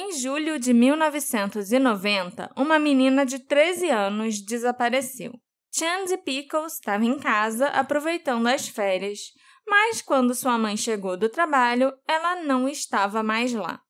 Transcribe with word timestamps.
Em 0.00 0.12
julho 0.12 0.60
de 0.60 0.72
1990, 0.72 2.52
uma 2.56 2.78
menina 2.78 3.26
de 3.26 3.40
13 3.40 3.90
anos 3.90 4.40
desapareceu. 4.40 5.32
Chandy 5.74 6.16
Pickles 6.18 6.74
estava 6.74 7.04
em 7.04 7.18
casa 7.18 7.66
aproveitando 7.66 8.46
as 8.46 8.68
férias, 8.68 9.32
mas 9.66 10.00
quando 10.00 10.36
sua 10.36 10.56
mãe 10.56 10.76
chegou 10.76 11.16
do 11.16 11.28
trabalho, 11.28 11.92
ela 12.06 12.40
não 12.44 12.68
estava 12.68 13.24
mais 13.24 13.52
lá. 13.52 13.80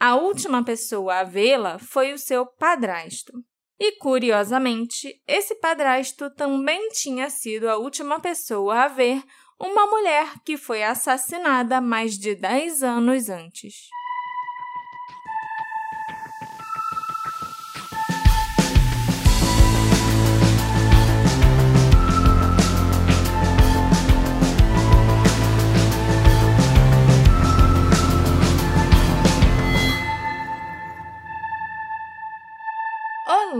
A 0.00 0.16
última 0.16 0.64
pessoa 0.64 1.20
a 1.20 1.22
vê-la 1.22 1.78
foi 1.78 2.12
o 2.12 2.18
seu 2.18 2.44
padrasto. 2.44 3.32
E, 3.78 3.92
curiosamente, 3.92 5.22
esse 5.24 5.54
padrasto 5.60 6.34
também 6.34 6.88
tinha 6.88 7.30
sido 7.30 7.70
a 7.70 7.76
última 7.76 8.18
pessoa 8.18 8.82
a 8.82 8.88
ver 8.88 9.22
uma 9.56 9.86
mulher 9.86 10.32
que 10.44 10.56
foi 10.56 10.82
assassinada 10.82 11.80
mais 11.80 12.18
de 12.18 12.34
10 12.34 12.82
anos 12.82 13.28
antes. 13.28 13.86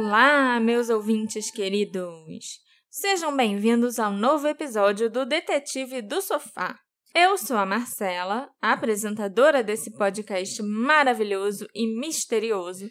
Olá, 0.09 0.59
meus 0.59 0.89
ouvintes 0.89 1.51
queridos! 1.51 2.61
Sejam 2.89 3.37
bem-vindos 3.37 3.99
ao 3.99 4.11
novo 4.11 4.49
episódio 4.49 5.11
do 5.11 5.27
Detetive 5.27 6.01
do 6.01 6.23
Sofá. 6.23 6.79
Eu 7.15 7.37
sou 7.37 7.59
a 7.59 7.67
Marcela, 7.67 8.49
apresentadora 8.59 9.63
desse 9.63 9.93
podcast 9.99 10.63
maravilhoso 10.63 11.69
e 11.75 11.87
misterioso, 12.01 12.91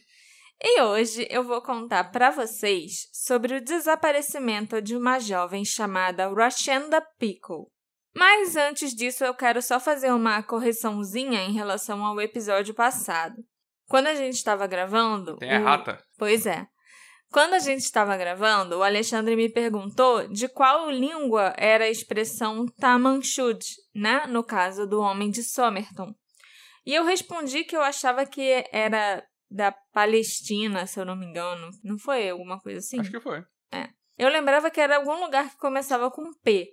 e 0.63 0.79
hoje 0.83 1.27
eu 1.31 1.43
vou 1.43 1.59
contar 1.59 2.11
para 2.11 2.29
vocês 2.29 3.09
sobre 3.11 3.55
o 3.55 3.63
desaparecimento 3.63 4.79
de 4.79 4.95
uma 4.95 5.17
jovem 5.17 5.65
chamada 5.65 6.31
Rashenda 6.31 7.01
Pickle. 7.17 7.65
Mas 8.15 8.55
antes 8.55 8.93
disso, 8.93 9.25
eu 9.25 9.33
quero 9.33 9.59
só 9.63 9.79
fazer 9.79 10.13
uma 10.13 10.43
correçãozinha 10.43 11.41
em 11.45 11.53
relação 11.53 12.05
ao 12.05 12.21
episódio 12.21 12.75
passado. 12.75 13.43
Quando 13.89 14.05
a 14.05 14.13
gente 14.13 14.35
estava 14.35 14.67
gravando. 14.67 15.35
Tem 15.37 15.55
a 15.55 15.61
o... 15.61 15.63
rata. 15.63 15.99
Pois 16.15 16.45
é. 16.45 16.67
Quando 17.31 17.53
a 17.53 17.59
gente 17.59 17.81
estava 17.81 18.15
gravando, 18.15 18.77
o 18.77 18.83
Alexandre 18.83 19.35
me 19.35 19.49
perguntou 19.49 20.27
de 20.27 20.47
qual 20.47 20.89
língua 20.89 21.53
era 21.57 21.85
a 21.85 21.89
expressão 21.89 22.65
Tamanchud, 22.79 23.59
né? 23.93 24.25
No 24.27 24.43
caso 24.43 24.87
do 24.87 25.01
homem 25.01 25.29
de 25.29 25.43
Somerton. 25.43 26.13
E 26.85 26.95
eu 26.95 27.03
respondi 27.03 27.65
que 27.65 27.75
eu 27.75 27.81
achava 27.81 28.25
que 28.25 28.63
era 28.71 29.21
da 29.51 29.71
Palestina, 29.71 30.87
se 30.87 30.99
eu 30.99 31.05
não 31.05 31.17
me 31.17 31.25
engano. 31.25 31.69
Não 31.83 31.97
foi 31.97 32.29
alguma 32.29 32.59
coisa 32.59 32.79
assim? 32.79 32.99
Acho 32.99 33.11
que 33.11 33.19
foi. 33.19 33.43
É. 33.71 33.89
Eu 34.17 34.29
lembrava 34.29 34.71
que 34.71 34.79
era 34.79 34.95
algum 34.95 35.19
lugar 35.19 35.49
que 35.49 35.57
começava 35.57 36.09
com 36.09 36.33
P. 36.43 36.69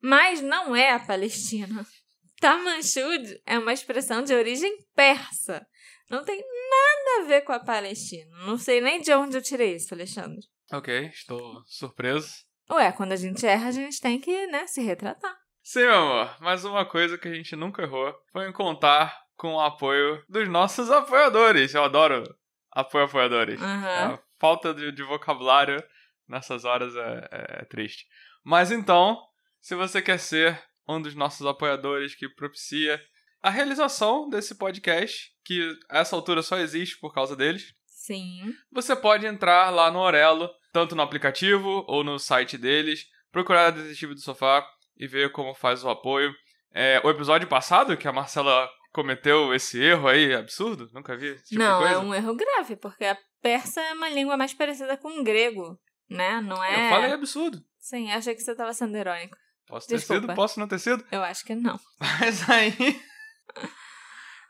Mas 0.00 0.40
não 0.40 0.74
é 0.74 0.92
a 0.92 1.00
Palestina. 1.00 1.84
Tamanchud 2.40 3.40
é 3.46 3.58
uma 3.58 3.72
expressão 3.72 4.22
de 4.22 4.34
origem 4.34 4.76
persa. 4.94 5.66
Não 6.10 6.24
tem 6.24 6.38
nada 6.38 6.91
a 7.20 7.24
ver 7.24 7.42
com 7.42 7.52
a 7.52 7.60
Palestina. 7.60 8.36
Não 8.46 8.56
sei 8.56 8.80
nem 8.80 9.00
de 9.00 9.12
onde 9.12 9.36
eu 9.36 9.42
tirei 9.42 9.74
isso, 9.74 9.94
Alexandre. 9.94 10.40
Ok, 10.72 11.06
estou 11.06 11.62
surpreso. 11.66 12.32
Ué, 12.70 12.92
quando 12.92 13.12
a 13.12 13.16
gente 13.16 13.46
erra, 13.46 13.68
a 13.68 13.72
gente 13.72 14.00
tem 14.00 14.18
que, 14.18 14.46
né, 14.46 14.66
se 14.66 14.80
retratar. 14.80 15.36
Sim, 15.62 15.80
meu 15.80 15.94
amor, 15.94 16.36
mas 16.40 16.64
uma 16.64 16.84
coisa 16.84 17.16
que 17.16 17.28
a 17.28 17.34
gente 17.34 17.54
nunca 17.54 17.82
errou 17.82 18.12
foi 18.32 18.48
em 18.48 18.52
contar 18.52 19.16
com 19.36 19.54
o 19.54 19.60
apoio 19.60 20.24
dos 20.28 20.48
nossos 20.48 20.90
apoiadores. 20.90 21.74
Eu 21.74 21.84
adoro 21.84 22.24
apoio 22.70 23.04
apoiadores. 23.04 23.60
Uhum. 23.60 23.66
A 23.66 24.22
falta 24.40 24.72
de, 24.72 24.90
de, 24.90 25.02
vocabulário 25.02 25.82
nessas 26.28 26.64
horas 26.64 26.94
é, 26.96 27.28
é, 27.30 27.60
é 27.60 27.64
triste. 27.64 28.06
Mas 28.44 28.70
então, 28.70 29.20
se 29.60 29.74
você 29.74 30.00
quer 30.00 30.18
ser 30.18 30.60
um 30.88 31.00
dos 31.00 31.14
nossos 31.14 31.46
apoiadores 31.46 32.14
que 32.14 32.28
propicia 32.28 33.00
a 33.42 33.50
realização 33.50 34.28
desse 34.28 34.54
podcast, 34.54 35.30
que 35.44 35.76
a 35.90 35.98
essa 35.98 36.14
altura 36.14 36.42
só 36.42 36.58
existe 36.58 36.98
por 36.98 37.12
causa 37.12 37.34
deles. 37.34 37.74
Sim. 37.86 38.54
Você 38.70 38.94
pode 38.94 39.26
entrar 39.26 39.70
lá 39.70 39.90
no 39.90 39.98
Orelo, 39.98 40.48
tanto 40.72 40.94
no 40.94 41.02
aplicativo 41.02 41.84
ou 41.88 42.04
no 42.04 42.18
site 42.18 42.56
deles, 42.56 43.06
procurar 43.30 43.66
a 43.66 43.70
Detetive 43.70 44.14
do 44.14 44.20
Sofá 44.20 44.64
e 44.96 45.06
ver 45.06 45.32
como 45.32 45.54
faz 45.54 45.84
o 45.84 45.90
apoio. 45.90 46.32
É, 46.72 47.00
o 47.04 47.10
episódio 47.10 47.48
passado, 47.48 47.96
que 47.96 48.08
a 48.08 48.12
Marcela 48.12 48.68
cometeu 48.92 49.52
esse 49.54 49.82
erro 49.82 50.08
aí, 50.08 50.34
absurdo, 50.34 50.88
nunca 50.92 51.16
vi 51.16 51.28
esse 51.28 51.48
tipo 51.48 51.62
Não, 51.62 51.86
é 51.86 51.98
um 51.98 52.14
erro 52.14 52.34
grave, 52.34 52.76
porque 52.76 53.04
a 53.04 53.18
persa 53.40 53.80
é 53.80 53.92
uma 53.92 54.08
língua 54.08 54.36
mais 54.36 54.54
parecida 54.54 54.96
com 54.96 55.20
o 55.20 55.24
grego, 55.24 55.78
né? 56.08 56.40
Não 56.40 56.62
é... 56.62 56.86
Eu 56.86 56.90
falei 56.90 57.12
absurdo. 57.12 57.58
Sim, 57.78 58.10
achei 58.12 58.34
que 58.34 58.42
você 58.42 58.52
estava 58.52 58.72
sendo 58.72 58.96
heróico. 58.96 59.36
Posso 59.66 59.88
ter 59.88 59.96
Desculpa. 59.96 60.22
sido, 60.22 60.34
posso 60.34 60.60
não 60.60 60.68
ter 60.68 60.78
sido? 60.78 61.04
Eu 61.10 61.22
acho 61.22 61.44
que 61.44 61.54
não. 61.54 61.78
Mas 62.20 62.48
aí... 62.48 62.72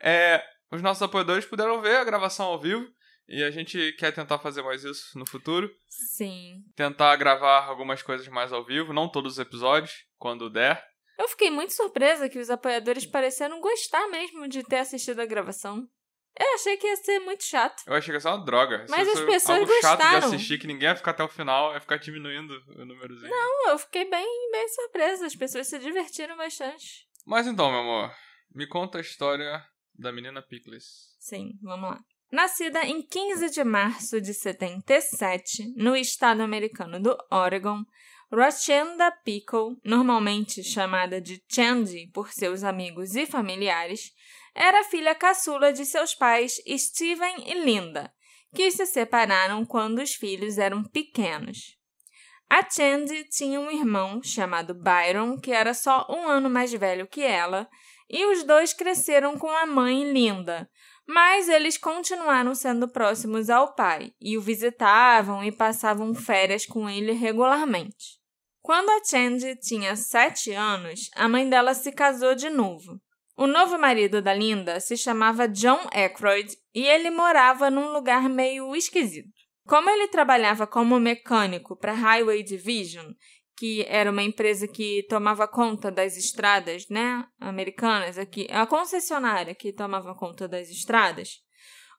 é, 0.03 0.43
os 0.71 0.83
nossos 0.83 1.03
apoiadores 1.03 1.45
puderam 1.45 1.81
ver 1.81 1.97
a 1.97 2.05
gravação 2.05 2.47
ao 2.47 2.61
vivo 2.61 2.87
e 3.29 3.43
a 3.43 3.51
gente 3.51 3.93
quer 3.93 4.13
tentar 4.13 4.39
fazer 4.39 4.63
mais 4.63 4.85
isso 4.85 5.19
no 5.19 5.27
futuro. 5.27 5.71
Sim. 5.89 6.63
Tentar 6.75 7.15
gravar 7.17 7.67
algumas 7.67 8.03
coisas 8.03 8.27
mais 8.29 8.53
ao 8.53 8.65
vivo, 8.65 8.93
não 8.93 9.09
todos 9.09 9.35
os 9.35 9.39
episódios, 9.39 10.05
quando 10.19 10.51
der. 10.51 10.83
Eu 11.19 11.29
fiquei 11.29 11.51
muito 11.51 11.73
surpresa 11.73 12.29
que 12.29 12.39
os 12.39 12.51
apoiadores 12.51 13.07
pareceram 13.07 13.61
gostar 13.61 14.09
mesmo 14.09 14.49
de 14.49 14.63
ter 14.65 14.79
assistido 14.79 15.21
a 15.21 15.27
gravação. 15.27 15.87
Eu 16.39 16.55
achei 16.55 16.77
que 16.79 16.87
ia 16.87 16.97
ser 16.97 17.19
muito 17.21 17.45
chato. 17.45 17.83
Eu 17.87 17.95
achei 17.95 18.11
que 18.11 18.17
ia 18.17 18.21
ser 18.21 18.29
uma 18.29 18.45
droga. 18.45 18.87
Mas 18.89 19.07
as 19.07 19.21
pessoas 19.21 19.61
algo 19.61 19.67
gostaram. 19.67 20.01
chato 20.01 20.11
de 20.11 20.27
assistir, 20.35 20.59
que 20.59 20.67
ninguém 20.67 20.89
ia 20.89 20.97
ficar 20.97 21.11
até 21.11 21.23
o 21.23 21.29
final, 21.29 21.75
ia 21.75 21.81
ficar 21.81 21.99
diminuindo 21.99 22.55
o 22.69 22.85
númerozinho. 22.87 23.31
Não, 23.31 23.69
eu 23.69 23.79
fiquei 23.79 24.09
bem, 24.09 24.51
bem 24.51 24.69
surpresa. 24.69 25.27
As 25.27 25.37
pessoas 25.37 25.69
se 25.69 25.79
divertiram 25.79 26.37
bastante. 26.37 27.07
Mas 27.27 27.47
então, 27.47 27.71
meu 27.71 27.81
amor, 27.81 28.15
me 28.55 28.67
conta 28.67 28.99
a 28.99 29.03
história 29.03 29.63
da 29.95 30.13
menina 30.13 30.43
Pickles. 30.43 31.17
Sim, 31.19 31.53
vamos 31.63 31.91
lá. 31.91 32.01
Nascida 32.31 32.83
em 32.85 33.03
15 33.03 33.51
de 33.51 33.63
março 33.63 34.21
de 34.21 34.33
77, 34.33 35.75
no 35.77 35.95
estado 35.95 36.41
americano 36.41 36.99
do 36.99 37.17
Oregon, 37.31 37.85
Rochenda 38.33 39.13
Pickle, 39.23 39.77
normalmente 39.85 40.65
chamada 40.65 41.21
de 41.21 41.43
Chandy 41.47 42.11
por 42.15 42.33
seus 42.33 42.65
amigos 42.65 43.15
e 43.15 43.27
familiares, 43.27 44.11
era 44.55 44.85
filha 44.85 45.15
caçula 45.15 45.73
de 45.75 45.85
seus 45.85 46.15
pais 46.15 46.55
Steven 46.67 47.45
e 47.47 47.63
Linda, 47.63 48.11
que 48.55 48.71
se 48.71 48.87
separaram 48.87 49.67
quando 49.67 50.01
os 50.01 50.15
filhos 50.15 50.57
eram 50.57 50.83
pequenos. 50.83 51.77
A 52.49 52.69
Chandy 52.69 53.25
tinha 53.25 53.61
um 53.61 53.71
irmão 53.71 54.23
chamado 54.23 54.75
Byron, 54.75 55.39
que 55.39 55.53
era 55.53 55.75
só 55.75 56.07
um 56.09 56.27
ano 56.27 56.49
mais 56.49 56.73
velho 56.73 57.07
que 57.07 57.23
ela, 57.23 57.69
e 58.13 58.27
os 58.27 58.45
dois 58.45 58.75
cresceram 58.75 59.39
com 59.39 59.51
a 59.51 59.65
mãe 59.65 60.13
Linda, 60.13 60.69
mas 61.09 61.49
eles 61.49 61.79
continuaram 61.79 62.55
sendo 62.55 62.87
próximos 62.87 63.49
ao 63.49 63.75
pai 63.75 64.13
e 64.21 64.37
o 64.37 64.43
visitavam 64.43 65.43
e 65.43 65.51
passavam 65.51 66.15
férias 66.15 66.67
com 66.67 66.89
ele 66.89 67.13
regularmente. 67.13 68.21
Quando 68.61 68.91
a 68.91 69.03
Chandy 69.03 69.57
tinha 69.57 69.97
sete 69.97 70.53
anos, 70.53 71.11
a 71.17 71.29
mãe 71.29 71.49
dela 71.49 71.75
se 71.75 71.91
casou 71.91 72.35
de 72.35 72.49
novo. 72.49 73.01
O 73.37 73.47
novo 73.47 73.79
marido 73.79 74.21
da 74.21 74.33
Linda 74.33 74.79
se 74.79 74.97
chamava 74.97 75.49
John 75.49 75.81
Aykroyd 75.91 76.55
e 76.75 76.87
ele 76.87 77.11
morava 77.11 77.71
num 77.71 77.93
lugar 77.93 78.29
meio 78.29 78.77
esquisito. 78.77 79.33
Como 79.67 79.89
ele 79.89 80.09
trabalhava 80.09 80.67
como 80.67 81.01
mecânico 81.01 81.77
para 81.77 81.93
a 81.93 81.97
Highway 81.97 82.43
Division, 82.43 83.13
que 83.63 83.87
era 83.89 84.11
uma 84.11 84.25
empresa 84.25 84.67
que 84.67 85.07
tomava 85.09 85.47
conta 85.47 85.89
das 85.89 86.17
estradas, 86.17 86.89
né, 86.89 87.25
americanas 87.39 88.19
aqui, 88.19 88.49
a 88.51 88.67
concessionária 88.67 89.55
que 89.55 89.73
tomava 89.73 90.17
conta 90.17 90.49
das 90.49 90.69
estradas, 90.69 91.39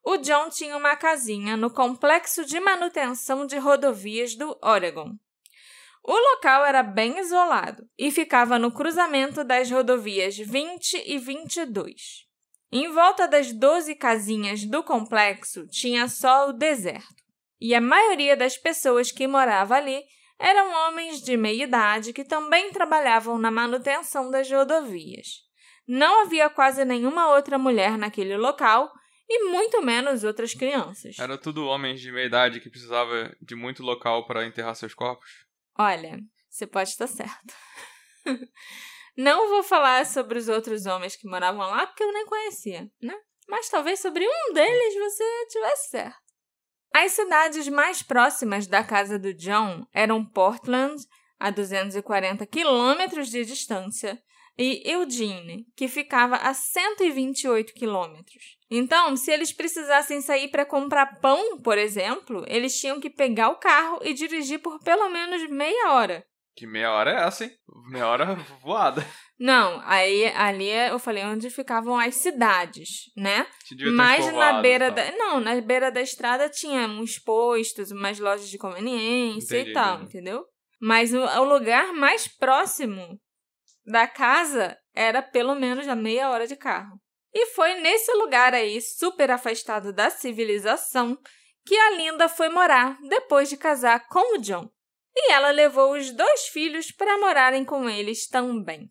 o 0.04 0.18
John 0.18 0.50
tinha 0.50 0.76
uma 0.76 0.94
casinha 0.98 1.56
no 1.56 1.72
complexo 1.72 2.46
de 2.46 2.60
manutenção 2.60 3.46
de 3.48 3.58
rodovias 3.58 4.36
do 4.36 4.60
Oregon. 4.62 5.16
O 6.04 6.12
local 6.34 6.66
era 6.66 6.84
bem 6.84 7.18
isolado 7.20 7.88
e 7.98 8.12
ficava 8.12 8.60
no 8.60 8.70
cruzamento 8.70 9.42
das 9.42 9.72
rodovias 9.72 10.36
20 10.36 11.02
e 11.06 11.18
22. 11.18 12.26
Em 12.74 12.92
volta 12.92 13.26
das 13.26 13.54
12 13.54 13.96
casinhas 13.96 14.66
do 14.66 14.84
complexo 14.84 15.66
tinha 15.68 16.10
só 16.10 16.50
o 16.50 16.52
deserto, 16.52 17.24
e 17.62 17.74
a 17.74 17.80
maioria 17.80 18.36
das 18.36 18.58
pessoas 18.58 19.14
que 19.14 19.26
morava 19.26 19.76
ali 19.76 20.04
eram 20.40 20.72
homens 20.88 21.22
de 21.22 21.38
meia 21.38 21.64
idade 21.64 22.14
que 22.14 22.24
também 22.24 22.72
trabalhavam 22.72 23.38
na 23.38 23.52
manutenção 23.52 24.30
das 24.30 24.50
rodovias. 24.50 25.42
Não 25.88 26.24
havia 26.24 26.50
quase 26.50 26.84
nenhuma 26.86 27.34
outra 27.34 27.58
mulher 27.58 27.98
naquele 27.98 28.38
local 28.38 28.92
e 29.30 29.50
muito 29.50 29.82
menos 29.82 30.24
outras 30.24 30.54
crianças. 30.54 31.18
Era 31.20 31.38
tudo 31.38 31.66
homens 31.66 32.02
de 32.02 32.12
meia 32.12 32.26
idade 32.26 32.60
que 32.60 32.70
precisava 32.70 33.36
de 33.42 33.56
muito 33.56 33.84
local 33.84 34.26
para 34.26 34.46
enterrar 34.46 34.76
seus 34.76 34.94
corpos? 34.94 35.30
Olha, 35.78 36.20
você 36.50 36.68
pode 36.68 36.90
estar 36.90 37.08
certo. 37.08 37.54
Não 39.18 39.50
vou 39.50 39.64
falar 39.64 40.06
sobre 40.06 40.40
os 40.40 40.48
outros 40.48 40.86
homens 40.86 41.16
que 41.16 41.28
moravam 41.28 41.70
lá 41.70 41.86
porque 41.86 42.04
eu 42.04 42.12
nem 42.12 42.26
conhecia, 42.26 42.90
né? 43.02 43.16
mas 43.48 43.70
talvez 43.70 44.00
sobre 44.00 44.26
um 44.26 44.54
deles 44.54 44.96
você 44.96 45.48
tivesse 45.50 45.90
certo. 45.90 46.23
As 46.94 47.14
cidades 47.14 47.68
mais 47.68 48.04
próximas 48.04 48.68
da 48.68 48.84
casa 48.84 49.18
do 49.18 49.34
John 49.34 49.84
eram 49.92 50.24
Portland, 50.24 51.04
a 51.40 51.50
240 51.50 52.46
quilômetros 52.46 53.30
de 53.30 53.44
distância, 53.44 54.22
e 54.56 54.84
Eugene, 54.86 55.66
que 55.76 55.88
ficava 55.88 56.36
a 56.36 56.54
128 56.54 57.74
quilômetros. 57.74 58.58
Então, 58.70 59.16
se 59.16 59.32
eles 59.32 59.52
precisassem 59.52 60.22
sair 60.22 60.50
para 60.50 60.66
comprar 60.66 61.20
pão, 61.20 61.60
por 61.62 61.80
exemplo, 61.80 62.46
eles 62.48 62.80
tinham 62.80 63.00
que 63.00 63.10
pegar 63.10 63.50
o 63.50 63.58
carro 63.58 64.00
e 64.04 64.14
dirigir 64.14 64.60
por 64.60 64.78
pelo 64.84 65.10
menos 65.10 65.50
meia 65.50 65.94
hora. 65.94 66.24
Que 66.56 66.68
meia 66.68 66.92
hora 66.92 67.12
é 67.12 67.28
essa, 67.28 67.46
hein? 67.46 67.52
Meia 67.90 68.08
hora 68.08 68.36
voada. 68.62 69.04
Não, 69.44 69.82
aí 69.84 70.28
ali 70.38 70.70
eu 70.70 70.98
falei 70.98 71.26
onde 71.26 71.50
ficavam 71.50 72.00
as 72.00 72.16
cidades, 72.16 73.12
né? 73.14 73.46
Mas 73.94 74.32
na 74.32 74.62
beira 74.62 74.90
da. 74.90 75.12
Não, 75.18 75.42
na 75.42 75.60
beira 75.60 75.92
da 75.92 76.00
estrada 76.00 76.48
tinha 76.48 76.88
uns 76.88 77.20
postos, 77.20 77.92
umas 77.92 78.18
lojas 78.18 78.48
de 78.48 78.58
conveniência 78.58 79.58
entendi, 79.58 79.72
e 79.72 79.74
tal, 79.74 79.96
entendi. 79.96 80.12
entendeu? 80.12 80.46
Mas 80.80 81.14
o, 81.14 81.20
o 81.20 81.44
lugar 81.44 81.92
mais 81.92 82.26
próximo 82.26 83.20
da 83.86 84.08
casa 84.08 84.78
era 84.96 85.22
pelo 85.22 85.56
menos 85.56 85.90
a 85.90 85.96
meia 85.96 86.30
hora 86.30 86.48
de 86.48 86.56
carro. 86.56 86.98
E 87.34 87.48
foi 87.48 87.82
nesse 87.82 88.14
lugar 88.14 88.54
aí, 88.54 88.80
super 88.80 89.30
afastado 89.30 89.92
da 89.92 90.10
civilização, 90.10 91.18
que 91.66 91.76
a 91.76 91.90
Linda 91.98 92.30
foi 92.30 92.48
morar 92.48 92.98
depois 93.10 93.50
de 93.50 93.58
casar 93.58 94.08
com 94.08 94.38
o 94.38 94.42
John. 94.42 94.70
E 95.14 95.34
ela 95.34 95.52
levou 95.52 95.98
os 95.98 96.12
dois 96.12 96.48
filhos 96.48 96.94
para 96.94 97.18
morarem 97.18 97.66
com 97.66 97.90
eles 97.90 98.26
também. 98.30 98.90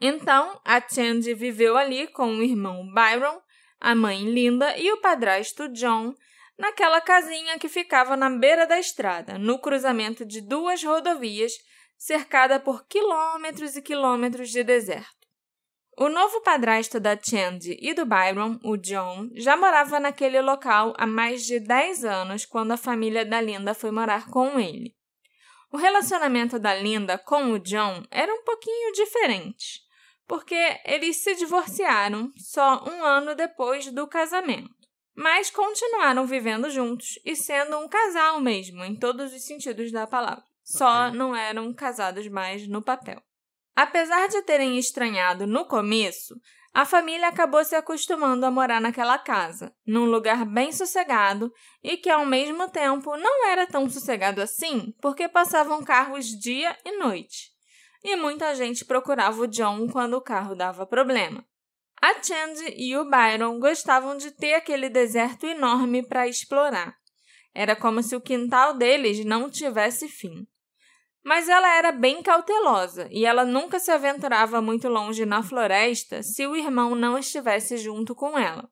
Então, 0.00 0.60
a 0.64 0.80
Chandy 0.80 1.34
viveu 1.34 1.76
ali 1.76 2.06
com 2.06 2.36
o 2.36 2.42
irmão 2.42 2.86
Byron, 2.92 3.40
a 3.80 3.94
mãe 3.94 4.24
Linda 4.24 4.76
e 4.78 4.92
o 4.92 5.00
padrasto 5.00 5.68
John, 5.68 6.14
naquela 6.56 7.00
casinha 7.00 7.58
que 7.58 7.68
ficava 7.68 8.16
na 8.16 8.30
beira 8.30 8.66
da 8.66 8.78
estrada, 8.78 9.38
no 9.38 9.58
cruzamento 9.58 10.24
de 10.24 10.40
duas 10.40 10.82
rodovias 10.82 11.52
cercada 11.96 12.60
por 12.60 12.86
quilômetros 12.86 13.76
e 13.76 13.82
quilômetros 13.82 14.50
de 14.50 14.62
deserto. 14.62 15.18
O 15.96 16.08
novo 16.08 16.40
padrasto 16.42 17.00
da 17.00 17.18
Chandy 17.20 17.76
e 17.80 17.92
do 17.92 18.06
Byron, 18.06 18.60
o 18.62 18.76
John, 18.76 19.28
já 19.34 19.56
morava 19.56 19.98
naquele 19.98 20.40
local 20.40 20.94
há 20.96 21.04
mais 21.04 21.44
de 21.44 21.58
10 21.58 22.04
anos 22.04 22.46
quando 22.46 22.70
a 22.70 22.76
família 22.76 23.24
da 23.24 23.40
Linda 23.40 23.74
foi 23.74 23.90
morar 23.90 24.30
com 24.30 24.60
ele. 24.60 24.94
O 25.72 25.76
relacionamento 25.76 26.56
da 26.56 26.72
Linda 26.72 27.18
com 27.18 27.50
o 27.50 27.58
John 27.58 28.04
era 28.12 28.32
um 28.32 28.44
pouquinho 28.44 28.92
diferente, 28.92 29.80
porque 30.28 30.80
eles 30.84 31.16
se 31.16 31.34
divorciaram 31.34 32.30
só 32.36 32.84
um 32.88 33.02
ano 33.02 33.34
depois 33.34 33.90
do 33.90 34.06
casamento, 34.06 34.70
mas 35.16 35.50
continuaram 35.50 36.26
vivendo 36.26 36.70
juntos 36.70 37.18
e 37.24 37.34
sendo 37.34 37.76
um 37.78 37.88
casal 37.88 38.40
mesmo, 38.40 38.84
em 38.84 38.94
todos 38.94 39.32
os 39.34 39.44
sentidos 39.44 39.90
da 39.90 40.06
palavra 40.06 40.44
só 40.68 41.10
não 41.10 41.34
eram 41.34 41.72
casados 41.72 42.28
mais 42.28 42.68
no 42.68 42.82
papel. 42.82 43.22
Apesar 43.74 44.28
de 44.28 44.42
terem 44.42 44.78
estranhado 44.78 45.46
no 45.46 45.64
começo, 45.64 46.34
a 46.74 46.84
família 46.84 47.28
acabou 47.28 47.64
se 47.64 47.74
acostumando 47.74 48.44
a 48.44 48.50
morar 48.50 48.80
naquela 48.80 49.18
casa, 49.18 49.74
num 49.86 50.04
lugar 50.04 50.44
bem 50.44 50.70
sossegado 50.70 51.50
e 51.82 51.96
que 51.96 52.10
ao 52.10 52.26
mesmo 52.26 52.68
tempo 52.68 53.16
não 53.16 53.48
era 53.48 53.66
tão 53.66 53.88
sossegado 53.88 54.42
assim, 54.42 54.92
porque 55.00 55.26
passavam 55.26 55.82
carros 55.82 56.26
dia 56.26 56.76
e 56.84 56.98
noite. 56.98 57.50
E 58.02 58.16
muita 58.16 58.54
gente 58.54 58.84
procurava 58.84 59.42
o 59.42 59.46
John 59.46 59.88
quando 59.88 60.14
o 60.14 60.20
carro 60.20 60.54
dava 60.54 60.86
problema. 60.86 61.44
A 62.00 62.22
Chandy 62.22 62.74
e 62.76 62.96
o 62.96 63.04
Byron 63.04 63.58
gostavam 63.58 64.16
de 64.16 64.30
ter 64.30 64.54
aquele 64.54 64.88
deserto 64.88 65.46
enorme 65.46 66.06
para 66.06 66.28
explorar. 66.28 66.96
Era 67.52 67.74
como 67.74 68.02
se 68.02 68.14
o 68.14 68.20
quintal 68.20 68.74
deles 68.74 69.24
não 69.24 69.50
tivesse 69.50 70.08
fim. 70.08 70.46
Mas 71.24 71.48
ela 71.48 71.76
era 71.76 71.90
bem 71.90 72.22
cautelosa 72.22 73.08
e 73.10 73.26
ela 73.26 73.44
nunca 73.44 73.80
se 73.80 73.90
aventurava 73.90 74.62
muito 74.62 74.88
longe 74.88 75.26
na 75.26 75.42
floresta 75.42 76.22
se 76.22 76.46
o 76.46 76.54
irmão 76.54 76.94
não 76.94 77.18
estivesse 77.18 77.76
junto 77.76 78.14
com 78.14 78.38
ela. 78.38 78.70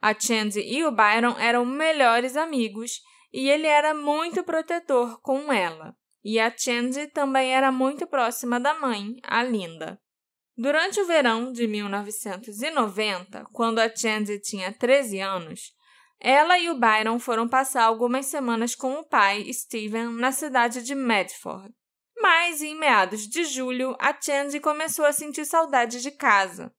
A 0.00 0.18
Chandy 0.18 0.60
e 0.60 0.82
o 0.82 0.90
Byron 0.90 1.36
eram 1.38 1.66
melhores 1.66 2.36
amigos 2.36 3.02
e 3.30 3.50
ele 3.50 3.66
era 3.66 3.92
muito 3.92 4.42
protetor 4.42 5.20
com 5.20 5.52
ela. 5.52 5.94
E 6.22 6.38
a 6.38 6.54
Chandy 6.54 7.06
também 7.08 7.54
era 7.54 7.72
muito 7.72 8.06
próxima 8.06 8.60
da 8.60 8.74
mãe, 8.74 9.16
a 9.22 9.42
Linda. 9.42 10.00
Durante 10.56 11.00
o 11.00 11.06
verão 11.06 11.52
de 11.52 11.66
1990, 11.66 13.46
quando 13.52 13.78
a 13.78 13.88
Chandy 13.88 14.38
tinha 14.38 14.72
13 14.72 15.20
anos, 15.20 15.72
ela 16.20 16.58
e 16.58 16.68
o 16.68 16.78
Byron 16.78 17.18
foram 17.18 17.48
passar 17.48 17.84
algumas 17.84 18.26
semanas 18.26 18.74
com 18.74 18.98
o 18.98 19.04
pai, 19.08 19.50
Steven, 19.50 20.08
na 20.08 20.30
cidade 20.30 20.82
de 20.82 20.94
Medford. 20.94 21.72
Mas, 22.20 22.60
em 22.60 22.78
meados 22.78 23.26
de 23.26 23.44
julho, 23.44 23.96
a 23.98 24.14
Chandy 24.20 24.60
começou 24.60 25.06
a 25.06 25.12
sentir 25.14 25.46
saudade 25.46 26.02
de 26.02 26.10
casa. 26.10 26.70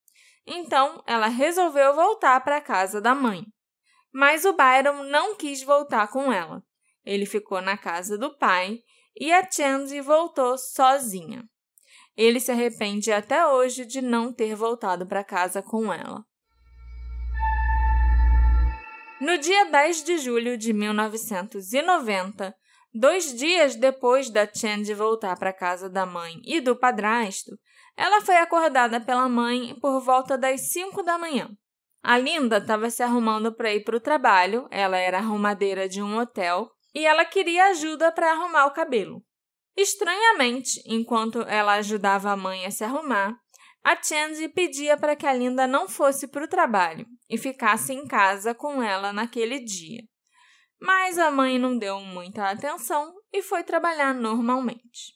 Então, 0.45 1.03
ela 1.07 1.27
resolveu 1.27 1.95
voltar 1.95 2.39
para 2.41 2.57
a 2.57 2.61
casa 2.61 3.01
da 3.01 3.15
mãe. 3.15 3.43
Mas 4.13 4.45
o 4.45 4.53
Byron 4.53 5.05
não 5.05 5.35
quis 5.35 5.63
voltar 5.63 6.07
com 6.09 6.31
ela. 6.31 6.63
Ele 7.03 7.25
ficou 7.25 7.61
na 7.61 7.75
casa 7.75 8.15
do 8.19 8.37
pai 8.37 8.79
e 9.19 9.31
a 9.31 9.49
Chandy 9.49 10.01
voltou 10.01 10.57
sozinha. 10.57 11.43
Ele 12.15 12.39
se 12.39 12.51
arrepende 12.51 13.11
até 13.11 13.47
hoje 13.47 13.85
de 13.85 14.01
não 14.01 14.33
ter 14.33 14.55
voltado 14.55 15.07
para 15.07 15.23
casa 15.23 15.61
com 15.61 15.91
ela. 15.91 16.23
No 19.19 19.37
dia 19.37 19.65
10 19.65 20.03
de 20.03 20.17
julho 20.17 20.57
de 20.57 20.73
1990, 20.73 22.55
dois 22.93 23.35
dias 23.35 23.75
depois 23.75 24.29
da 24.29 24.51
Chandy 24.51 24.93
voltar 24.93 25.37
para 25.37 25.53
casa 25.53 25.89
da 25.89 26.05
mãe 26.05 26.41
e 26.43 26.59
do 26.59 26.75
padrasto, 26.75 27.51
ela 27.95 28.21
foi 28.21 28.37
acordada 28.37 28.99
pela 28.99 29.29
mãe 29.29 29.75
por 29.79 30.01
volta 30.01 30.37
das 30.37 30.71
5 30.71 31.03
da 31.03 31.17
manhã. 31.17 31.49
A 32.03 32.17
Linda 32.17 32.57
estava 32.57 32.89
se 32.89 33.03
arrumando 33.03 33.53
para 33.53 33.71
ir 33.71 33.83
para 33.83 33.95
o 33.95 33.99
trabalho, 33.99 34.67
ela 34.71 34.97
era 34.97 35.19
arrumadeira 35.19 35.87
de 35.87 36.01
um 36.01 36.17
hotel 36.17 36.67
e 36.93 37.05
ela 37.05 37.25
queria 37.25 37.65
ajuda 37.67 38.11
para 38.11 38.31
arrumar 38.31 38.65
o 38.65 38.71
cabelo. 38.71 39.23
Estranhamente, 39.75 40.81
enquanto 40.85 41.41
ela 41.41 41.73
ajudava 41.75 42.31
a 42.31 42.37
mãe 42.37 42.65
a 42.65 42.71
se 42.71 42.83
arrumar, 42.83 43.39
a 43.83 44.01
Chandy 44.01 44.47
pedia 44.49 44.95
para 44.95 45.15
que 45.15 45.25
a 45.25 45.33
Linda 45.33 45.65
não 45.65 45.87
fosse 45.87 46.27
para 46.27 46.43
o 46.43 46.47
trabalho 46.47 47.05
e 47.29 47.37
ficasse 47.37 47.93
em 47.93 48.05
casa 48.05 48.53
com 48.53 48.81
ela 48.83 49.11
naquele 49.11 49.59
dia. 49.59 50.03
Mas 50.79 51.17
a 51.17 51.31
mãe 51.31 51.57
não 51.57 51.77
deu 51.77 51.99
muita 51.99 52.49
atenção 52.49 53.13
e 53.33 53.41
foi 53.41 53.63
trabalhar 53.63 54.13
normalmente. 54.13 55.13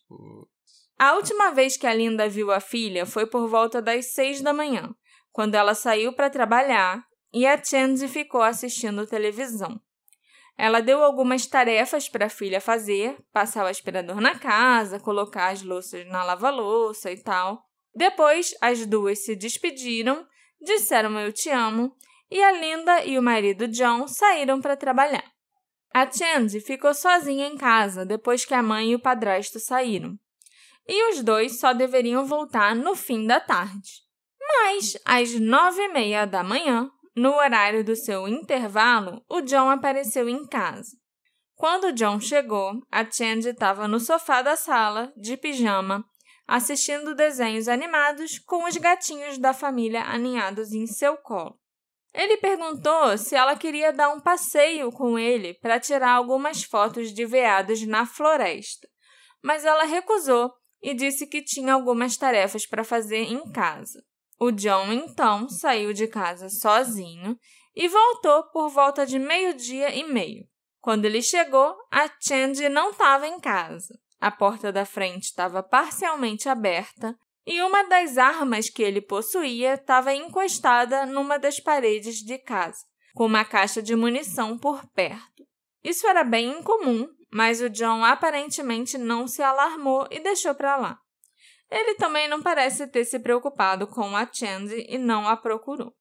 A 0.98 1.14
última 1.14 1.52
vez 1.52 1.76
que 1.76 1.86
a 1.86 1.94
Linda 1.94 2.30
viu 2.30 2.52
a 2.52 2.60
filha 2.60 3.06
foi 3.06 3.28
por 3.28 3.48
volta 3.48 3.82
das 3.82 4.14
seis 4.14 4.42
da 4.42 4.54
manhã, 4.54 4.96
quando 5.32 5.56
ela 5.56 5.76
saiu 5.76 6.14
para 6.14 6.30
trabalhar 6.30 7.04
e 7.34 7.46
a 7.46 7.62
Chandy 7.62 8.08
ficou 8.08 8.42
assistindo 8.42 9.06
televisão. 9.06 9.80
Ela 10.58 10.82
deu 10.82 11.04
algumas 11.04 11.46
tarefas 11.46 12.08
para 12.08 12.28
a 12.28 12.30
filha 12.30 12.62
fazer, 12.62 13.18
passar 13.34 13.66
o 13.66 13.68
aspirador 13.68 14.22
na 14.22 14.40
casa, 14.40 15.00
colocar 15.00 15.50
as 15.50 15.62
louças 15.62 16.08
na 16.08 16.24
lava-louça 16.24 17.12
e 17.12 17.18
tal. 17.18 17.64
Depois, 17.94 18.56
as 18.62 18.86
duas 18.86 19.20
se 19.20 19.36
despediram, 19.36 20.26
disseram 20.62 21.20
eu 21.20 21.32
te 21.32 21.50
amo, 21.50 21.96
e 22.32 22.42
a 22.42 22.52
Linda 22.52 23.06
e 23.06 23.18
o 23.18 23.22
marido 23.22 23.68
John 23.68 24.08
saíram 24.08 24.62
para 24.62 24.78
trabalhar. 24.78 25.24
A 25.94 26.10
Chandy 26.12 26.60
ficou 26.60 26.94
sozinha 26.94 27.48
em 27.48 27.56
casa 27.56 28.06
depois 28.06 28.44
que 28.44 28.54
a 28.54 28.62
mãe 28.62 28.92
e 28.92 28.96
o 28.96 29.00
padrasto 29.00 29.60
saíram. 29.60 30.18
E 30.88 31.12
os 31.12 31.24
dois 31.24 31.60
só 31.60 31.74
deveriam 31.74 32.26
voltar 32.26 32.76
no 32.76 32.96
fim 32.96 33.26
da 33.26 33.40
tarde. 33.40 34.04
Mas, 34.40 34.98
às 35.06 35.40
nove 35.40 35.82
e 35.82 35.88
meia 35.90 36.26
da 36.26 36.44
manhã, 36.44 36.92
no 37.16 37.36
horário 37.36 37.84
do 37.84 37.96
seu 37.96 38.28
intervalo, 38.28 39.24
o 39.30 39.42
John 39.42 39.70
apareceu 39.70 40.28
em 40.28 40.46
casa. 40.46 40.98
Quando 41.56 41.94
John 41.94 42.20
chegou, 42.20 42.82
a 42.92 43.10
Chandy 43.10 43.50
estava 43.50 43.88
no 43.88 44.00
sofá 44.00 44.42
da 44.42 44.58
sala, 44.58 45.14
de 45.16 45.38
pijama, 45.38 46.04
assistindo 46.46 47.16
desenhos 47.16 47.68
animados 47.68 48.38
com 48.40 48.66
os 48.66 48.76
gatinhos 48.76 49.38
da 49.38 49.54
família 49.54 50.04
aninhados 50.04 50.74
em 50.74 50.86
seu 50.86 51.18
colo. 51.18 51.58
Ele 52.14 52.38
perguntou 52.38 53.18
se 53.18 53.36
ela 53.36 53.56
queria 53.56 53.92
dar 53.92 54.10
um 54.10 54.20
passeio 54.20 54.92
com 54.92 55.18
ele 55.18 55.54
para 55.56 55.80
tirar 55.80 56.12
algumas 56.12 56.64
fotos 56.64 57.14
de 57.14 57.26
veados 57.26 57.86
na 57.86 58.06
floresta, 58.06 58.88
mas 59.42 59.66
ela 59.66 59.84
recusou 59.84 60.52
e 60.82 60.94
disse 60.94 61.28
que 61.28 61.42
tinha 61.42 61.74
algumas 61.74 62.16
tarefas 62.16 62.66
para 62.66 62.84
fazer 62.84 63.24
em 63.24 63.52
casa. 63.52 64.02
O 64.38 64.52
John 64.52 64.92
então 64.92 65.50
saiu 65.50 65.94
de 65.94 66.08
casa 66.08 66.50
sozinho 66.50 67.38
e 67.76 67.88
voltou 67.88 68.44
por 68.52 68.70
volta 68.70 69.06
de 69.06 69.18
meio-dia 69.18 69.96
e 69.96 70.04
meio. 70.04 70.46
Quando 70.82 71.06
ele 71.06 71.22
chegou, 71.22 71.76
a 71.92 72.10
Chandy 72.20 72.70
não 72.70 72.92
estava 72.92 73.28
em 73.28 73.40
casa. 73.40 73.98
A 74.20 74.32
porta 74.32 74.72
da 74.72 74.86
frente 74.86 75.24
estava 75.24 75.64
parcialmente 75.64 76.48
aberta 76.48 77.18
e 77.46 77.62
uma 77.62 77.84
das 77.84 78.18
armas 78.18 78.70
que 78.70 78.84
ele 78.84 79.02
possuía 79.02 79.76
estava 79.76 80.14
encostada 80.14 81.06
numa 81.06 81.38
das 81.38 81.60
paredes 81.60 82.18
de 82.18 82.38
casa, 82.38 82.80
com 83.14 83.26
uma 83.26 83.46
caixa 83.46 83.82
de 83.82 83.96
munição 83.96 84.58
por 84.58 84.86
perto. 84.90 85.46
Isso 85.84 86.08
era 86.08 86.24
bem 86.24 86.60
incomum, 86.60 87.08
mas 87.32 87.62
o 87.62 87.70
John 87.70 88.04
aparentemente 88.04 88.98
não 88.98 89.28
se 89.28 89.44
alarmou 89.44 90.08
e 90.10 90.20
deixou 90.20 90.56
para 90.56 90.76
lá. 90.76 91.00
Ele 91.76 91.96
também 91.96 92.30
não 92.30 92.42
parece 92.42 92.88
ter 92.88 93.04
se 93.04 93.20
preocupado 93.20 93.86
com 93.86 94.16
a 94.16 94.26
Chandy 94.32 94.86
e 94.88 94.98
não 94.98 95.28
a 95.28 95.36
procurou. 95.36 95.94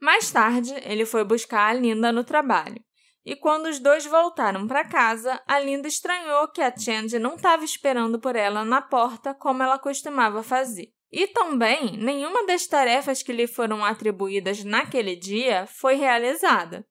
Mais 0.00 0.32
tarde, 0.32 0.74
ele 0.84 1.06
foi 1.06 1.22
buscar 1.22 1.68
a 1.68 1.72
Linda 1.72 2.10
no 2.10 2.24
trabalho. 2.24 2.82
E 3.24 3.36
quando 3.36 3.66
os 3.66 3.78
dois 3.78 4.04
voltaram 4.04 4.66
para 4.66 4.84
casa, 4.84 5.40
a 5.46 5.60
Linda 5.60 5.86
estranhou 5.86 6.48
que 6.48 6.60
a 6.60 6.76
Chandy 6.76 7.20
não 7.20 7.36
estava 7.36 7.64
esperando 7.64 8.18
por 8.18 8.34
ela 8.34 8.64
na 8.64 8.82
porta 8.82 9.32
como 9.32 9.62
ela 9.62 9.78
costumava 9.78 10.42
fazer. 10.42 10.88
E 11.12 11.28
também, 11.28 11.96
nenhuma 11.98 12.44
das 12.44 12.66
tarefas 12.66 13.22
que 13.22 13.32
lhe 13.32 13.46
foram 13.46 13.84
atribuídas 13.84 14.64
naquele 14.64 15.14
dia 15.14 15.68
foi 15.68 15.94
realizada. 15.94 16.84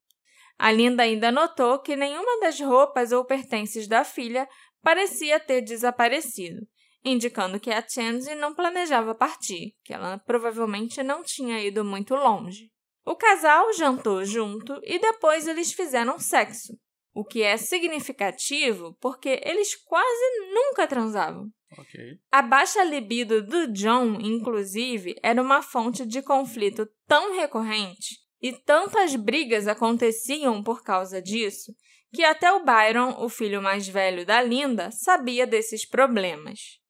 A 0.57 0.71
Linda 0.71 1.03
ainda 1.03 1.33
notou 1.33 1.79
que 1.79 1.97
nenhuma 1.97 2.39
das 2.39 2.61
roupas 2.61 3.11
ou 3.11 3.25
pertences 3.25 3.89
da 3.89 4.05
filha 4.05 4.47
parecia 4.81 5.37
ter 5.37 5.59
desaparecido, 5.59 6.61
indicando 7.03 7.59
que 7.59 7.71
a 7.71 7.85
Chandy 7.87 8.35
não 8.35 8.53
planejava 8.53 9.15
partir, 9.15 9.73
que 9.83 9.93
ela 9.93 10.19
provavelmente 10.19 11.01
não 11.03 11.23
tinha 11.23 11.63
ido 11.63 11.83
muito 11.83 12.15
longe. 12.15 12.71
O 13.05 13.15
casal 13.15 13.73
jantou 13.73 14.23
junto 14.23 14.79
e 14.83 14.99
depois 14.99 15.47
eles 15.47 15.73
fizeram 15.73 16.19
sexo, 16.19 16.77
o 17.13 17.25
que 17.25 17.41
é 17.41 17.57
significativo 17.57 18.95
porque 19.01 19.41
eles 19.43 19.75
quase 19.75 20.51
nunca 20.53 20.87
transavam. 20.87 21.49
Ok. 21.77 21.99
A 22.31 22.41
baixa 22.41 22.83
libido 22.83 23.41
do 23.41 23.71
John, 23.71 24.19
inclusive, 24.19 25.15
era 25.23 25.41
uma 25.41 25.61
fonte 25.61 26.05
de 26.05 26.21
conflito 26.21 26.87
tão 27.07 27.35
recorrente 27.35 28.19
e 28.41 28.51
tantas 28.53 29.15
brigas 29.15 29.67
aconteciam 29.67 30.61
por 30.61 30.83
causa 30.83 31.21
disso 31.21 31.73
que 32.13 32.23
até 32.23 32.51
o 32.51 32.63
Byron, 32.63 33.15
o 33.23 33.29
filho 33.29 33.61
mais 33.61 33.87
velho 33.87 34.25
da 34.25 34.41
Linda, 34.41 34.91
sabia 34.91 35.47
desses 35.47 35.87
problemas. 35.87 36.80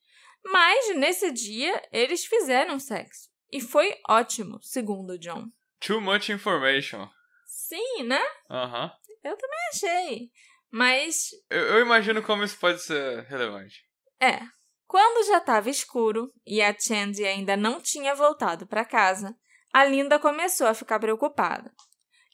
Mas 0.43 0.95
nesse 0.95 1.31
dia 1.31 1.81
eles 1.91 2.25
fizeram 2.25 2.79
sexo 2.79 3.29
e 3.51 3.62
foi 3.62 3.95
ótimo, 4.07 4.60
segundo 4.62 5.17
John. 5.17 5.48
Too 5.79 6.00
much 6.00 6.29
information. 6.29 7.07
Sim, 7.45 8.03
né? 8.03 8.21
Aham. 8.50 8.86
Uhum. 8.86 8.91
Eu 9.24 9.38
também 9.38 9.60
achei. 9.71 10.31
Mas. 10.71 11.29
Eu, 11.50 11.60
eu, 11.60 11.81
imagino 11.81 12.24
como 12.24 12.43
isso 12.43 12.57
pode 12.57 12.81
ser 12.81 13.24
relevante. 13.25 13.83
É. 14.19 14.39
Quando 14.88 15.25
já 15.25 15.38
estava 15.38 15.69
escuro 15.69 16.33
e 16.45 16.62
a 16.62 16.75
Chandy 16.77 17.25
ainda 17.25 17.55
não 17.55 17.79
tinha 17.79 18.13
voltado 18.13 18.67
para 18.67 18.83
casa, 18.83 19.36
a 19.74 19.86
Linda 19.86 20.19
começou 20.19 20.67
a 20.67 20.74
ficar 20.74 21.00
preocupada. 21.00 21.71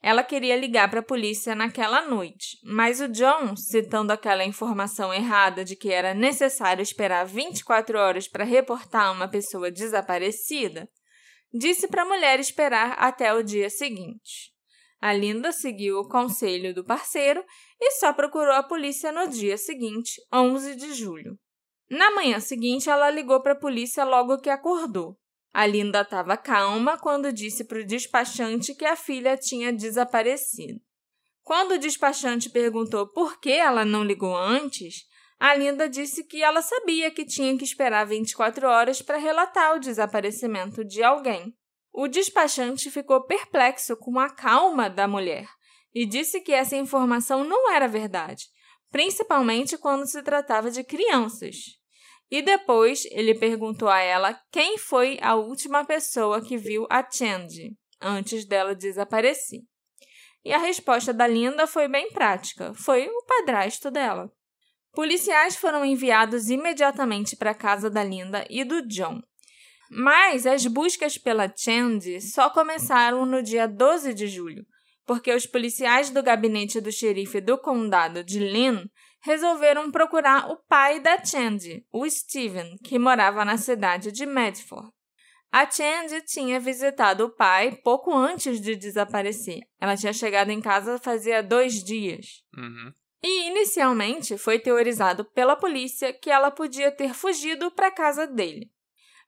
Ela 0.02 0.24
queria 0.24 0.56
ligar 0.56 0.90
para 0.90 1.00
a 1.00 1.04
polícia 1.04 1.56
naquela 1.56 2.02
noite, 2.02 2.58
mas 2.64 3.02
o 3.02 3.08
John, 3.08 3.56
citando 3.56 4.14
aquela 4.14 4.46
informação 4.46 5.14
errada 5.14 5.66
de 5.66 5.76
que 5.76 5.92
era 5.92 6.14
necessário 6.14 6.82
esperar 6.82 7.26
24 7.26 7.98
horas 7.98 8.28
para 8.28 8.44
reportar 8.44 9.12
uma 9.12 9.28
pessoa 9.28 9.72
desaparecida, 9.72 10.88
disse 11.52 11.88
para 11.88 12.04
a 12.04 12.08
mulher 12.08 12.40
esperar 12.40 12.94
até 13.00 13.34
o 13.34 13.42
dia 13.42 13.70
seguinte. 13.70 14.56
A 15.00 15.14
Linda 15.14 15.52
seguiu 15.52 16.00
o 16.00 16.08
conselho 16.08 16.74
do 16.74 16.84
parceiro 16.84 17.44
e 17.80 17.92
só 17.92 18.14
procurou 18.14 18.54
a 18.54 18.64
polícia 18.64 19.12
no 19.12 19.28
dia 19.28 19.58
seguinte, 19.58 20.22
11 20.34 20.76
de 20.76 20.94
julho. 20.94 21.38
Na 21.90 22.12
manhã 22.12 22.40
seguinte, 22.40 22.90
ela 22.90 23.10
ligou 23.10 23.42
para 23.42 23.54
a 23.54 23.60
polícia 23.60 24.04
logo 24.04 24.40
que 24.40 24.50
acordou. 24.50 25.18
A 25.58 25.66
Linda 25.66 26.02
estava 26.02 26.38
calma 26.38 27.00
quando 27.00 27.34
disse 27.34 27.64
para 27.64 27.80
o 27.80 27.84
despachante 27.84 28.76
que 28.76 28.86
a 28.86 28.96
filha 28.96 29.36
tinha 29.36 29.74
desaparecido. 29.74 30.80
Quando 31.42 31.72
o 31.72 31.80
despachante 31.80 32.48
perguntou 32.48 33.08
por 33.08 33.40
que 33.40 33.54
ela 33.54 33.84
não 33.84 34.04
ligou 34.04 34.38
antes, 34.38 35.08
a 35.40 35.56
Linda 35.56 35.90
disse 35.90 36.24
que 36.24 36.44
ela 36.44 36.62
sabia 36.62 37.10
que 37.10 37.26
tinha 37.26 37.58
que 37.58 37.64
esperar 37.64 38.06
24 38.06 38.68
horas 38.68 39.02
para 39.02 39.18
relatar 39.18 39.76
o 39.76 39.80
desaparecimento 39.80 40.86
de 40.86 41.02
alguém. 41.02 41.52
O 41.92 42.08
despachante 42.08 42.92
ficou 42.92 43.26
perplexo 43.26 43.98
com 43.98 44.20
a 44.20 44.30
calma 44.30 44.88
da 44.88 45.08
mulher 45.08 45.48
e 45.92 46.06
disse 46.06 46.40
que 46.40 46.52
essa 46.52 46.76
informação 46.76 47.44
não 47.44 47.72
era 47.72 47.88
verdade, 47.88 48.46
principalmente 48.92 49.76
quando 49.76 50.06
se 50.06 50.22
tratava 50.22 50.70
de 50.70 50.84
crianças. 50.84 51.78
E 52.30 52.42
depois 52.42 53.06
ele 53.12 53.34
perguntou 53.36 53.88
a 53.88 54.00
ela 54.00 54.40
quem 54.52 54.78
foi 54.78 55.18
a 55.22 55.36
última 55.36 55.86
pessoa 55.86 56.42
que 56.42 56.58
viu 56.58 56.86
a 56.90 57.06
Chandy 57.10 57.76
antes 58.02 58.46
dela 58.46 58.76
desaparecer. 58.76 59.62
E 60.44 60.54
a 60.54 60.58
resposta 60.58 61.14
da 61.14 61.28
Linda 61.28 61.66
foi 61.66 61.88
bem 61.88 62.12
prática: 62.12 62.74
foi 62.74 63.08
o 63.08 63.26
padrasto 63.26 63.90
dela. 63.90 64.32
Policiais 64.94 65.56
foram 65.56 65.86
enviados 65.86 66.50
imediatamente 66.50 67.36
para 67.36 67.52
a 67.52 67.56
casa 67.56 67.90
da 67.90 68.04
Linda 68.04 68.46
e 68.50 68.64
do 68.64 68.86
John. 68.88 69.22
Mas 69.90 70.46
as 70.46 70.66
buscas 70.66 71.18
pela 71.18 71.54
Chandy 71.56 72.20
só 72.20 72.50
começaram 72.50 73.26
no 73.26 73.42
dia 73.42 73.68
12 73.68 74.14
de 74.14 74.28
julho, 74.28 74.66
porque 75.06 75.34
os 75.34 75.46
policiais 75.46 76.10
do 76.10 76.22
gabinete 76.22 76.82
do 76.82 76.92
xerife 76.92 77.40
do 77.40 77.58
condado 77.58 78.24
de 78.24 78.40
Lynn 78.40 78.86
resolveram 79.28 79.92
procurar 79.92 80.50
o 80.50 80.56
pai 80.56 81.02
da 81.02 81.24
Chandy, 81.24 81.86
o 81.92 82.10
Steven, 82.10 82.78
que 82.78 82.98
morava 82.98 83.44
na 83.44 83.58
cidade 83.58 84.10
de 84.10 84.26
Medford. 84.26 84.90
A 85.52 85.70
Chandy 85.70 86.22
tinha 86.22 86.62
visitado 86.62 87.26
o 87.26 87.30
pai 87.30 87.78
pouco 87.84 88.16
antes 88.16 88.62
de 88.62 88.74
desaparecer. 88.74 89.60
Ela 89.82 89.98
tinha 89.98 90.14
chegado 90.14 90.50
em 90.50 90.62
casa 90.62 90.98
fazia 90.98 91.44
dois 91.44 91.84
dias. 91.84 92.42
Uhum. 92.56 92.94
E 93.22 93.50
inicialmente 93.50 94.38
foi 94.38 94.60
teorizado 94.60 95.26
pela 95.26 95.58
polícia 95.58 96.14
que 96.14 96.30
ela 96.30 96.50
podia 96.50 96.90
ter 96.90 97.14
fugido 97.14 97.70
para 97.72 97.88
a 97.88 97.92
casa 97.94 98.26
dele. 98.26 98.72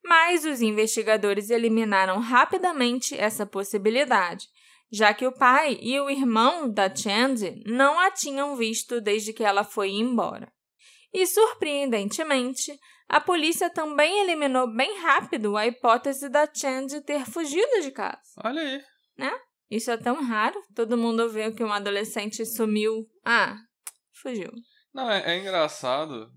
Mas 0.02 0.46
os 0.46 0.62
investigadores 0.62 1.50
eliminaram 1.50 2.20
rapidamente 2.20 3.18
essa 3.18 3.46
possibilidade, 3.46 4.48
já 4.92 5.14
que 5.14 5.26
o 5.26 5.32
pai 5.32 5.78
e 5.82 6.00
o 6.00 6.10
irmão 6.10 6.70
da 6.70 6.94
Chandy 6.94 7.64
não 7.66 8.00
a 8.00 8.12
tinham 8.12 8.56
visto 8.56 9.00
desde 9.00 9.34
que 9.34 9.44
ela 9.44 9.64
foi 9.64 9.92
embora. 9.92 10.52
E, 11.14 11.26
surpreendentemente, 11.26 12.78
a 13.08 13.20
polícia 13.20 13.70
também 13.70 14.22
eliminou 14.22 14.72
bem 14.72 15.00
rápido 15.00 15.58
a 15.58 15.66
hipótese 15.66 16.30
da 16.30 16.48
Chandy 16.52 17.02
ter 17.02 17.26
fugido 17.26 17.82
de 17.82 17.92
casa. 17.92 18.22
Olha 18.44 18.62
aí. 18.62 18.84
Né? 19.18 19.32
Isso 19.70 19.92
é 19.92 19.98
tão 19.98 20.24
raro. 20.24 20.60
Todo 20.76 20.98
mundo 20.98 21.30
vê 21.30 21.52
que 21.52 21.64
um 21.64 21.74
adolescente 21.74 22.46
sumiu. 22.46 23.08
Ah, 23.26 23.58
fugiu. 24.22 24.52
Não, 24.94 25.10
é, 25.10 25.34
é 25.34 25.40
engraçado. 25.40 26.32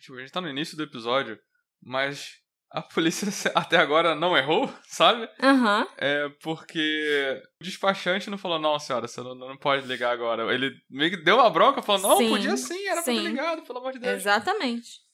Tipo, 0.00 0.16
a 0.16 0.20
gente 0.20 0.32
tá 0.32 0.40
no 0.40 0.48
início 0.48 0.76
do 0.76 0.82
episódio, 0.82 1.38
mas 1.82 2.32
a 2.70 2.82
polícia 2.82 3.28
até 3.54 3.76
agora 3.76 4.14
não 4.14 4.36
errou, 4.36 4.72
sabe? 4.86 5.28
Aham. 5.42 5.80
Uhum. 5.80 5.86
É 5.96 6.28
porque 6.42 7.42
o 7.60 7.64
despachante 7.64 8.30
não 8.30 8.38
falou, 8.38 8.58
não, 8.58 8.78
senhora, 8.78 9.08
você 9.08 9.20
não, 9.20 9.34
não 9.34 9.56
pode 9.56 9.86
ligar 9.86 10.12
agora. 10.12 10.52
Ele 10.52 10.72
meio 10.90 11.10
que 11.10 11.24
deu 11.24 11.36
uma 11.36 11.50
bronca, 11.50 11.82
falou, 11.82 12.02
não, 12.02 12.16
sim, 12.18 12.28
podia 12.28 12.56
sim, 12.56 12.86
era 12.86 13.02
sim. 13.02 13.14
pra 13.14 13.22
ter 13.22 13.28
ligado, 13.28 13.62
pelo 13.62 13.78
amor 13.78 13.92
de 13.92 13.98
Deus. 13.98 14.16
Exatamente. 14.16 15.08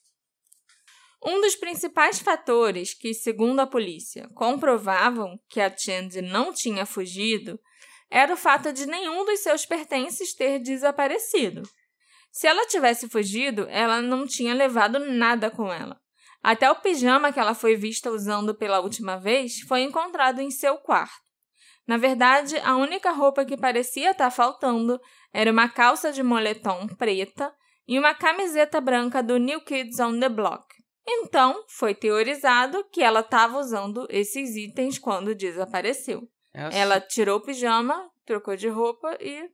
Um 1.26 1.40
dos 1.40 1.56
principais 1.56 2.20
fatores 2.20 2.92
que, 2.92 3.14
segundo 3.14 3.58
a 3.60 3.66
polícia, 3.66 4.28
comprovavam 4.34 5.38
que 5.48 5.58
a 5.58 5.74
Chandy 5.74 6.20
não 6.20 6.52
tinha 6.52 6.84
fugido 6.84 7.58
era 8.10 8.34
o 8.34 8.36
fato 8.36 8.72
de 8.72 8.84
nenhum 8.84 9.24
dos 9.24 9.40
seus 9.40 9.64
pertences 9.64 10.34
ter 10.34 10.58
desaparecido. 10.58 11.62
Se 12.30 12.46
ela 12.46 12.66
tivesse 12.66 13.08
fugido, 13.08 13.66
ela 13.70 14.02
não 14.02 14.26
tinha 14.26 14.52
levado 14.52 14.98
nada 14.98 15.50
com 15.50 15.72
ela. 15.72 15.98
Até 16.44 16.70
o 16.70 16.74
pijama 16.74 17.32
que 17.32 17.40
ela 17.40 17.54
foi 17.54 17.74
vista 17.74 18.10
usando 18.10 18.54
pela 18.54 18.78
última 18.78 19.16
vez 19.16 19.60
foi 19.60 19.80
encontrado 19.80 20.42
em 20.42 20.50
seu 20.50 20.76
quarto. 20.76 21.24
Na 21.86 21.96
verdade, 21.96 22.58
a 22.58 22.76
única 22.76 23.12
roupa 23.12 23.46
que 23.46 23.56
parecia 23.56 24.10
estar 24.10 24.30
faltando 24.30 25.00
era 25.32 25.50
uma 25.50 25.70
calça 25.70 26.12
de 26.12 26.22
moletom 26.22 26.86
preta 26.98 27.50
e 27.88 27.98
uma 27.98 28.14
camiseta 28.14 28.78
branca 28.78 29.22
do 29.22 29.38
New 29.38 29.62
Kids 29.62 29.98
on 29.98 30.20
the 30.20 30.28
Block. 30.28 30.66
Então, 31.08 31.64
foi 31.66 31.94
teorizado 31.94 32.84
que 32.92 33.02
ela 33.02 33.20
estava 33.20 33.56
usando 33.56 34.06
esses 34.10 34.54
itens 34.54 34.98
quando 34.98 35.34
desapareceu. 35.34 36.28
Essa... 36.52 36.76
Ela 36.76 37.00
tirou 37.00 37.38
o 37.38 37.42
pijama, 37.42 38.10
trocou 38.26 38.54
de 38.54 38.68
roupa 38.68 39.16
e 39.18 39.48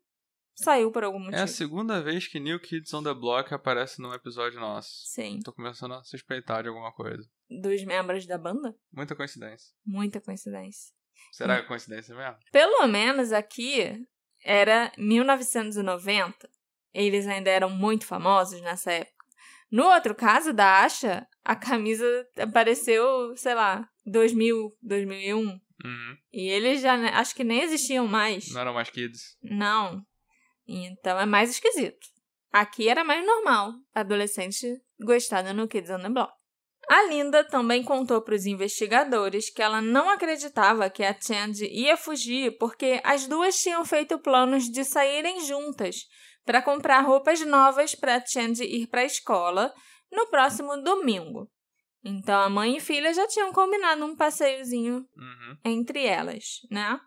saiu 0.63 0.91
por 0.91 1.03
algum 1.05 1.19
motivo. 1.19 1.37
É 1.37 1.43
a 1.43 1.47
segunda 1.47 2.01
vez 2.03 2.27
que 2.27 2.39
New 2.41 2.59
Kids 2.61 2.93
on 2.95 3.03
the 3.03 3.15
Block 3.15 3.53
aparece 3.55 4.01
num 4.01 4.13
episódio 4.15 4.59
nosso. 4.61 4.91
Sim. 5.07 5.41
Tô 5.45 5.53
começando 5.53 5.95
a 5.95 6.03
suspeitar 6.05 6.63
de 6.63 6.69
alguma 6.69 6.93
coisa. 6.93 7.29
Dos 7.49 7.85
membros 7.85 8.27
da 8.27 8.39
banda? 8.39 8.75
Muita 8.93 9.15
coincidência. 9.17 9.75
Muita 9.85 10.21
coincidência. 10.21 10.93
Será 11.33 11.57
que 11.59 11.65
é 11.65 11.67
coincidência 11.69 12.15
mesmo? 12.15 12.37
Pelo 12.53 12.87
menos 12.87 13.33
aqui 13.33 14.05
era 14.45 14.91
1990. 14.97 16.49
Eles 16.93 17.27
ainda 17.27 17.51
eram 17.51 17.71
muito 17.71 18.07
famosos 18.07 18.61
nessa 18.63 18.93
época. 18.93 19.21
No 19.71 19.85
outro 19.85 20.15
caso 20.15 20.53
da 20.53 20.83
Asha, 20.85 21.27
a 21.45 21.55
camisa 21.55 22.05
apareceu, 22.39 23.37
sei 23.37 23.55
lá, 23.55 23.89
2000, 24.05 24.77
2001. 24.83 25.39
Uhum. 25.83 26.17
E 26.33 26.49
eles 26.49 26.81
já, 26.83 26.97
ne- 26.97 27.09
acho 27.11 27.35
que 27.35 27.45
nem 27.45 27.63
existiam 27.63 28.07
mais. 28.07 28.53
Não 28.53 28.61
eram 28.61 28.75
mais 28.75 28.91
kids. 28.91 29.37
Não. 29.43 30.05
Então 30.71 31.19
é 31.19 31.27
mais 31.27 31.51
esquisito. 31.51 32.07
Aqui 32.53 32.89
era 32.89 33.05
mais 33.05 33.25
normal, 33.25 33.73
adolescente 33.95 34.67
gostada 35.01 35.53
no 35.53 35.69
Kids 35.69 35.91
on 35.91 36.01
the 36.01 36.09
Block. 36.09 36.33
A 36.89 37.03
Linda 37.05 37.45
também 37.45 37.85
contou 37.85 38.21
para 38.21 38.35
os 38.35 38.47
investigadores 38.47 39.49
que 39.49 39.63
ela 39.63 39.81
não 39.81 40.09
acreditava 40.11 40.91
que 40.91 41.05
a 41.05 41.15
Chandy 41.19 41.67
ia 41.67 41.97
fugir 41.97 42.57
porque 42.59 43.01
as 43.05 43.29
duas 43.29 43.57
tinham 43.61 43.85
feito 43.85 44.19
planos 44.19 44.65
de 44.65 44.85
saírem 44.85 45.45
juntas 45.47 46.07
para 46.45 46.61
comprar 46.63 47.01
roupas 47.03 47.41
novas 47.47 47.95
para 47.95 48.17
a 48.17 48.27
Chandy 48.27 48.65
ir 48.65 48.89
para 48.89 49.03
a 49.03 49.05
escola 49.05 49.73
no 50.11 50.27
próximo 50.29 50.77
domingo. 50.83 51.49
Então 52.05 52.41
a 52.41 52.49
mãe 52.49 52.79
e 52.79 52.81
filha 52.81 53.13
já 53.15 53.27
tinham 53.29 53.53
combinado 53.53 54.05
um 54.05 54.17
passeiozinho 54.17 55.07
Uhum. 55.17 55.57
entre 55.65 56.05
elas, 56.07 56.43
né? 56.71 56.99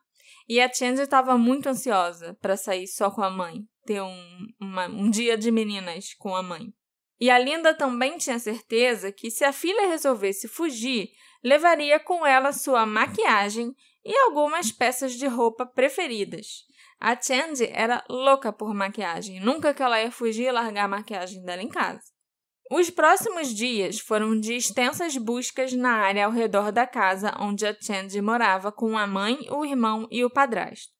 E 0.48 0.60
a 0.60 0.72
Chandy 0.72 1.02
estava 1.02 1.38
muito 1.38 1.68
ansiosa 1.68 2.38
para 2.42 2.58
sair 2.58 2.88
só 2.88 3.10
com 3.10 3.22
a 3.24 3.30
mãe, 3.30 3.62
ter 3.86 4.02
um, 4.02 4.48
uma- 4.60 4.88
um 4.88 5.10
dia 5.10 5.38
de 5.38 5.52
meninas 5.52 6.14
com 6.16 6.36
a 6.36 6.44
mãe. 6.44 6.74
E 7.20 7.30
a 7.30 7.40
Linda 7.40 7.74
também 7.74 8.18
tinha 8.18 8.38
certeza 8.40 9.12
que 9.12 9.32
se 9.32 9.46
a 9.46 9.54
filha 9.54 9.88
resolvesse 9.88 10.48
fugir, 10.48 11.10
levaria 11.44 12.00
com 12.00 12.26
ela 12.26 12.52
sua 12.52 12.86
maquiagem 12.86 13.74
e 14.04 14.16
algumas 14.26 14.72
peças 14.72 15.14
de 15.14 15.28
roupa 15.28 15.66
preferidas. 15.66 16.66
A 17.00 17.20
Chandy 17.22 17.66
era 17.72 18.04
louca 18.10 18.52
por 18.52 18.74
maquiagem, 18.74 19.40
nunca 19.40 19.74
que 19.74 19.82
ela 19.84 20.02
ia 20.02 20.12
fugir 20.12 20.48
e 20.48 20.52
largar 20.52 20.86
a 20.86 20.88
maquiagem 20.88 21.44
dela 21.44 21.62
em 21.62 21.70
casa. 21.70 22.13
Os 22.76 22.90
próximos 22.90 23.54
dias 23.54 24.00
foram 24.00 24.40
de 24.40 24.56
extensas 24.56 25.16
buscas 25.16 25.74
na 25.74 25.92
área 25.92 26.26
ao 26.26 26.32
redor 26.32 26.72
da 26.72 26.88
casa 26.88 27.32
onde 27.40 27.68
a 27.68 27.78
Chandy 27.80 28.20
morava 28.20 28.72
com 28.72 28.98
a 28.98 29.06
mãe, 29.06 29.38
o 29.52 29.64
irmão 29.64 30.08
e 30.10 30.26
o 30.26 30.30
padrasto. 30.30 30.92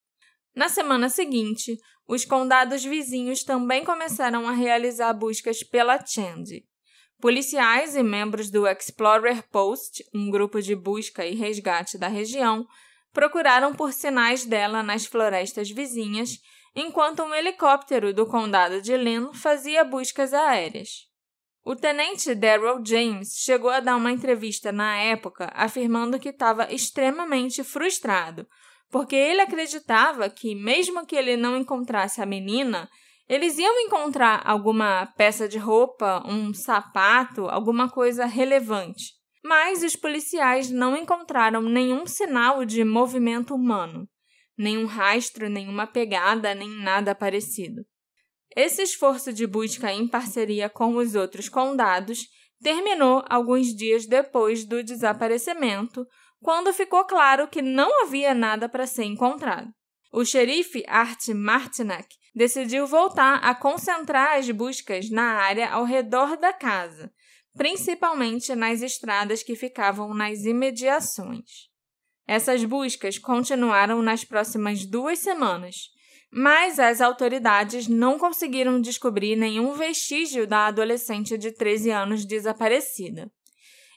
Na 0.54 0.68
semana 0.68 1.08
seguinte, 1.08 1.76
os 2.06 2.24
condados 2.24 2.84
vizinhos 2.84 3.42
também 3.42 3.84
começaram 3.84 4.48
a 4.48 4.52
realizar 4.52 5.12
buscas 5.14 5.64
pela 5.64 5.98
Chandy. 6.06 6.64
Policiais 7.20 7.96
e 7.96 8.04
membros 8.04 8.52
do 8.52 8.68
Explorer 8.68 9.42
Post, 9.50 10.04
um 10.14 10.30
grupo 10.30 10.62
de 10.62 10.76
busca 10.76 11.26
e 11.26 11.34
resgate 11.34 11.98
da 11.98 12.06
região, 12.06 12.64
procuraram 13.12 13.74
por 13.74 13.92
sinais 13.92 14.44
dela 14.44 14.80
nas 14.80 15.06
florestas 15.06 15.68
vizinhas, 15.72 16.38
enquanto 16.72 17.24
um 17.24 17.34
helicóptero 17.34 18.14
do 18.14 18.26
condado 18.26 18.80
de 18.80 18.96
Lynn 18.96 19.32
fazia 19.32 19.82
buscas 19.82 20.32
aéreas. 20.32 21.12
O 21.66 21.74
tenente 21.74 22.34
Daryl 22.34 22.84
James 22.84 23.38
chegou 23.38 23.70
a 23.70 23.80
dar 23.80 23.96
uma 23.96 24.12
entrevista 24.12 24.70
na 24.70 24.98
época 24.98 25.50
afirmando 25.54 26.18
que 26.18 26.28
estava 26.28 26.70
extremamente 26.70 27.64
frustrado, 27.64 28.46
porque 28.90 29.16
ele 29.16 29.40
acreditava 29.40 30.28
que, 30.28 30.54
mesmo 30.54 31.06
que 31.06 31.16
ele 31.16 31.38
não 31.38 31.56
encontrasse 31.56 32.20
a 32.20 32.26
menina, 32.26 32.86
eles 33.26 33.56
iam 33.56 33.80
encontrar 33.80 34.42
alguma 34.44 35.06
peça 35.16 35.48
de 35.48 35.56
roupa, 35.56 36.22
um 36.26 36.52
sapato, 36.52 37.48
alguma 37.48 37.88
coisa 37.88 38.26
relevante. 38.26 39.14
Mas 39.42 39.82
os 39.82 39.96
policiais 39.96 40.70
não 40.70 40.94
encontraram 40.94 41.62
nenhum 41.62 42.06
sinal 42.06 42.66
de 42.66 42.84
movimento 42.84 43.54
humano, 43.54 44.06
nenhum 44.56 44.84
rastro, 44.84 45.48
nenhuma 45.48 45.86
pegada, 45.86 46.54
nem 46.54 46.68
nada 46.68 47.14
parecido. 47.14 47.86
Esse 48.56 48.82
esforço 48.82 49.32
de 49.32 49.46
busca 49.46 49.92
em 49.92 50.06
parceria 50.06 50.68
com 50.68 50.96
os 50.96 51.14
outros 51.14 51.48
condados 51.48 52.28
terminou 52.62 53.24
alguns 53.28 53.74
dias 53.74 54.06
depois 54.06 54.64
do 54.64 54.82
desaparecimento, 54.82 56.06
quando 56.40 56.72
ficou 56.72 57.04
claro 57.04 57.48
que 57.48 57.60
não 57.60 58.02
havia 58.02 58.32
nada 58.32 58.68
para 58.68 58.86
ser 58.86 59.04
encontrado. 59.04 59.68
O 60.12 60.24
xerife 60.24 60.84
Art 60.86 61.28
Martinak 61.28 62.08
decidiu 62.34 62.86
voltar 62.86 63.36
a 63.36 63.54
concentrar 63.54 64.36
as 64.36 64.48
buscas 64.50 65.10
na 65.10 65.34
área 65.34 65.70
ao 65.70 65.84
redor 65.84 66.36
da 66.36 66.52
casa, 66.52 67.12
principalmente 67.54 68.54
nas 68.54 68.82
estradas 68.82 69.42
que 69.42 69.56
ficavam 69.56 70.14
nas 70.14 70.44
imediações. 70.44 71.68
Essas 72.26 72.64
buscas 72.64 73.18
continuaram 73.18 74.02
nas 74.02 74.24
próximas 74.24 74.86
duas 74.86 75.18
semanas, 75.18 75.90
mas 76.34 76.80
as 76.80 77.00
autoridades 77.00 77.86
não 77.86 78.18
conseguiram 78.18 78.80
descobrir 78.80 79.36
nenhum 79.36 79.72
vestígio 79.74 80.48
da 80.48 80.66
adolescente 80.66 81.38
de 81.38 81.52
13 81.52 81.92
anos 81.92 82.24
desaparecida. 82.24 83.30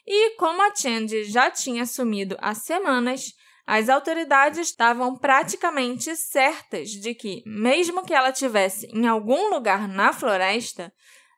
E 0.06 0.36
como 0.36 0.62
a 0.62 0.72
Chandy 0.72 1.24
já 1.24 1.50
tinha 1.50 1.84
sumido 1.84 2.36
há 2.40 2.54
semanas, 2.54 3.32
as 3.66 3.88
autoridades 3.88 4.60
estavam 4.60 5.18
praticamente 5.18 6.14
certas 6.16 6.90
de 6.90 7.12
que, 7.12 7.42
mesmo 7.44 8.04
que 8.04 8.14
ela 8.14 8.30
tivesse 8.30 8.86
em 8.94 9.08
algum 9.08 9.50
lugar 9.50 9.88
na 9.88 10.12
floresta, 10.12 10.92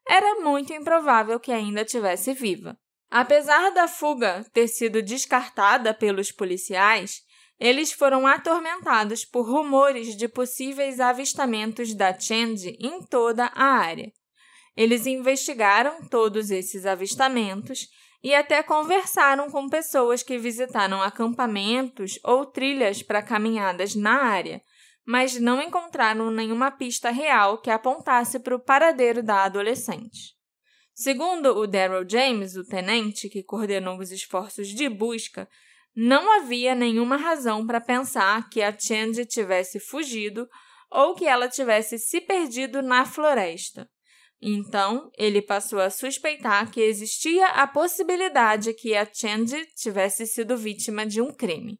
era 0.06 0.40
muito 0.40 0.72
improvável 0.74 1.40
que 1.40 1.50
ainda 1.50 1.80
estivesse 1.80 2.34
viva. 2.34 2.76
Apesar 3.10 3.70
da 3.70 3.88
fuga 3.88 4.44
ter 4.52 4.68
sido 4.68 5.02
descartada 5.02 5.94
pelos 5.94 6.30
policiais, 6.30 7.22
eles 7.60 7.92
foram 7.92 8.26
atormentados 8.26 9.22
por 9.22 9.46
rumores 9.46 10.16
de 10.16 10.26
possíveis 10.26 10.98
avistamentos 10.98 11.94
da 11.94 12.18
Chandy 12.18 12.74
em 12.80 13.02
toda 13.02 13.52
a 13.54 13.64
área. 13.64 14.10
Eles 14.74 15.06
investigaram 15.06 16.08
todos 16.08 16.50
esses 16.50 16.86
avistamentos 16.86 17.86
e 18.22 18.34
até 18.34 18.62
conversaram 18.62 19.50
com 19.50 19.68
pessoas 19.68 20.22
que 20.22 20.38
visitaram 20.38 21.02
acampamentos 21.02 22.18
ou 22.24 22.46
trilhas 22.46 23.02
para 23.02 23.22
caminhadas 23.22 23.94
na 23.94 24.22
área, 24.22 24.62
mas 25.04 25.38
não 25.38 25.60
encontraram 25.60 26.30
nenhuma 26.30 26.70
pista 26.70 27.10
real 27.10 27.58
que 27.58 27.70
apontasse 27.70 28.38
para 28.38 28.54
o 28.54 28.60
paradeiro 28.60 29.22
da 29.22 29.44
adolescente. 29.44 30.34
Segundo 30.94 31.58
o 31.58 31.66
Daryl 31.66 32.08
James, 32.08 32.56
o 32.56 32.64
tenente 32.64 33.28
que 33.28 33.42
coordenou 33.42 33.98
os 33.98 34.10
esforços 34.10 34.68
de 34.68 34.88
busca, 34.88 35.48
não 35.94 36.40
havia 36.40 36.74
nenhuma 36.74 37.16
razão 37.16 37.66
para 37.66 37.80
pensar 37.80 38.48
que 38.48 38.62
a 38.62 38.76
Chandy 38.76 39.26
tivesse 39.26 39.80
fugido 39.80 40.48
ou 40.90 41.14
que 41.14 41.26
ela 41.26 41.48
tivesse 41.48 41.98
se 41.98 42.20
perdido 42.20 42.82
na 42.82 43.04
floresta. 43.04 43.88
Então, 44.42 45.10
ele 45.18 45.42
passou 45.42 45.78
a 45.78 45.90
suspeitar 45.90 46.70
que 46.70 46.80
existia 46.80 47.46
a 47.48 47.66
possibilidade 47.66 48.72
que 48.72 48.96
a 48.96 49.04
Chandy 49.04 49.66
tivesse 49.76 50.26
sido 50.26 50.56
vítima 50.56 51.04
de 51.04 51.20
um 51.20 51.32
crime. 51.32 51.78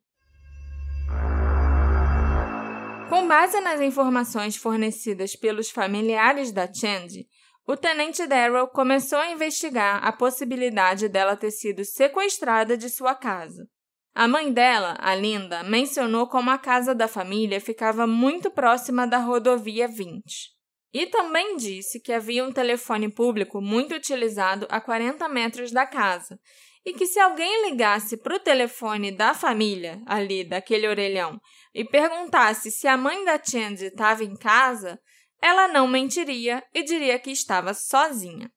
Com 3.09 3.27
base 3.27 3.61
nas 3.61 3.81
informações 3.81 4.57
fornecidas 4.57 5.35
pelos 5.35 5.71
familiares 5.71 6.53
da 6.53 6.73
Chandy, 6.73 7.27
o 7.67 7.77
tenente 7.77 8.27
Darrell 8.27 8.69
começou 8.69 9.19
a 9.19 9.31
investigar 9.31 10.05
a 10.05 10.13
possibilidade 10.13 11.09
dela 11.09 11.37
ter 11.37 11.51
sido 11.51 11.85
sequestrada 11.85 12.77
de 12.77 12.89
sua 12.89 13.15
casa. 13.15 13.67
A 14.15 14.27
mãe 14.27 14.53
dela, 14.53 14.97
a 14.99 15.15
Linda, 15.15 15.63
mencionou 15.63 16.27
como 16.27 16.51
a 16.51 16.59
casa 16.59 16.95
da 16.95 17.07
família 17.07 17.61
ficava 17.61 18.07
muito 18.07 18.51
próxima 18.51 19.07
da 19.07 19.19
rodovia 19.19 19.87
20. 19.87 20.51
E 20.93 21.07
também 21.07 21.57
disse 21.57 22.01
que 22.01 22.13
havia 22.13 22.45
um 22.45 22.53
telefone 22.53 23.09
público 23.09 23.61
muito 23.61 23.95
utilizado 23.95 24.67
a 24.69 24.81
40 24.81 25.29
metros 25.29 25.71
da 25.71 25.87
casa 25.87 26.39
e 26.85 26.93
que 26.93 27.07
se 27.07 27.21
alguém 27.21 27.71
ligasse 27.71 28.17
para 28.17 28.37
o 28.37 28.41
telefone 28.41 29.13
da 29.13 29.35
família, 29.35 30.01
ali 30.07 30.45
daquele 30.45 30.89
orelhão, 30.89 31.39
e 31.75 31.85
perguntasse 31.85 32.71
se 32.71 32.89
a 32.89 32.97
mãe 32.97 33.25
da 33.25 33.41
Chandy 33.43 33.87
estava 33.87 34.25
em 34.25 34.35
casa, 34.35 34.99
ela 35.43 35.69
não 35.69 35.87
mentiria 35.87 36.63
e 36.75 36.83
diria 36.83 37.19
que 37.19 37.31
estava 37.31 37.75
sozinha. 37.75 38.51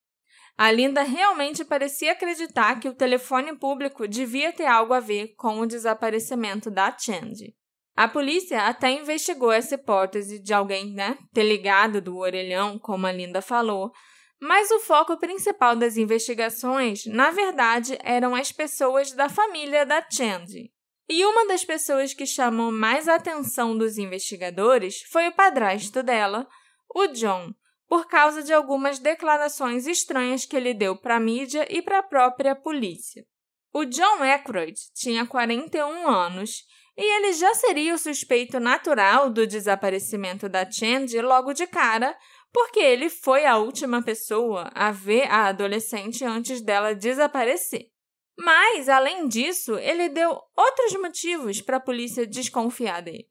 A 0.58 0.72
Linda 0.72 1.02
realmente 1.02 1.66
parecia 1.66 2.12
acreditar 2.12 2.80
que 2.80 2.88
o 2.88 2.94
telefone 2.94 3.58
público 3.58 4.08
devia 4.08 4.54
ter 4.54 4.68
algo 4.68 4.94
a 4.94 5.00
ver 5.00 5.34
com 5.36 5.60
o 5.60 5.66
desaparecimento 5.66 6.70
da 6.70 6.96
Chandy. 6.96 7.56
A 7.96 8.08
polícia 8.08 8.68
até 8.68 8.92
investigou 8.92 9.52
essa 9.52 9.76
hipótese 9.76 10.40
de 10.40 10.54
alguém 10.54 10.94
né, 10.94 11.18
ter 11.32 11.44
ligado 11.44 12.02
do 12.02 12.18
orelhão, 12.18 12.80
como 12.80 13.06
a 13.06 13.12
Linda 13.12 13.42
falou, 13.42 13.92
mas 14.40 14.70
o 14.72 14.80
foco 14.80 15.18
principal 15.18 15.76
das 15.76 15.96
investigações, 15.96 17.06
na 17.06 17.32
verdade, 17.32 17.98
eram 18.04 18.36
as 18.36 18.52
pessoas 18.52 19.12
da 19.12 19.30
família 19.30 19.86
da 19.86 20.06
Chandy. 20.10 20.72
E 21.08 21.26
uma 21.26 21.48
das 21.48 21.64
pessoas 21.64 22.14
que 22.14 22.26
chamou 22.26 22.72
mais 22.72 23.08
a 23.08 23.16
atenção 23.16 23.78
dos 23.78 23.98
investigadores 23.98 25.02
foi 25.12 25.28
o 25.28 25.34
padrasto 25.34 26.02
dela, 26.02 26.48
o 26.94 27.08
John, 27.08 27.54
por 27.94 28.08
causa 28.08 28.42
de 28.42 28.52
algumas 28.52 28.98
declarações 28.98 29.86
estranhas 29.86 30.48
que 30.48 30.56
ele 30.56 30.74
deu 30.74 30.96
para 30.96 31.18
a 31.18 31.20
mídia 31.20 31.68
e 31.70 31.80
para 31.80 32.00
a 32.00 32.04
própria 32.04 32.56
polícia. 32.56 33.24
O 33.72 33.86
John 33.86 34.24
Aykroyd 34.24 34.74
tinha 34.96 35.28
41 35.28 36.08
anos 36.08 36.64
e 36.98 37.18
ele 37.18 37.34
já 37.34 37.54
seria 37.54 37.94
o 37.94 37.98
suspeito 38.00 38.60
natural 38.60 39.30
do 39.30 39.46
desaparecimento 39.46 40.50
da 40.50 40.68
Chandy 40.68 41.22
logo 41.22 41.54
de 41.54 41.68
cara, 41.68 42.18
porque 42.52 42.80
ele 42.80 43.12
foi 43.12 43.46
a 43.46 43.58
última 43.58 44.02
pessoa 44.02 44.72
a 44.74 44.92
ver 44.92 45.30
a 45.30 45.50
adolescente 45.50 46.26
antes 46.26 46.62
dela 46.62 46.96
desaparecer. 46.96 47.90
Mas, 48.36 48.90
além 48.90 49.28
disso, 49.28 49.78
ele 49.78 50.10
deu 50.10 50.36
outros 50.58 51.00
motivos 51.00 51.62
para 51.62 51.78
a 51.78 51.80
polícia 51.80 52.26
desconfiar 52.26 53.04
dele. 53.04 53.28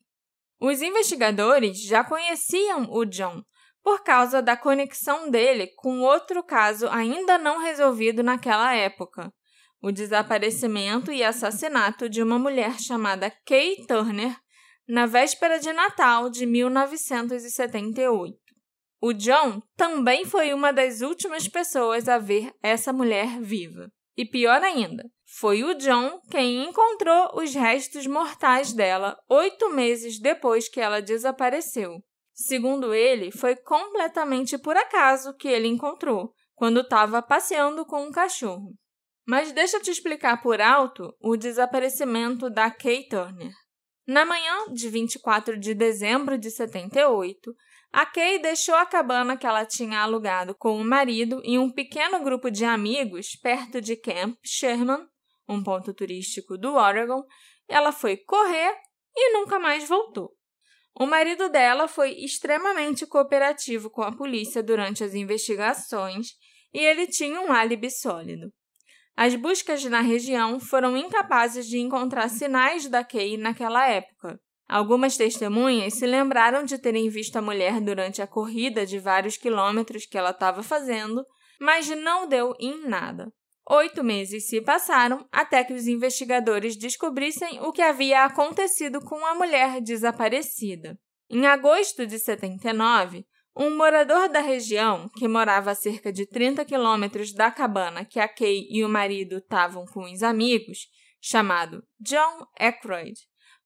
Os 0.60 0.80
investigadores 0.80 1.82
já 1.82 2.04
conheciam 2.04 2.86
o 2.92 3.04
John 3.04 3.42
por 3.82 4.02
causa 4.02 4.40
da 4.40 4.56
conexão 4.56 5.30
dele 5.30 5.68
com 5.76 6.00
outro 6.00 6.42
caso 6.42 6.88
ainda 6.88 7.36
não 7.38 7.58
resolvido 7.58 8.22
naquela 8.22 8.74
época: 8.74 9.32
o 9.82 9.90
desaparecimento 9.90 11.12
e 11.12 11.24
assassinato 11.24 12.08
de 12.08 12.22
uma 12.22 12.38
mulher 12.38 12.78
chamada 12.78 13.32
Kay 13.44 13.84
Turner 13.86 14.36
na 14.88 15.06
véspera 15.06 15.58
de 15.58 15.72
Natal 15.72 16.30
de 16.30 16.46
1978. 16.46 18.36
O 19.00 19.12
John 19.12 19.60
também 19.76 20.24
foi 20.24 20.54
uma 20.54 20.72
das 20.72 21.00
últimas 21.00 21.48
pessoas 21.48 22.08
a 22.08 22.18
ver 22.18 22.52
essa 22.62 22.92
mulher 22.92 23.40
viva. 23.40 23.90
E 24.16 24.24
pior 24.24 24.62
ainda, 24.62 25.04
foi 25.24 25.64
o 25.64 25.74
John 25.74 26.20
quem 26.30 26.68
encontrou 26.68 27.30
os 27.34 27.54
restos 27.54 28.06
mortais 28.06 28.72
dela 28.72 29.16
oito 29.28 29.70
meses 29.70 30.20
depois 30.20 30.68
que 30.68 30.80
ela 30.80 31.00
desapareceu. 31.00 32.02
Segundo 32.34 32.94
ele, 32.94 33.30
foi 33.30 33.54
completamente 33.56 34.56
por 34.58 34.76
acaso 34.76 35.34
que 35.36 35.48
ele 35.48 35.68
encontrou, 35.68 36.32
quando 36.54 36.80
estava 36.80 37.20
passeando 37.20 37.84
com 37.84 38.04
um 38.04 38.10
cachorro. 38.10 38.72
Mas 39.26 39.52
deixa 39.52 39.76
eu 39.76 39.82
te 39.82 39.90
explicar 39.90 40.42
por 40.42 40.60
alto 40.60 41.14
o 41.20 41.36
desaparecimento 41.36 42.50
da 42.50 42.70
Kay 42.70 43.08
Turner. 43.08 43.52
Na 44.06 44.24
manhã 44.24 44.72
de 44.72 44.88
24 44.88 45.58
de 45.58 45.74
dezembro 45.74 46.36
de 46.36 46.50
78, 46.50 47.54
a 47.92 48.06
Kay 48.06 48.40
deixou 48.40 48.74
a 48.74 48.86
cabana 48.86 49.36
que 49.36 49.46
ela 49.46 49.64
tinha 49.64 50.00
alugado 50.00 50.54
com 50.54 50.80
o 50.80 50.84
marido 50.84 51.40
e 51.44 51.58
um 51.58 51.70
pequeno 51.70 52.22
grupo 52.24 52.50
de 52.50 52.64
amigos 52.64 53.36
perto 53.36 53.80
de 53.80 53.94
Camp 53.94 54.36
Sherman, 54.42 55.06
um 55.48 55.62
ponto 55.62 55.92
turístico 55.94 56.56
do 56.56 56.74
Oregon. 56.74 57.22
Ela 57.68 57.92
foi 57.92 58.16
correr 58.16 58.74
e 59.14 59.32
nunca 59.34 59.58
mais 59.58 59.88
voltou. 59.88 60.32
O 60.94 61.06
marido 61.06 61.48
dela 61.48 61.88
foi 61.88 62.12
extremamente 62.12 63.06
cooperativo 63.06 63.90
com 63.90 64.02
a 64.02 64.14
polícia 64.14 64.62
durante 64.62 65.02
as 65.02 65.14
investigações 65.14 66.28
e 66.72 66.78
ele 66.78 67.06
tinha 67.06 67.40
um 67.40 67.52
álibi 67.52 67.90
sólido. 67.90 68.52
As 69.16 69.34
buscas 69.34 69.84
na 69.84 70.00
região 70.00 70.58
foram 70.58 70.96
incapazes 70.96 71.66
de 71.66 71.78
encontrar 71.78 72.28
sinais 72.28 72.88
da 72.88 73.04
Kay 73.04 73.36
naquela 73.36 73.86
época. 73.86 74.38
Algumas 74.68 75.16
testemunhas 75.16 75.94
se 75.94 76.06
lembraram 76.06 76.64
de 76.64 76.78
terem 76.78 77.10
visto 77.10 77.36
a 77.36 77.42
mulher 77.42 77.78
durante 77.80 78.22
a 78.22 78.26
corrida 78.26 78.86
de 78.86 78.98
vários 78.98 79.36
quilômetros 79.36 80.06
que 80.06 80.16
ela 80.16 80.30
estava 80.30 80.62
fazendo, 80.62 81.22
mas 81.60 81.88
não 81.88 82.26
deu 82.26 82.54
em 82.58 82.88
nada. 82.88 83.30
Oito 83.70 84.02
meses 84.02 84.48
se 84.48 84.60
passaram 84.60 85.26
até 85.30 85.62
que 85.62 85.72
os 85.72 85.86
investigadores 85.86 86.76
descobrissem 86.76 87.60
o 87.60 87.72
que 87.72 87.80
havia 87.80 88.24
acontecido 88.24 89.00
com 89.00 89.24
a 89.24 89.34
mulher 89.34 89.80
desaparecida. 89.80 90.98
Em 91.30 91.46
agosto 91.46 92.06
de 92.06 92.18
79, 92.18 93.24
um 93.56 93.76
morador 93.76 94.28
da 94.28 94.40
região, 94.40 95.08
que 95.16 95.28
morava 95.28 95.70
a 95.70 95.74
cerca 95.74 96.12
de 96.12 96.26
30 96.26 96.64
quilômetros 96.64 97.32
da 97.32 97.50
cabana 97.50 98.04
que 98.04 98.18
a 98.18 98.28
Kay 98.28 98.66
e 98.70 98.84
o 98.84 98.88
marido 98.88 99.38
estavam 99.38 99.84
com 99.86 100.10
os 100.10 100.22
amigos, 100.22 100.88
chamado 101.20 101.84
John 102.00 102.46
Aykroyd, 102.58 103.14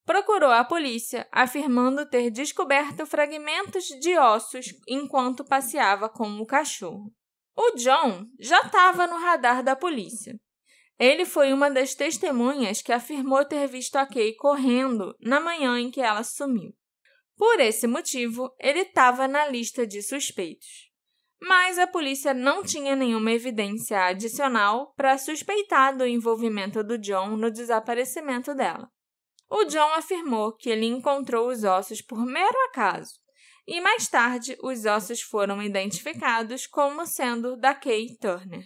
procurou 0.05 0.51
a 0.51 0.65
polícia 0.65 1.27
afirmando 1.33 2.09
ter 2.09 2.31
descoberto 2.31 3.07
fragmentos 3.07 3.85
de 4.01 4.17
ossos 4.19 4.67
enquanto 4.87 5.45
passeava 5.45 6.09
com 6.09 6.39
o 6.39 6.47
cachorro. 6.47 7.13
O 7.57 7.75
John 7.77 8.27
já 8.39 8.61
estava 8.61 9.07
no 9.07 9.17
radar 9.17 9.63
da 9.63 9.75
polícia. 9.75 10.39
Ele 10.99 11.25
foi 11.25 11.53
uma 11.53 11.71
das 11.71 11.95
testemunhas 11.95 12.83
que 12.83 12.93
afirmou 12.93 13.45
ter 13.45 13.67
visto 13.67 13.97
a 13.97 14.07
Kay 14.07 14.35
correndo 14.35 15.17
na 15.21 15.41
manhã 15.41 15.79
em 15.79 15.91
que 15.91 16.01
ela 16.01 16.23
sumiu. 16.23 16.75
Por 17.37 17.61
esse 17.61 17.87
motivo, 17.87 18.55
ele 18.59 18.81
estava 18.81 19.27
na 19.27 19.47
lista 19.47 19.87
de 19.87 20.03
suspeitos. 20.03 20.91
Mas 21.41 21.79
a 21.79 21.87
polícia 21.87 22.33
não 22.33 22.63
tinha 22.63 22.97
nenhuma 22.97 23.33
evidência 23.33 24.07
adicional 24.07 24.95
para 24.95 25.19
suspeitar 25.19 25.97
do 25.97 26.07
envolvimento 26.07 26.83
do 26.83 26.99
John 26.99 27.37
no 27.37 27.51
desaparecimento 27.51 28.55
dela. 28.55 28.91
O 29.49 29.65
John 29.65 29.93
afirmou 29.95 30.53
que 30.57 30.71
ele 30.71 30.87
encontrou 30.87 31.49
os 31.49 31.63
ossos 31.63 32.01
por 32.01 32.25
mero 32.25 32.57
acaso, 32.69 33.21
e 33.67 33.81
mais 33.81 34.09
tarde 34.09 34.57
os 34.63 34.85
ossos 34.85 35.21
foram 35.21 35.63
identificados 35.63 36.67
como 36.67 37.07
sendo 37.07 37.57
da 37.57 37.75
Kay 37.75 38.17
Turner. 38.21 38.65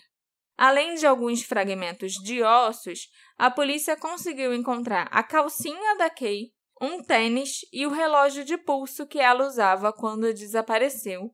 Além 0.59 0.95
de 0.95 1.07
alguns 1.07 1.43
fragmentos 1.43 2.13
de 2.13 2.43
ossos, 2.43 3.09
a 3.39 3.51
polícia 3.51 3.97
conseguiu 3.97 4.53
encontrar 4.53 5.09
a 5.11 5.23
calcinha 5.23 5.97
da 5.97 6.11
Kay 6.11 6.51
um 6.81 7.03
tênis 7.03 7.61
e 7.73 7.87
o 7.87 7.91
relógio 7.91 8.45
de 8.45 8.57
pulso 8.57 9.07
que 9.07 9.19
ela 9.19 9.47
usava 9.47 9.93
quando 9.93 10.33
desapareceu, 10.33 11.31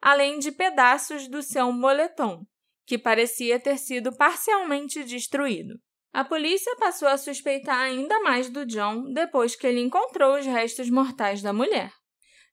além 0.00 0.38
de 0.38 0.52
pedaços 0.52 1.26
do 1.26 1.42
seu 1.42 1.72
moletom, 1.72 2.44
que 2.86 2.96
parecia 2.96 3.58
ter 3.58 3.78
sido 3.78 4.14
parcialmente 4.16 5.02
destruído. 5.02 5.74
A 6.12 6.24
polícia 6.24 6.76
passou 6.76 7.08
a 7.08 7.18
suspeitar 7.18 7.76
ainda 7.78 8.20
mais 8.20 8.48
do 8.48 8.64
John 8.64 9.12
depois 9.12 9.56
que 9.56 9.66
ele 9.66 9.80
encontrou 9.80 10.38
os 10.38 10.46
restos 10.46 10.88
mortais 10.88 11.42
da 11.42 11.52
mulher. 11.52 11.90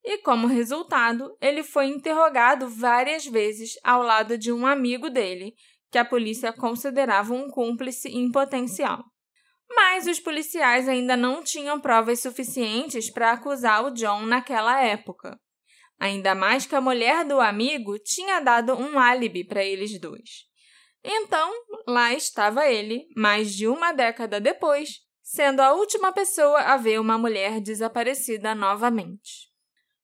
E, 0.04 0.18
como 0.20 0.48
resultado, 0.48 1.36
ele 1.40 1.64
foi 1.64 1.88
interrogado 1.88 2.68
várias 2.68 3.26
vezes 3.26 3.74
ao 3.84 4.02
lado 4.02 4.38
de 4.38 4.52
um 4.52 4.66
amigo 4.66 5.10
dele, 5.10 5.54
que 5.92 5.98
a 5.98 6.06
polícia 6.06 6.52
considerava 6.52 7.34
um 7.34 7.50
cúmplice 7.50 8.08
em 8.08 8.32
potencial. 8.32 9.04
Mas 9.70 10.08
os 10.08 10.20
policiais 10.20 10.90
ainda 10.90 11.16
não 11.16 11.44
tinham 11.44 11.80
provas 11.80 12.22
suficientes 12.22 13.12
para 13.12 13.32
acusar 13.32 13.86
o 13.86 13.92
John 13.92 14.24
naquela 14.24 14.82
época. 14.82 15.40
Ainda 16.00 16.34
mais 16.34 16.66
que 16.66 16.76
a 16.76 16.82
mulher 16.82 17.24
do 17.26 17.40
amigo 17.40 17.98
tinha 18.00 18.40
dado 18.40 18.74
um 18.74 18.98
álibi 18.98 19.44
para 19.44 19.64
eles 19.64 20.00
dois. 20.00 20.50
Então, 21.04 21.52
lá 21.88 22.14
estava 22.14 22.68
ele, 22.68 23.08
mais 23.16 23.54
de 23.54 23.68
uma 23.68 23.92
década 23.92 24.40
depois, 24.42 25.00
sendo 25.22 25.60
a 25.62 25.74
última 25.74 26.12
pessoa 26.12 26.60
a 26.60 26.78
ver 26.78 27.00
uma 27.00 27.18
mulher 27.18 27.62
desaparecida 27.62 28.56
novamente. 28.56 29.51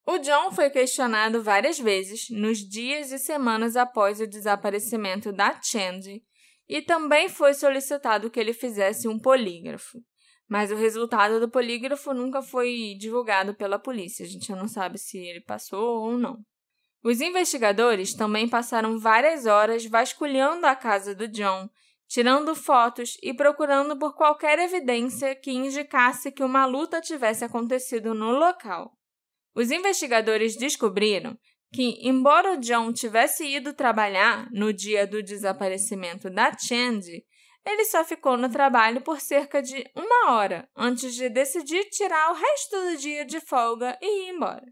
O 0.10 0.20
John 0.20 0.52
foi 0.52 0.70
questionado 0.70 1.44
várias 1.44 1.78
vezes 1.78 2.30
nos 2.30 2.60
dias 2.60 3.12
e 3.12 3.20
semanas 3.20 3.76
após 3.76 4.22
o 4.22 4.26
desaparecimento 4.26 5.34
da 5.34 5.60
Chandy 5.62 6.24
e 6.66 6.82
também 6.82 7.28
foi 7.28 7.54
solicitado 7.54 8.30
que 8.30 8.40
ele 8.40 8.54
fizesse 8.54 9.10
um 9.10 9.20
polígrafo. 9.20 10.00
Mas 10.48 10.72
o 10.72 10.78
resultado 10.78 11.42
do 11.42 11.52
polígrafo 11.52 12.14
nunca 12.14 12.42
foi 12.42 12.96
divulgado 12.98 13.54
pela 13.54 13.78
polícia. 13.78 14.26
A 14.26 14.30
gente 14.30 14.50
não 14.54 14.66
sabe 14.66 14.98
se 14.98 15.18
ele 15.18 15.42
passou 15.42 16.04
ou 16.04 16.18
não. 16.18 16.38
Os 17.04 17.20
investigadores 17.20 18.14
também 18.14 18.48
passaram 18.48 18.98
várias 18.98 19.46
horas 19.46 19.86
vasculhando 19.86 20.66
a 20.66 20.74
casa 20.74 21.14
do 21.14 21.28
John, 21.28 21.70
tirando 22.08 22.56
fotos 22.56 23.18
e 23.22 23.34
procurando 23.34 24.00
por 24.00 24.16
qualquer 24.16 24.58
evidência 24.58 25.36
que 25.36 25.52
indicasse 25.52 26.32
que 26.32 26.46
uma 26.46 26.66
luta 26.66 27.02
tivesse 27.02 27.44
acontecido 27.44 28.14
no 28.14 28.32
local. 28.32 28.97
Os 29.58 29.72
investigadores 29.72 30.56
descobriram 30.56 31.36
que, 31.74 31.98
embora 32.08 32.58
John 32.58 32.94
tivesse 32.94 33.44
ido 33.44 33.74
trabalhar 33.74 34.48
no 34.52 34.72
dia 34.72 35.08
do 35.08 35.24
desaparecimento 35.24 36.30
da 36.30 36.56
Chandy, 36.56 37.26
ele 37.66 37.84
só 37.86 38.06
ficou 38.06 38.38
no 38.38 38.50
trabalho 38.50 39.02
por 39.02 39.20
cerca 39.20 39.60
de 39.60 39.84
uma 39.96 40.34
hora 40.34 40.70
antes 40.78 41.16
de 41.16 41.28
decidir 41.28 41.86
tirar 41.86 42.30
o 42.30 42.36
resto 42.36 42.76
do 42.84 42.98
dia 42.98 43.26
de 43.26 43.40
folga 43.40 43.98
e 44.00 44.28
ir 44.28 44.36
embora. 44.36 44.64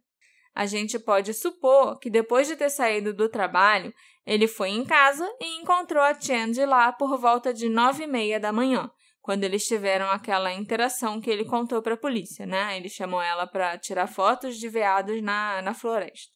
A 0.54 0.68
gente 0.68 1.00
pode 1.00 1.34
supor 1.34 1.98
que 1.98 2.08
depois 2.08 2.48
de 2.48 2.56
ter 2.56 2.70
saído 2.70 3.12
do 3.12 3.28
trabalho, 3.28 3.92
ele 4.24 4.48
foi 4.48 4.70
em 4.70 4.86
casa 4.86 5.28
e 5.42 5.62
encontrou 5.62 6.04
a 6.04 6.14
Chandy 6.14 6.64
lá 6.64 6.92
por 6.92 7.18
volta 7.18 7.52
de 7.52 7.68
nove 7.68 8.04
e 8.04 8.08
meia 8.08 8.40
da 8.40 8.54
manhã, 8.54 8.92
quando 9.26 9.44
eles 9.44 9.66
tiveram 9.66 10.08
aquela 10.12 10.54
interação 10.54 11.20
que 11.20 11.32
ele 11.32 11.46
contou 11.46 11.82
para 11.82 11.96
a 11.96 11.98
polícia, 11.98 12.46
né? 12.46 12.78
Ele 12.78 12.88
chamou 12.88 13.20
ela 13.20 13.48
para 13.48 13.76
tirar 13.76 14.06
fotos 14.06 14.60
de 14.60 14.70
veados 14.70 15.20
na, 15.20 15.64
na 15.64 15.74
floresta. 15.74 16.32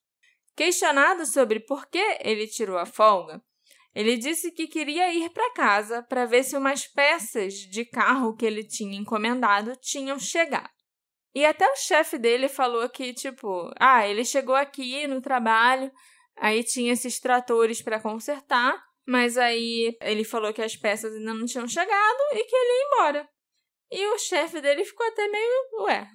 Questionado 0.55 1.23
sobre 1.27 1.59
por 1.59 1.85
que 1.85 2.03
ele 2.19 2.47
tirou 2.47 2.79
a 2.79 2.87
folga, 2.87 3.39
ele 3.93 4.17
disse 4.17 4.51
que 4.51 4.65
queria 4.65 5.13
ir 5.13 5.29
para 5.29 5.53
casa 5.53 6.01
para 6.01 6.25
ver 6.25 6.43
se 6.43 6.57
umas 6.57 6.87
peças 6.87 7.53
de 7.53 7.85
carro 7.85 8.35
que 8.35 8.43
ele 8.43 8.63
tinha 8.63 8.97
encomendado 8.97 9.75
tinham 9.79 10.17
chegado. 10.17 10.71
E 11.35 11.45
até 11.45 11.71
o 11.71 11.75
chefe 11.75 12.17
dele 12.17 12.49
falou 12.49 12.89
que, 12.89 13.13
tipo, 13.13 13.71
ah, 13.79 14.07
ele 14.07 14.25
chegou 14.25 14.55
aqui 14.55 15.05
no 15.05 15.21
trabalho, 15.21 15.91
aí 16.35 16.63
tinha 16.63 16.93
esses 16.93 17.19
tratores 17.19 17.83
para 17.83 18.01
consertar, 18.01 18.83
mas 19.09 19.37
aí 19.37 19.97
ele 20.01 20.23
falou 20.23 20.53
que 20.53 20.61
as 20.61 20.75
peças 20.75 21.13
ainda 21.13 21.33
não 21.33 21.45
tinham 21.45 21.67
chegado 21.67 22.19
e 22.33 22.43
que 22.45 22.55
ele 22.55 22.71
ia 22.79 22.85
embora. 22.87 23.29
E 23.91 24.05
o 24.13 24.17
chefe 24.19 24.61
dele 24.61 24.85
ficou 24.85 25.05
até 25.07 25.27
meio, 25.27 25.83
ué, 25.85 26.07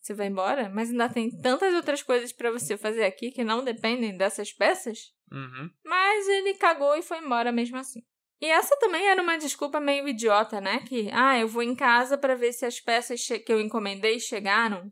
Você 0.00 0.14
vai 0.14 0.28
embora, 0.28 0.70
mas 0.70 0.90
ainda 0.90 1.08
tem 1.08 1.30
tantas 1.30 1.74
outras 1.74 2.02
coisas 2.02 2.32
para 2.32 2.50
você 2.50 2.76
fazer 2.78 3.04
aqui 3.04 3.30
que 3.30 3.44
não 3.44 3.62
dependem 3.62 4.16
dessas 4.16 4.52
peças. 4.52 4.98
Uhum. 5.30 5.70
Mas 5.84 6.26
ele 6.28 6.54
cagou 6.54 6.96
e 6.96 7.02
foi 7.02 7.18
embora 7.18 7.52
mesmo 7.52 7.76
assim. 7.76 8.00
E 8.40 8.46
essa 8.46 8.74
também 8.78 9.06
era 9.06 9.20
uma 9.20 9.36
desculpa 9.36 9.80
meio 9.80 10.08
idiota, 10.08 10.60
né? 10.60 10.78
Que, 10.88 11.10
ah, 11.12 11.38
eu 11.38 11.48
vou 11.48 11.62
em 11.62 11.74
casa 11.74 12.16
para 12.16 12.34
ver 12.36 12.52
se 12.52 12.64
as 12.64 12.80
peças 12.80 13.20
que 13.44 13.52
eu 13.52 13.60
encomendei 13.60 14.18
chegaram. 14.20 14.90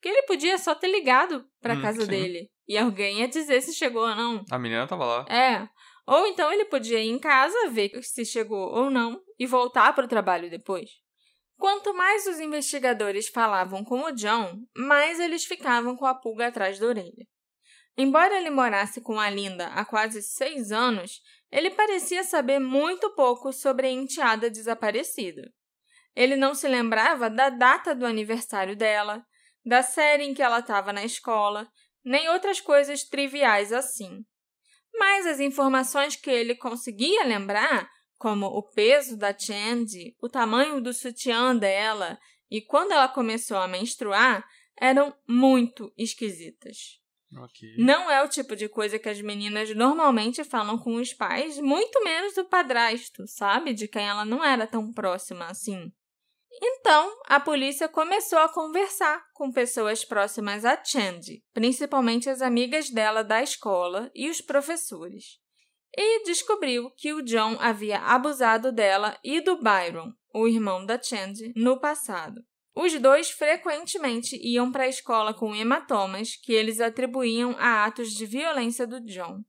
Que 0.00 0.08
ele 0.08 0.22
podia 0.22 0.56
só 0.58 0.74
ter 0.74 0.86
ligado 0.88 1.44
pra 1.60 1.74
Hum, 1.74 1.82
casa 1.82 2.02
sim. 2.02 2.06
dele. 2.06 2.48
E 2.68 2.78
alguém 2.78 3.20
ia 3.20 3.28
dizer 3.28 3.60
se 3.60 3.74
chegou 3.74 4.02
ou 4.08 4.14
não. 4.14 4.44
A 4.50 4.58
menina 4.58 4.86
tava 4.86 5.04
lá. 5.04 5.26
É. 5.28 5.68
Ou 6.06 6.26
então 6.26 6.52
ele 6.52 6.66
podia 6.66 7.00
ir 7.00 7.08
em 7.08 7.18
casa, 7.18 7.68
ver 7.70 7.90
se 8.02 8.24
chegou 8.24 8.70
ou 8.72 8.90
não 8.90 9.20
e 9.38 9.46
voltar 9.46 9.94
para 9.94 10.04
o 10.04 10.08
trabalho 10.08 10.50
depois. 10.50 10.90
Quanto 11.56 11.94
mais 11.94 12.26
os 12.26 12.40
investigadores 12.40 13.28
falavam 13.28 13.84
com 13.84 14.00
o 14.02 14.12
John, 14.12 14.58
mais 14.76 15.18
eles 15.18 15.44
ficavam 15.44 15.96
com 15.96 16.04
a 16.04 16.14
pulga 16.14 16.48
atrás 16.48 16.78
da 16.78 16.86
orelha. 16.86 17.26
Embora 17.96 18.36
ele 18.36 18.50
morasse 18.50 19.00
com 19.00 19.20
a 19.20 19.30
Linda 19.30 19.68
há 19.68 19.84
quase 19.84 20.20
seis 20.20 20.72
anos, 20.72 21.20
ele 21.50 21.70
parecia 21.70 22.24
saber 22.24 22.58
muito 22.58 23.14
pouco 23.14 23.52
sobre 23.52 23.86
a 23.86 23.90
enteada 23.90 24.50
desaparecida. 24.50 25.42
Ele 26.14 26.34
não 26.34 26.54
se 26.54 26.66
lembrava 26.66 27.30
da 27.30 27.48
data 27.50 27.94
do 27.94 28.04
aniversário 28.04 28.76
dela, 28.76 29.24
da 29.64 29.82
série 29.82 30.24
em 30.24 30.34
que 30.34 30.42
ela 30.42 30.58
estava 30.58 30.92
na 30.92 31.04
escola, 31.04 31.68
nem 32.04 32.28
outras 32.28 32.60
coisas 32.60 33.04
triviais 33.04 33.72
assim. 33.72 34.24
Mas 34.98 35.26
as 35.26 35.40
informações 35.40 36.16
que 36.16 36.30
ele 36.30 36.54
conseguia 36.54 37.24
lembrar, 37.24 37.90
como 38.18 38.46
o 38.46 38.62
peso 38.62 39.16
da 39.16 39.36
Chandy, 39.36 40.16
o 40.22 40.28
tamanho 40.28 40.80
do 40.80 40.92
sutiã 40.92 41.54
dela 41.54 42.18
e 42.50 42.60
quando 42.60 42.92
ela 42.92 43.08
começou 43.08 43.56
a 43.56 43.68
menstruar, 43.68 44.44
eram 44.80 45.14
muito 45.28 45.92
esquisitas. 45.96 47.00
Ok. 47.36 47.74
Não 47.78 48.10
é 48.10 48.22
o 48.22 48.28
tipo 48.28 48.54
de 48.54 48.68
coisa 48.68 48.98
que 48.98 49.08
as 49.08 49.20
meninas 49.20 49.74
normalmente 49.74 50.44
falam 50.44 50.78
com 50.78 50.94
os 50.94 51.12
pais, 51.12 51.58
muito 51.58 52.02
menos 52.04 52.34
do 52.34 52.44
padrasto, 52.44 53.26
sabe? 53.26 53.74
De 53.74 53.88
quem 53.88 54.06
ela 54.06 54.24
não 54.24 54.44
era 54.44 54.66
tão 54.66 54.92
próxima 54.92 55.46
assim. 55.46 55.92
Então, 56.62 57.20
a 57.26 57.40
polícia 57.40 57.88
começou 57.88 58.38
a 58.38 58.48
conversar 58.48 59.24
com 59.32 59.50
pessoas 59.50 60.04
próximas 60.04 60.64
a 60.64 60.82
Chandy, 60.82 61.42
principalmente 61.52 62.30
as 62.30 62.40
amigas 62.40 62.90
dela 62.90 63.24
da 63.24 63.42
escola 63.42 64.10
e 64.14 64.30
os 64.30 64.40
professores. 64.40 65.38
E 65.96 66.24
descobriu 66.24 66.90
que 66.96 67.12
o 67.12 67.22
John 67.22 67.56
havia 67.60 67.98
abusado 67.98 68.70
dela 68.72 69.18
e 69.24 69.40
do 69.40 69.60
Byron, 69.60 70.12
o 70.32 70.46
irmão 70.46 70.84
da 70.84 71.00
Chandy, 71.00 71.52
no 71.56 71.80
passado. 71.80 72.40
Os 72.74 72.92
dois 73.00 73.30
frequentemente 73.30 74.36
iam 74.42 74.70
para 74.72 74.84
a 74.84 74.88
escola 74.88 75.32
com 75.32 75.54
hematomas 75.54 76.36
que 76.36 76.52
eles 76.52 76.80
atribuíam 76.80 77.56
a 77.58 77.84
atos 77.84 78.10
de 78.10 78.26
violência 78.26 78.86
do 78.86 79.00
John. 79.00 79.40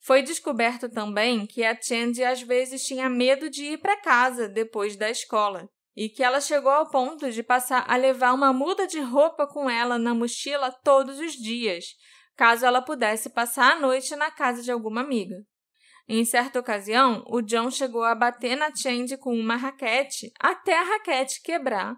Foi 0.00 0.22
descoberto 0.22 0.88
também 0.88 1.46
que 1.46 1.64
a 1.64 1.78
Chandy 1.80 2.22
às 2.22 2.42
vezes 2.42 2.84
tinha 2.84 3.08
medo 3.08 3.50
de 3.50 3.64
ir 3.64 3.78
para 3.78 4.00
casa 4.00 4.48
depois 4.48 4.96
da 4.96 5.10
escola 5.10 5.68
e 6.00 6.08
que 6.08 6.22
ela 6.22 6.40
chegou 6.40 6.70
ao 6.70 6.88
ponto 6.88 7.28
de 7.28 7.42
passar 7.42 7.84
a 7.88 7.96
levar 7.96 8.32
uma 8.32 8.52
muda 8.52 8.86
de 8.86 9.00
roupa 9.00 9.48
com 9.48 9.68
ela 9.68 9.98
na 9.98 10.14
mochila 10.14 10.70
todos 10.70 11.18
os 11.18 11.32
dias, 11.32 11.86
caso 12.36 12.64
ela 12.64 12.80
pudesse 12.80 13.28
passar 13.28 13.72
a 13.72 13.80
noite 13.80 14.14
na 14.14 14.30
casa 14.30 14.62
de 14.62 14.70
alguma 14.70 15.00
amiga. 15.00 15.34
Em 16.06 16.24
certa 16.24 16.60
ocasião, 16.60 17.24
o 17.26 17.42
John 17.42 17.68
chegou 17.68 18.04
a 18.04 18.14
bater 18.14 18.56
na 18.56 18.72
Chandy 18.72 19.16
com 19.16 19.34
uma 19.34 19.56
raquete 19.56 20.30
até 20.38 20.78
a 20.78 20.84
raquete 20.84 21.42
quebrar 21.42 21.96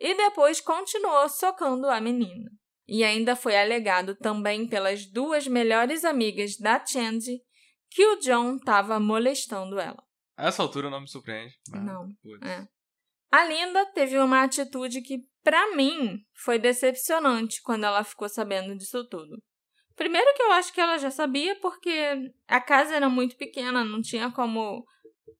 e 0.00 0.14
depois 0.16 0.58
continuou 0.62 1.28
socando 1.28 1.90
a 1.90 2.00
menina. 2.00 2.50
E 2.88 3.04
ainda 3.04 3.36
foi 3.36 3.58
alegado 3.58 4.16
também 4.16 4.66
pelas 4.66 5.04
duas 5.04 5.46
melhores 5.46 6.02
amigas 6.02 6.56
da 6.56 6.82
Chandy 6.82 7.42
que 7.90 8.06
o 8.06 8.16
John 8.20 8.56
estava 8.56 8.98
molestando 8.98 9.78
ela. 9.78 10.02
A 10.34 10.48
essa 10.48 10.62
altura 10.62 10.88
não 10.88 11.02
me 11.02 11.08
surpreende. 11.08 11.54
Não, 11.68 12.08
é. 12.42 12.66
A 13.34 13.42
Linda 13.42 13.84
teve 13.86 14.16
uma 14.16 14.44
atitude 14.44 15.02
que, 15.02 15.18
para 15.42 15.74
mim, 15.74 16.20
foi 16.36 16.56
decepcionante 16.56 17.60
quando 17.62 17.82
ela 17.82 18.04
ficou 18.04 18.28
sabendo 18.28 18.76
disso 18.76 19.04
tudo. 19.08 19.42
Primeiro 19.96 20.32
que 20.36 20.42
eu 20.44 20.52
acho 20.52 20.72
que 20.72 20.80
ela 20.80 20.98
já 20.98 21.10
sabia 21.10 21.58
porque 21.60 22.30
a 22.46 22.60
casa 22.60 22.94
era 22.94 23.08
muito 23.08 23.36
pequena, 23.36 23.84
não 23.84 24.00
tinha 24.00 24.30
como 24.30 24.84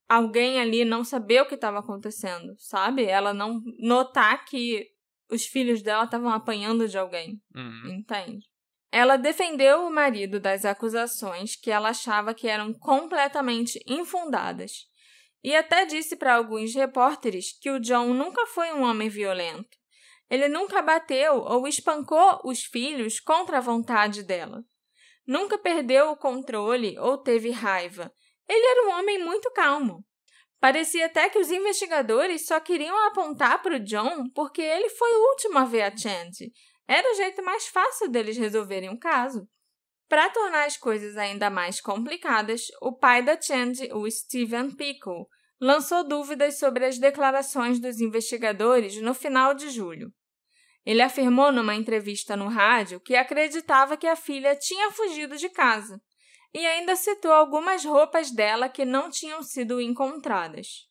alguém 0.08 0.60
ali 0.60 0.84
não 0.84 1.04
saber 1.04 1.42
o 1.42 1.46
que 1.46 1.54
estava 1.54 1.78
acontecendo, 1.78 2.56
sabe? 2.58 3.04
Ela 3.04 3.32
não 3.32 3.60
notar 3.78 4.44
que 4.44 4.88
os 5.30 5.46
filhos 5.46 5.80
dela 5.80 6.02
estavam 6.02 6.30
apanhando 6.30 6.88
de 6.88 6.98
alguém, 6.98 7.40
Uhum. 7.54 7.92
entende? 8.00 8.44
Ela 8.90 9.16
defendeu 9.16 9.86
o 9.86 9.92
marido 9.92 10.40
das 10.40 10.64
acusações 10.64 11.54
que 11.54 11.70
ela 11.70 11.90
achava 11.90 12.34
que 12.34 12.48
eram 12.48 12.72
completamente 12.72 13.78
infundadas. 13.86 14.88
E 15.44 15.54
até 15.54 15.84
disse 15.84 16.16
para 16.16 16.34
alguns 16.34 16.74
repórteres 16.74 17.56
que 17.60 17.70
o 17.70 17.78
John 17.78 18.14
nunca 18.14 18.46
foi 18.46 18.72
um 18.72 18.82
homem 18.82 19.10
violento. 19.10 19.76
Ele 20.30 20.48
nunca 20.48 20.80
bateu 20.80 21.34
ou 21.34 21.68
espancou 21.68 22.40
os 22.42 22.64
filhos 22.64 23.20
contra 23.20 23.58
a 23.58 23.60
vontade 23.60 24.22
dela. 24.22 24.64
Nunca 25.26 25.58
perdeu 25.58 26.10
o 26.10 26.16
controle 26.16 26.98
ou 26.98 27.18
teve 27.18 27.50
raiva. 27.50 28.10
Ele 28.48 28.66
era 28.66 28.86
um 28.86 28.98
homem 28.98 29.22
muito 29.22 29.50
calmo. 29.50 30.02
Parecia 30.58 31.06
até 31.06 31.28
que 31.28 31.38
os 31.38 31.50
investigadores 31.50 32.46
só 32.46 32.58
queriam 32.58 33.06
apontar 33.06 33.60
para 33.62 33.76
o 33.76 33.84
John 33.84 34.24
porque 34.34 34.62
ele 34.62 34.88
foi 34.88 35.12
o 35.12 35.28
último 35.30 35.58
a 35.58 35.64
ver 35.66 35.82
a 35.82 35.94
Chandy. 35.94 36.52
Era 36.88 37.12
o 37.12 37.16
jeito 37.16 37.44
mais 37.44 37.66
fácil 37.66 38.08
deles 38.08 38.38
resolverem 38.38 38.88
o 38.88 38.98
caso. 38.98 39.46
Para 40.14 40.30
tornar 40.30 40.66
as 40.66 40.76
coisas 40.76 41.16
ainda 41.16 41.50
mais 41.50 41.80
complicadas, 41.80 42.68
o 42.80 42.92
pai 42.92 43.20
da 43.20 43.36
Chandy, 43.36 43.92
o 43.92 44.08
Steven 44.08 44.70
Pickle, 44.70 45.26
lançou 45.60 46.06
dúvidas 46.06 46.56
sobre 46.56 46.86
as 46.86 46.98
declarações 46.98 47.80
dos 47.80 48.00
investigadores 48.00 49.02
no 49.02 49.12
final 49.12 49.54
de 49.54 49.70
julho. 49.70 50.12
Ele 50.86 51.02
afirmou 51.02 51.50
numa 51.50 51.74
entrevista 51.74 52.36
no 52.36 52.46
rádio 52.46 53.00
que 53.00 53.16
acreditava 53.16 53.96
que 53.96 54.06
a 54.06 54.14
filha 54.14 54.54
tinha 54.54 54.92
fugido 54.92 55.36
de 55.36 55.48
casa 55.48 56.00
e 56.54 56.64
ainda 56.64 56.94
citou 56.94 57.32
algumas 57.32 57.84
roupas 57.84 58.30
dela 58.30 58.68
que 58.68 58.84
não 58.84 59.10
tinham 59.10 59.42
sido 59.42 59.80
encontradas. 59.80 60.88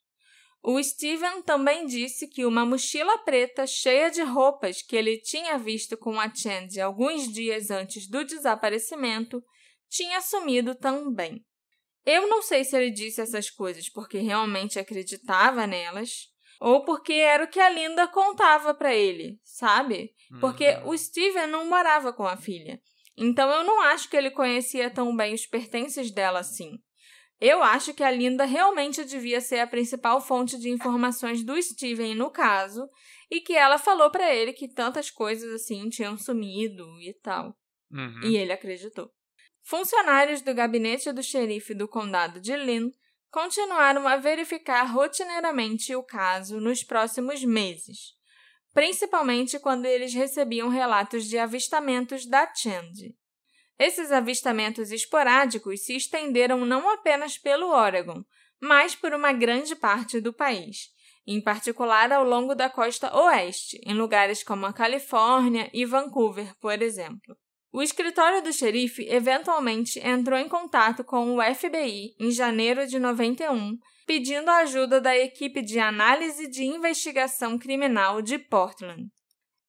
O 0.65 0.81
Steven 0.81 1.41
também 1.41 1.85
disse 1.85 2.25
que 2.25 2.45
uma 2.45 2.65
mochila 2.65 3.17
preta 3.19 3.67
cheia 3.67 4.09
de 4.09 4.21
roupas 4.21 4.81
que 4.81 4.95
ele 4.95 5.17
tinha 5.17 5.57
visto 5.57 5.97
com 5.97 6.17
a 6.17 6.33
Chandy 6.33 6.79
alguns 6.79 7.27
dias 7.27 7.69
antes 7.69 8.07
do 8.07 8.23
desaparecimento 8.23 9.43
tinha 9.89 10.21
sumido 10.21 10.73
também. 10.73 11.43
Eu 12.05 12.29
não 12.29 12.41
sei 12.41 12.63
se 12.63 12.77
ele 12.77 12.91
disse 12.91 13.19
essas 13.19 13.49
coisas 13.49 13.89
porque 13.89 14.19
realmente 14.19 14.79
acreditava 14.79 15.67
nelas 15.67 16.29
ou 16.61 16.85
porque 16.85 17.11
era 17.11 17.43
o 17.43 17.47
que 17.49 17.59
a 17.59 17.69
Linda 17.69 18.07
contava 18.07 18.73
para 18.73 18.95
ele, 18.95 19.37
sabe? 19.43 20.11
Porque 20.39 20.65
Uhum. 20.77 20.89
o 20.89 20.97
Steven 20.97 21.47
não 21.47 21.67
morava 21.67 22.13
com 22.13 22.25
a 22.25 22.37
filha. 22.37 22.79
Então 23.17 23.49
eu 23.51 23.65
não 23.65 23.81
acho 23.81 24.09
que 24.09 24.15
ele 24.15 24.31
conhecia 24.31 24.89
tão 24.89 25.13
bem 25.13 25.33
os 25.33 25.45
pertences 25.45 26.09
dela 26.09 26.39
assim. 26.39 26.79
Eu 27.39 27.61
acho 27.61 27.93
que 27.93 28.03
a 28.03 28.11
Linda 28.11 28.45
realmente 28.45 29.03
devia 29.03 29.41
ser 29.41 29.59
a 29.59 29.67
principal 29.67 30.21
fonte 30.21 30.57
de 30.57 30.69
informações 30.69 31.43
do 31.43 31.61
Steven 31.61 32.15
no 32.15 32.29
caso 32.29 32.87
e 33.29 33.41
que 33.41 33.53
ela 33.53 33.77
falou 33.77 34.09
para 34.09 34.33
ele 34.33 34.53
que 34.53 34.67
tantas 34.67 35.09
coisas 35.09 35.51
assim 35.53 35.89
tinham 35.89 36.17
sumido 36.17 36.85
e 37.01 37.13
tal. 37.21 37.57
Uhum. 37.91 38.21
E 38.23 38.37
ele 38.37 38.53
acreditou. 38.53 39.11
Funcionários 39.63 40.41
do 40.41 40.53
gabinete 40.53 41.11
do 41.11 41.23
xerife 41.23 41.73
do 41.73 41.87
condado 41.87 42.39
de 42.39 42.55
Lynn 42.55 42.89
continuaram 43.31 44.07
a 44.07 44.17
verificar 44.17 44.83
rotineiramente 44.83 45.95
o 45.95 46.03
caso 46.03 46.59
nos 46.59 46.83
próximos 46.83 47.43
meses, 47.43 48.13
principalmente 48.73 49.59
quando 49.59 49.85
eles 49.85 50.13
recebiam 50.13 50.69
relatos 50.69 51.25
de 51.25 51.37
avistamentos 51.37 52.27
da 52.27 52.53
Chandy. 52.53 53.15
Esses 53.85 54.13
avistamentos 54.13 54.93
esporádicos 54.93 55.81
se 55.81 55.93
estenderam 55.93 56.63
não 56.63 56.89
apenas 56.89 57.37
pelo 57.37 57.67
Oregon, 57.67 58.23
mas 58.57 58.95
por 58.95 59.13
uma 59.13 59.33
grande 59.33 59.75
parte 59.75 60.21
do 60.21 60.31
país, 60.31 60.87
em 61.27 61.41
particular 61.41 62.09
ao 62.13 62.23
longo 62.23 62.55
da 62.55 62.69
costa 62.69 63.13
oeste, 63.13 63.81
em 63.85 63.93
lugares 63.93 64.41
como 64.41 64.65
a 64.65 64.71
Califórnia 64.71 65.69
e 65.73 65.83
Vancouver, 65.83 66.55
por 66.61 66.81
exemplo. 66.81 67.35
O 67.73 67.83
escritório 67.83 68.41
do 68.41 68.53
xerife 68.53 69.05
eventualmente 69.09 69.99
entrou 69.99 70.39
em 70.39 70.47
contato 70.47 71.03
com 71.03 71.35
o 71.35 71.41
FBI 71.53 72.15
em 72.17 72.31
janeiro 72.31 72.87
de 72.87 72.97
91, 72.97 73.77
pedindo 74.07 74.47
a 74.49 74.59
ajuda 74.59 75.01
da 75.01 75.17
equipe 75.17 75.61
de 75.61 75.77
análise 75.77 76.47
de 76.47 76.63
investigação 76.63 77.59
criminal 77.59 78.21
de 78.21 78.39
Portland. 78.39 79.09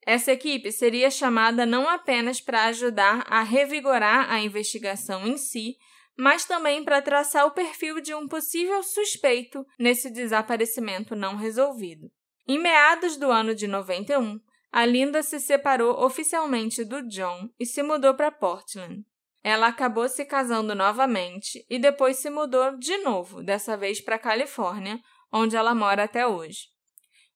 Essa 0.07 0.33
equipe 0.33 0.71
seria 0.71 1.11
chamada 1.11 1.65
não 1.65 1.89
apenas 1.89 2.41
para 2.41 2.65
ajudar 2.65 3.25
a 3.27 3.43
revigorar 3.43 4.31
a 4.31 4.41
investigação 4.41 5.27
em 5.27 5.37
si, 5.37 5.77
mas 6.17 6.45
também 6.45 6.85
para 6.85 7.03
traçar 7.03 7.47
o 7.47 7.51
perfil 7.51 8.01
de 8.01 8.15
um 8.15 8.29
possível 8.29 8.83
suspeito 8.83 9.67
nesse 9.79 10.11
desaparecimento 10.11 11.17
não 11.17 11.37
resolvido. 11.37 12.11
Em 12.47 12.59
meados 12.59 13.17
do 13.17 13.31
ano 13.31 13.55
de 13.55 13.67
91, 13.67 14.39
a 14.71 14.85
Linda 14.85 15.23
se 15.23 15.41
separou 15.41 16.05
oficialmente 16.05 16.85
do 16.85 17.01
John 17.09 17.49
e 17.59 17.65
se 17.65 17.83
mudou 17.83 18.15
para 18.15 18.31
Portland. 18.31 19.05
Ela 19.43 19.69
acabou 19.69 20.09
se 20.09 20.25
casando 20.25 20.75
novamente 20.75 21.65
e 21.69 21.79
depois 21.79 22.17
se 22.17 22.29
mudou 22.29 22.77
de 22.77 22.97
novo, 22.99 23.43
dessa 23.43 23.77
vez 23.77 24.01
para 24.01 24.19
Califórnia, 24.19 25.01
onde 25.33 25.57
ela 25.57 25.75
mora 25.75 26.05
até 26.05 26.27
hoje. 26.27 26.74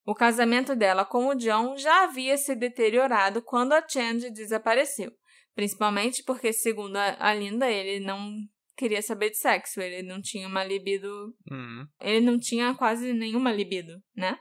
O 0.09 0.14
casamento 0.14 0.75
dela 0.75 1.05
com 1.05 1.27
o 1.27 1.35
John 1.35 1.77
já 1.77 2.05
havia 2.05 2.38
se 2.38 2.55
deteriorado 2.55 3.42
quando 3.42 3.75
a 3.75 3.87
Change 3.87 4.31
desapareceu, 4.31 5.12
principalmente 5.55 6.23
porque, 6.25 6.51
segundo 6.51 6.97
a 6.97 7.35
Linda, 7.35 7.71
ele 7.71 8.03
não 8.03 8.35
queria 8.75 9.03
saber 9.03 9.29
de 9.29 9.37
sexo, 9.37 9.83
ele 9.83 10.03
não 10.03 10.23
tinha 10.23 10.49
uma 10.49 10.64
libido. 10.64 11.37
Uhum. 11.51 11.87
Ele 12.01 12.25
não 12.25 12.38
tinha 12.38 12.73
quase 12.73 13.12
nenhuma 13.12 13.53
libido, 13.53 14.03
né? 14.16 14.40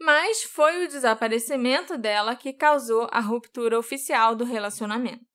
Mas 0.00 0.44
foi 0.44 0.84
o 0.84 0.88
desaparecimento 0.88 1.98
dela 1.98 2.36
que 2.36 2.52
causou 2.52 3.08
a 3.10 3.18
ruptura 3.18 3.76
oficial 3.76 4.36
do 4.36 4.44
relacionamento. 4.44 5.26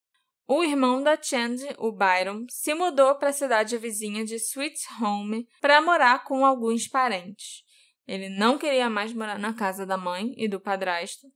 O 0.47 0.63
irmão 0.63 1.03
da 1.03 1.21
Change, 1.21 1.67
o 1.77 1.91
Byron, 1.91 2.45
se 2.47 2.73
mudou 2.73 3.13
para 3.15 3.27
a 3.27 3.33
cidade 3.33 3.77
vizinha 3.77 4.23
de 4.23 4.35
Sweet 4.35 4.79
Home 5.01 5.45
para 5.59 5.81
morar 5.81 6.23
com 6.23 6.45
alguns 6.45 6.87
parentes. 6.87 7.64
Ele 8.07 8.29
não 8.29 8.57
queria 8.57 8.89
mais 8.89 9.13
morar 9.13 9.39
na 9.39 9.53
casa 9.53 9.85
da 9.85 9.97
mãe 9.97 10.33
e 10.37 10.47
do 10.47 10.59
padrasto, 10.59 11.27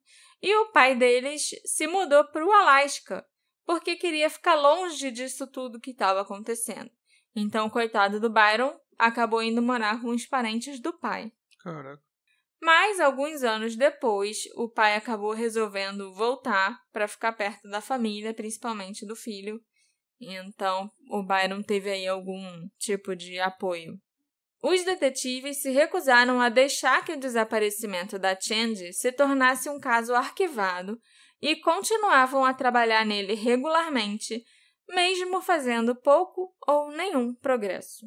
e 0.41 0.55
o 0.55 0.71
pai 0.71 0.95
deles 0.95 1.49
se 1.65 1.88
mudou 1.88 2.23
para 2.25 2.45
o 2.45 2.51
Alasca, 2.51 3.25
porque 3.65 3.95
queria 3.95 4.29
ficar 4.29 4.55
longe 4.55 5.12
disso 5.12 5.45
tudo 5.47 5.79
que 5.79 5.91
estava 5.91 6.21
acontecendo. 6.21 6.89
Então, 7.36 7.67
o 7.67 7.71
coitado 7.71 8.19
do 8.19 8.29
Byron 8.29 8.73
acabou 8.97 9.41
indo 9.41 9.62
morar 9.62 10.01
com 10.01 10.10
os 10.10 10.25
parentes 10.25 10.79
do 10.79 10.97
pai. 10.97 11.32
Caraca. 11.62 12.01
Mas, 12.62 12.99
alguns 12.99 13.43
anos 13.43 13.75
depois, 13.75 14.43
o 14.55 14.69
pai 14.69 14.95
acabou 14.95 15.32
resolvendo 15.32 16.13
voltar 16.13 16.77
para 16.91 17.08
ficar 17.08 17.32
perto 17.34 17.69
da 17.69 17.79
família, 17.79 18.34
principalmente 18.34 19.05
do 19.05 19.15
filho. 19.15 19.62
Então, 20.19 20.91
o 21.10 21.23
Byron 21.23 21.63
teve 21.63 21.89
aí 21.89 22.08
algum 22.08 22.67
tipo 22.77 23.15
de 23.15 23.39
apoio. 23.39 23.97
Os 24.62 24.84
detetives 24.84 25.62
se 25.62 25.72
recusaram 25.72 26.41
a 26.41 26.50
deixar 26.50 27.06
que 27.06 27.13
o 27.13 27.19
desaparecimento 27.19 28.19
da 28.19 28.38
Change 28.38 28.91
se 28.91 29.10
tornasse 29.10 29.69
um 29.69 29.80
caso 29.80 30.13
arquivado 30.13 31.00
e 31.41 31.56
continuavam 31.56 32.43
a 32.43 32.54
trabalhar 32.54 33.06
nele 33.06 33.36
regularmente, 33.36 34.43
mesmo 34.89 35.41
fazendo 35.41 35.95
pouco 35.95 36.54
ou 36.67 36.91
nenhum 36.91 37.34
progresso. 37.36 38.06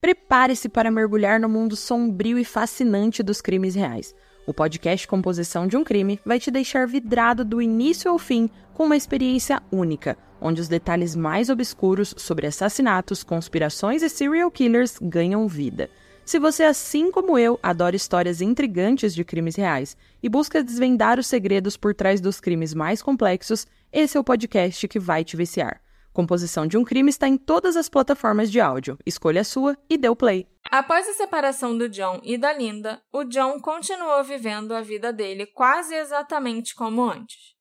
Prepare-se 0.00 0.68
para 0.68 0.90
mergulhar 0.90 1.40
no 1.40 1.48
mundo 1.48 1.74
sombrio 1.74 2.38
e 2.38 2.44
fascinante 2.44 3.24
dos 3.24 3.40
crimes 3.40 3.74
reais. 3.74 4.14
O 4.44 4.52
podcast 4.52 5.06
Composição 5.06 5.68
de 5.68 5.76
um 5.76 5.84
Crime 5.84 6.18
vai 6.24 6.40
te 6.40 6.50
deixar 6.50 6.86
vidrado 6.86 7.44
do 7.44 7.62
início 7.62 8.10
ao 8.10 8.18
fim 8.18 8.50
com 8.74 8.84
uma 8.84 8.96
experiência 8.96 9.62
única, 9.70 10.18
onde 10.40 10.60
os 10.60 10.66
detalhes 10.66 11.14
mais 11.14 11.48
obscuros 11.48 12.12
sobre 12.16 12.48
assassinatos, 12.48 13.22
conspirações 13.22 14.02
e 14.02 14.08
serial 14.08 14.50
killers 14.50 14.98
ganham 15.00 15.46
vida. 15.46 15.88
Se 16.24 16.38
você, 16.38 16.62
assim 16.64 17.10
como 17.10 17.38
eu, 17.38 17.58
adora 17.62 17.94
histórias 17.94 18.40
intrigantes 18.40 19.14
de 19.14 19.24
crimes 19.24 19.54
reais 19.56 19.96
e 20.22 20.28
busca 20.28 20.62
desvendar 20.62 21.18
os 21.18 21.26
segredos 21.26 21.76
por 21.76 21.94
trás 21.94 22.20
dos 22.20 22.40
crimes 22.40 22.74
mais 22.74 23.02
complexos, 23.02 23.66
esse 23.92 24.16
é 24.16 24.20
o 24.20 24.24
podcast 24.24 24.88
que 24.88 24.98
vai 24.98 25.24
te 25.24 25.36
viciar. 25.36 25.81
Composição 26.12 26.66
de 26.66 26.76
um 26.76 26.84
Crime 26.84 27.08
está 27.08 27.26
em 27.26 27.38
todas 27.38 27.74
as 27.74 27.88
plataformas 27.88 28.50
de 28.50 28.60
áudio. 28.60 28.98
Escolha 29.06 29.40
a 29.40 29.44
sua 29.44 29.78
e 29.88 29.96
dê 29.96 30.08
o 30.08 30.16
play. 30.16 30.46
Após 30.70 31.08
a 31.08 31.14
separação 31.14 31.76
do 31.76 31.88
John 31.88 32.20
e 32.22 32.36
da 32.36 32.52
Linda, 32.52 33.02
o 33.10 33.24
John 33.24 33.58
continuou 33.60 34.22
vivendo 34.22 34.72
a 34.72 34.82
vida 34.82 35.12
dele 35.12 35.46
quase 35.46 35.94
exatamente 35.94 36.74
como 36.74 37.02
antes. 37.02 37.54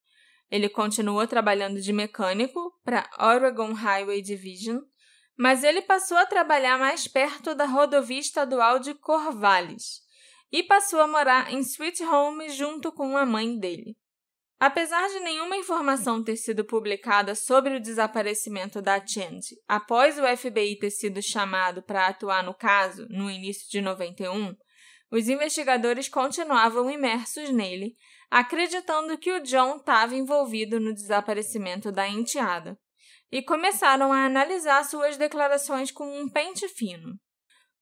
Ele 0.50 0.68
continuou 0.68 1.26
trabalhando 1.26 1.80
de 1.80 1.94
mecânico 1.94 2.74
para 2.84 3.10
Oregon 3.18 3.72
Highway 3.72 4.22
Division, 4.22 4.80
mas 5.38 5.64
ele 5.64 5.82
passou 5.82 6.18
a 6.18 6.26
trabalhar 6.26 6.78
mais 6.78 7.08
perto 7.08 7.56
da 7.56 7.66
rodovia 7.66 8.20
estadual 8.20 8.80
de 8.80 8.94
Corvallis 8.94 10.02
e 10.52 10.62
passou 10.62 11.00
a 11.00 11.08
morar 11.08 11.54
em 11.54 11.60
Sweet 11.60 12.04
Home 12.04 12.50
junto 12.50 12.92
com 12.92 13.16
a 13.16 13.26
mãe 13.26 13.58
dele. 13.58 13.96
Apesar 14.62 15.08
de 15.08 15.22
nenhuma 15.22 15.58
informação 15.58 16.24
ter 16.24 16.36
sido 16.36 16.64
publicada 16.64 17.34
sobre 17.34 17.76
o 17.76 17.82
desaparecimento 17.82 18.80
da 18.80 19.04
Change 19.04 19.56
após 19.68 20.20
o 20.20 20.38
FBI 20.38 20.78
ter 20.78 20.92
sido 20.92 21.20
chamado 21.20 21.82
para 21.82 22.06
atuar 22.06 22.44
no 22.44 22.54
caso 22.54 23.08
no 23.10 23.28
início 23.28 23.68
de 23.72 23.82
91, 23.82 24.56
os 25.12 25.28
investigadores 25.28 26.08
continuavam 26.08 26.92
imersos 26.92 27.50
nele, 27.50 27.96
acreditando 28.30 29.18
que 29.18 29.32
o 29.32 29.42
John 29.42 29.78
estava 29.78 30.14
envolvido 30.14 30.80
no 30.80 30.94
desaparecimento 30.94 31.92
da 31.92 32.08
enteada, 32.08 32.78
e 33.32 33.42
começaram 33.42 34.14
a 34.14 34.26
analisar 34.26 34.84
suas 34.86 35.18
declarações 35.18 35.92
com 35.92 36.06
um 36.22 36.30
pente 36.30 36.70
fino. 36.70 37.16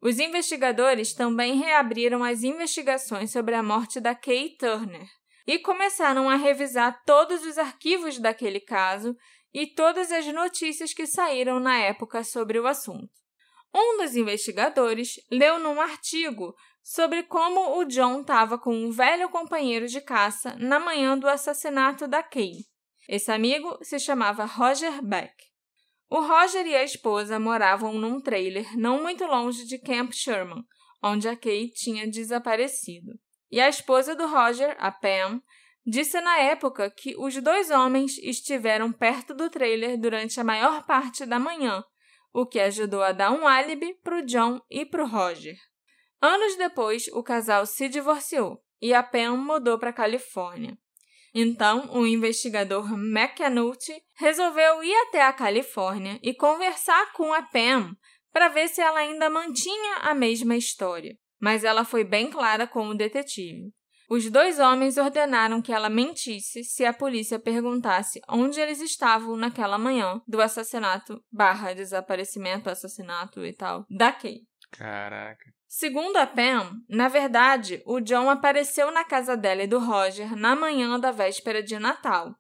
Os 0.02 0.18
investigadores 0.18 1.14
também 1.14 1.58
reabriram 1.58 2.24
as 2.24 2.42
investigações 2.42 3.34
sobre 3.34 3.54
a 3.54 3.62
morte 3.62 4.00
da 4.00 4.16
Kay 4.16 4.56
Turner, 4.56 5.19
e 5.50 5.58
começaram 5.58 6.30
a 6.30 6.36
revisar 6.36 7.04
todos 7.04 7.44
os 7.44 7.58
arquivos 7.58 8.20
daquele 8.20 8.60
caso 8.60 9.18
e 9.52 9.66
todas 9.66 10.12
as 10.12 10.28
notícias 10.28 10.94
que 10.94 11.08
saíram 11.08 11.60
na 11.60 11.76
época 11.80 12.24
sobre 12.24 12.60
o 12.60 12.68
assunto. 12.68 13.10
Um 13.74 13.98
dos 13.98 14.16
investigadores 14.16 15.16
leu 15.32 15.58
num 15.58 15.82
artigo 15.82 16.54
sobre 16.84 17.24
como 17.24 17.80
o 17.80 17.84
John 17.86 18.22
estava 18.22 18.60
com 18.60 18.76
um 18.76 18.92
velho 18.92 19.28
companheiro 19.30 19.88
de 19.88 20.00
caça 20.02 20.56
na 20.60 20.80
manhã 20.80 21.18
do 21.18 21.28
assassinato 21.28 22.08
da 22.08 22.22
Kay. 22.22 22.68
Esse 23.08 23.32
amigo 23.32 23.76
se 23.82 23.98
chamava 23.98 24.46
Roger 24.46 25.02
Beck. 25.02 25.34
O 26.12 26.22
Roger 26.22 26.68
e 26.68 26.76
a 26.76 26.84
esposa 26.84 27.40
moravam 27.40 27.94
num 27.94 28.22
trailer 28.22 28.78
não 28.78 29.02
muito 29.02 29.26
longe 29.26 29.66
de 29.66 29.80
Camp 29.80 30.12
Sherman, 30.14 30.64
onde 31.02 31.28
a 31.28 31.36
Kay 31.36 31.72
tinha 31.72 32.08
desaparecido. 32.08 33.14
E 33.52 33.60
a 33.60 33.68
esposa 33.68 34.16
do 34.16 34.28
Roger, 34.28 34.76
a 34.80 34.92
Pam, 34.92 35.42
disse 35.86 36.22
na 36.22 36.38
época 36.38 36.90
que 36.92 37.16
os 37.18 37.36
dois 37.42 37.72
homens 37.72 38.18
estiveram 38.20 38.92
perto 38.92 39.34
do 39.34 39.50
trailer 39.50 40.00
durante 40.00 40.40
a 40.40 40.44
maior 40.44 40.86
parte 40.86 41.26
da 41.26 41.40
manhã, 41.40 41.84
o 42.32 42.46
que 42.46 42.60
ajudou 42.60 43.02
a 43.02 43.12
dar 43.12 43.32
um 43.32 43.48
álibi 43.48 43.96
para 44.04 44.20
o 44.20 44.26
John 44.26 44.62
e 44.70 44.86
para 44.86 45.04
o 45.04 45.08
Roger. 45.08 45.58
Anos 46.22 46.56
depois, 46.58 47.08
o 47.08 47.24
casal 47.24 47.66
se 47.66 47.90
divorciou 47.90 48.62
e 48.80 48.94
a 48.94 49.02
Pam 49.02 49.38
mudou 49.38 49.80
para 49.80 49.90
a 49.90 49.94
Califórnia. 49.94 50.78
Então, 51.34 51.90
o 51.92 52.06
investigador 52.06 52.92
McAnuty 52.94 53.94
resolveu 54.16 54.84
ir 54.84 54.96
até 55.08 55.24
a 55.24 55.34
Califórnia 55.34 56.20
e 56.22 56.34
conversar 56.34 57.14
com 57.14 57.34
a 57.34 57.42
Pam 57.42 57.96
para 58.32 58.48
ver 58.48 58.68
se 58.68 58.82
ela 58.82 59.00
ainda 59.00 59.30
mantinha 59.30 59.96
a 60.02 60.14
mesma 60.14 60.56
história 60.56 61.18
mas 61.40 61.64
ela 61.64 61.84
foi 61.84 62.04
bem 62.04 62.30
clara 62.30 62.68
com 62.68 62.88
o 62.88 62.96
detetive. 62.96 63.72
Os 64.10 64.30
dois 64.32 64.58
homens 64.58 64.98
ordenaram 64.98 65.62
que 65.62 65.72
ela 65.72 65.88
mentisse 65.88 66.64
se 66.64 66.84
a 66.84 66.92
polícia 66.92 67.38
perguntasse 67.38 68.20
onde 68.28 68.60
eles 68.60 68.82
estavam 68.82 69.38
naquela 69.38 69.78
manhã 69.78 70.20
do 70.28 70.42
assassinato 70.42 71.24
barra 71.32 71.74
desaparecimento, 71.74 72.72
assassinato 72.72 73.46
e 73.46 73.54
tal, 73.54 73.86
da 73.88 74.12
Kay. 74.12 74.42
Caraca. 74.72 75.46
Segundo 75.68 76.18
a 76.18 76.26
Pam, 76.26 76.82
na 76.90 77.08
verdade, 77.08 77.84
o 77.86 78.00
John 78.00 78.28
apareceu 78.28 78.90
na 78.90 79.04
casa 79.04 79.38
dela 79.38 79.62
e 79.62 79.68
do 79.68 79.78
Roger 79.78 80.36
na 80.36 80.56
manhã 80.56 81.00
da 81.00 81.12
véspera 81.12 81.62
de 81.62 81.78
Natal. 81.78 82.34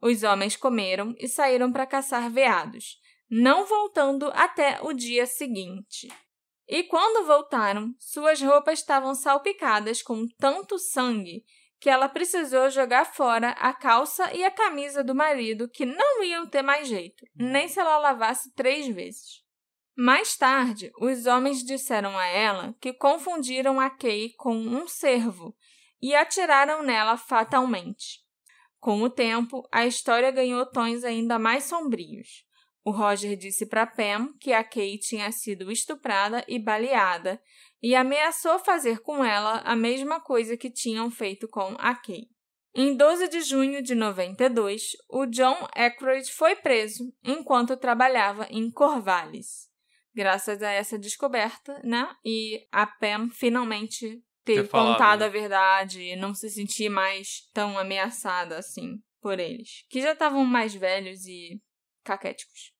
Os 0.00 0.22
homens 0.22 0.56
comeram 0.56 1.12
e 1.18 1.26
saíram 1.26 1.72
para 1.72 1.86
caçar 1.86 2.30
veados, 2.30 2.96
não 3.28 3.66
voltando 3.66 4.30
até 4.34 4.78
o 4.82 4.92
dia 4.92 5.26
seguinte. 5.26 6.08
E 6.68 6.84
quando 6.84 7.26
voltaram, 7.26 7.94
suas 7.98 8.40
roupas 8.40 8.78
estavam 8.78 9.14
salpicadas 9.14 10.02
com 10.02 10.26
tanto 10.38 10.78
sangue 10.78 11.44
que 11.80 11.90
ela 11.90 12.08
precisou 12.08 12.70
jogar 12.70 13.04
fora 13.04 13.50
a 13.58 13.72
calça 13.72 14.32
e 14.32 14.44
a 14.44 14.50
camisa 14.50 15.02
do 15.02 15.16
marido, 15.16 15.68
que 15.68 15.84
não 15.84 16.22
iam 16.22 16.46
ter 16.46 16.62
mais 16.62 16.86
jeito, 16.86 17.26
nem 17.34 17.66
se 17.66 17.80
ela 17.80 17.98
lavasse 17.98 18.54
três 18.54 18.86
vezes. 18.86 19.42
Mais 19.96 20.36
tarde, 20.36 20.92
os 21.00 21.26
homens 21.26 21.62
disseram 21.64 22.16
a 22.16 22.24
ela 22.24 22.74
que 22.80 22.92
confundiram 22.92 23.80
a 23.80 23.90
Kay 23.90 24.32
com 24.36 24.56
um 24.56 24.86
cervo 24.86 25.54
e 26.00 26.14
atiraram 26.14 26.82
nela 26.82 27.16
fatalmente. 27.16 28.20
Com 28.78 29.02
o 29.02 29.10
tempo, 29.10 29.68
a 29.70 29.84
história 29.84 30.30
ganhou 30.30 30.64
tons 30.64 31.04
ainda 31.04 31.38
mais 31.38 31.64
sombrios. 31.64 32.44
O 32.84 32.90
Roger 32.90 33.36
disse 33.36 33.66
para 33.66 33.86
Pam 33.86 34.32
que 34.40 34.52
a 34.52 34.64
Kay 34.64 34.98
tinha 34.98 35.30
sido 35.30 35.70
estuprada 35.70 36.44
e 36.48 36.58
baleada 36.58 37.40
e 37.80 37.94
ameaçou 37.94 38.58
fazer 38.58 39.00
com 39.00 39.24
ela 39.24 39.58
a 39.60 39.76
mesma 39.76 40.20
coisa 40.20 40.56
que 40.56 40.70
tinham 40.70 41.10
feito 41.10 41.48
com 41.48 41.76
a 41.78 41.94
Kay. 41.94 42.28
Em 42.74 42.96
12 42.96 43.28
de 43.28 43.42
junho 43.42 43.82
de 43.82 43.94
92, 43.94 44.96
o 45.08 45.26
John 45.26 45.68
Aykroyd 45.74 46.32
foi 46.32 46.56
preso 46.56 47.12
enquanto 47.22 47.76
trabalhava 47.76 48.46
em 48.50 48.70
Corvallis. 48.70 49.70
Graças 50.14 50.62
a 50.62 50.70
essa 50.70 50.98
descoberta, 50.98 51.80
né? 51.84 52.08
E 52.24 52.66
a 52.72 52.86
Pam 52.86 53.28
finalmente 53.30 54.22
ter, 54.44 54.62
Ter 54.62 54.68
falado, 54.68 54.92
contado 54.94 55.20
né? 55.20 55.26
a 55.26 55.28
verdade 55.28 56.00
e 56.00 56.16
não 56.16 56.34
se 56.34 56.50
sentir 56.50 56.88
mais 56.88 57.48
tão 57.52 57.78
ameaçada 57.78 58.56
assim 58.56 59.02
por 59.20 59.38
eles, 59.38 59.84
que 59.88 60.00
já 60.00 60.12
estavam 60.12 60.44
mais 60.44 60.74
velhos 60.74 61.26
e 61.26 61.62
caquéticos. 62.02 62.71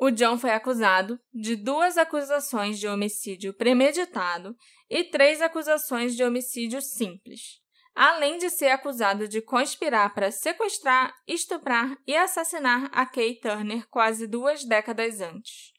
O 0.00 0.10
John 0.10 0.38
foi 0.38 0.50
acusado 0.50 1.20
de 1.32 1.54
duas 1.56 1.98
acusações 1.98 2.78
de 2.78 2.88
homicídio 2.88 3.52
premeditado 3.52 4.56
e 4.88 5.04
três 5.04 5.42
acusações 5.42 6.16
de 6.16 6.24
homicídio 6.24 6.80
simples, 6.80 7.60
além 7.94 8.38
de 8.38 8.48
ser 8.48 8.70
acusado 8.70 9.28
de 9.28 9.42
conspirar 9.42 10.14
para 10.14 10.30
sequestrar, 10.30 11.12
estuprar 11.26 11.98
e 12.06 12.16
assassinar 12.16 12.88
a 12.92 13.04
Kay 13.04 13.38
Turner 13.40 13.86
quase 13.90 14.26
duas 14.26 14.64
décadas 14.64 15.20
antes. 15.20 15.72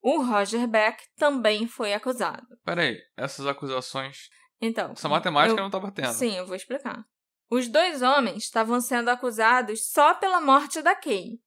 O 0.00 0.22
Roger 0.22 0.68
Beck 0.68 1.02
também 1.16 1.66
foi 1.66 1.94
acusado. 1.94 2.46
Peraí, 2.64 2.98
essas 3.16 3.44
acusações. 3.46 4.28
Então, 4.60 4.92
Essa 4.92 5.08
matemática 5.08 5.58
eu- 5.58 5.62
não 5.64 5.70
tá 5.70 5.80
batendo. 5.80 6.12
Sim, 6.12 6.36
eu 6.36 6.46
vou 6.46 6.54
explicar. 6.54 7.04
Os 7.50 7.66
dois 7.68 8.02
homens 8.02 8.44
estavam 8.44 8.80
sendo 8.80 9.08
acusados 9.08 9.90
só 9.90 10.14
pela 10.14 10.40
morte 10.40 10.80
da 10.80 10.94
Kay. 10.94 11.40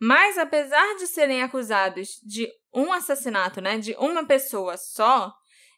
Mas, 0.00 0.36
apesar 0.36 0.96
de 0.96 1.06
serem 1.06 1.42
acusados 1.42 2.20
de 2.22 2.48
um 2.72 2.92
assassinato, 2.92 3.60
né, 3.60 3.78
de 3.78 3.94
uma 3.98 4.26
pessoa 4.26 4.76
só, 4.76 5.32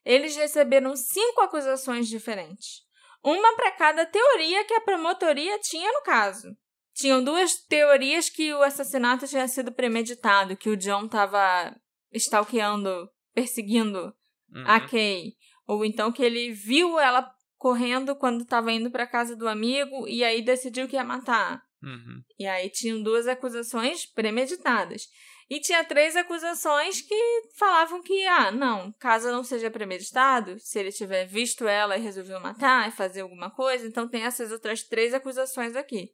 eles 0.05 0.35
receberam 0.37 0.97
cinco 0.97 1.41
acusações 1.41 2.09
diferentes. 2.09 2.83
Uma 3.23 3.55
para 3.55 3.73
cada 3.73 4.07
teoria 4.07 4.65
que 4.65 4.75
a 4.75 4.81
promotoria 4.81 5.59
tinha 5.61 5.93
no 5.93 6.03
caso. 6.03 6.49
Tinham 6.95 7.23
duas 7.23 7.55
teorias 7.55 8.29
que 8.29 8.53
o 8.53 8.63
assassinato 8.63 9.27
tinha 9.29 9.47
sido 9.47 9.71
premeditado, 9.71 10.57
que 10.57 10.69
o 10.69 10.77
John 10.77 11.07
estava 11.07 11.77
stalkeando, 12.13 13.09
perseguindo 13.35 14.13
Uhum. 14.51 14.65
a 14.67 14.81
Kay. 14.81 15.35
Ou 15.67 15.85
então 15.85 16.11
que 16.11 16.23
ele 16.23 16.53
viu 16.53 16.99
ela 16.99 17.31
correndo 17.57 18.17
quando 18.17 18.43
estava 18.43 18.73
indo 18.73 18.91
para 18.91 19.07
casa 19.07 19.37
do 19.37 19.49
amigo 19.49 20.09
e 20.09 20.25
aí 20.25 20.41
decidiu 20.41 20.89
que 20.89 20.97
ia 20.97 21.05
matar. 21.05 21.63
Uhum. 21.83 22.23
E 22.39 22.47
aí 22.47 22.69
tinham 22.71 23.03
duas 23.03 23.27
acusações 23.27 24.07
premeditadas. 24.07 25.09
E 25.51 25.61
tinha 25.61 25.83
três 25.83 26.15
acusações 26.15 27.01
que 27.01 27.43
falavam 27.57 28.03
que, 28.03 28.27
ah, 28.27 28.51
não, 28.51 28.93
caso 28.99 29.31
não 29.31 29.43
seja 29.43 29.71
premeditado, 29.71 30.59
se 30.59 30.79
ele 30.79 30.93
tiver 30.93 31.25
visto 31.25 31.67
ela 31.67 31.97
e 31.97 32.03
resolveu 32.03 32.39
matar 32.39 32.87
e 32.89 32.93
fazer 32.93 33.23
alguma 33.23 33.51
coisa, 33.51 33.87
então 33.87 34.07
tem 34.07 34.25
essas 34.25 34.53
outras 34.53 34.83
três 34.83 35.15
acusações 35.15 35.75
aqui. 35.75 36.11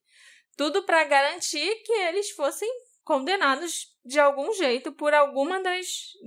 Tudo 0.56 0.84
para 0.84 1.02
garantir 1.02 1.82
que 1.84 1.92
eles 1.92 2.30
fossem 2.30 2.68
condenados 3.02 3.92
de 4.04 4.20
algum 4.20 4.52
jeito 4.52 4.92
por 4.92 5.12
alguma 5.12 5.60
das, 5.60 5.86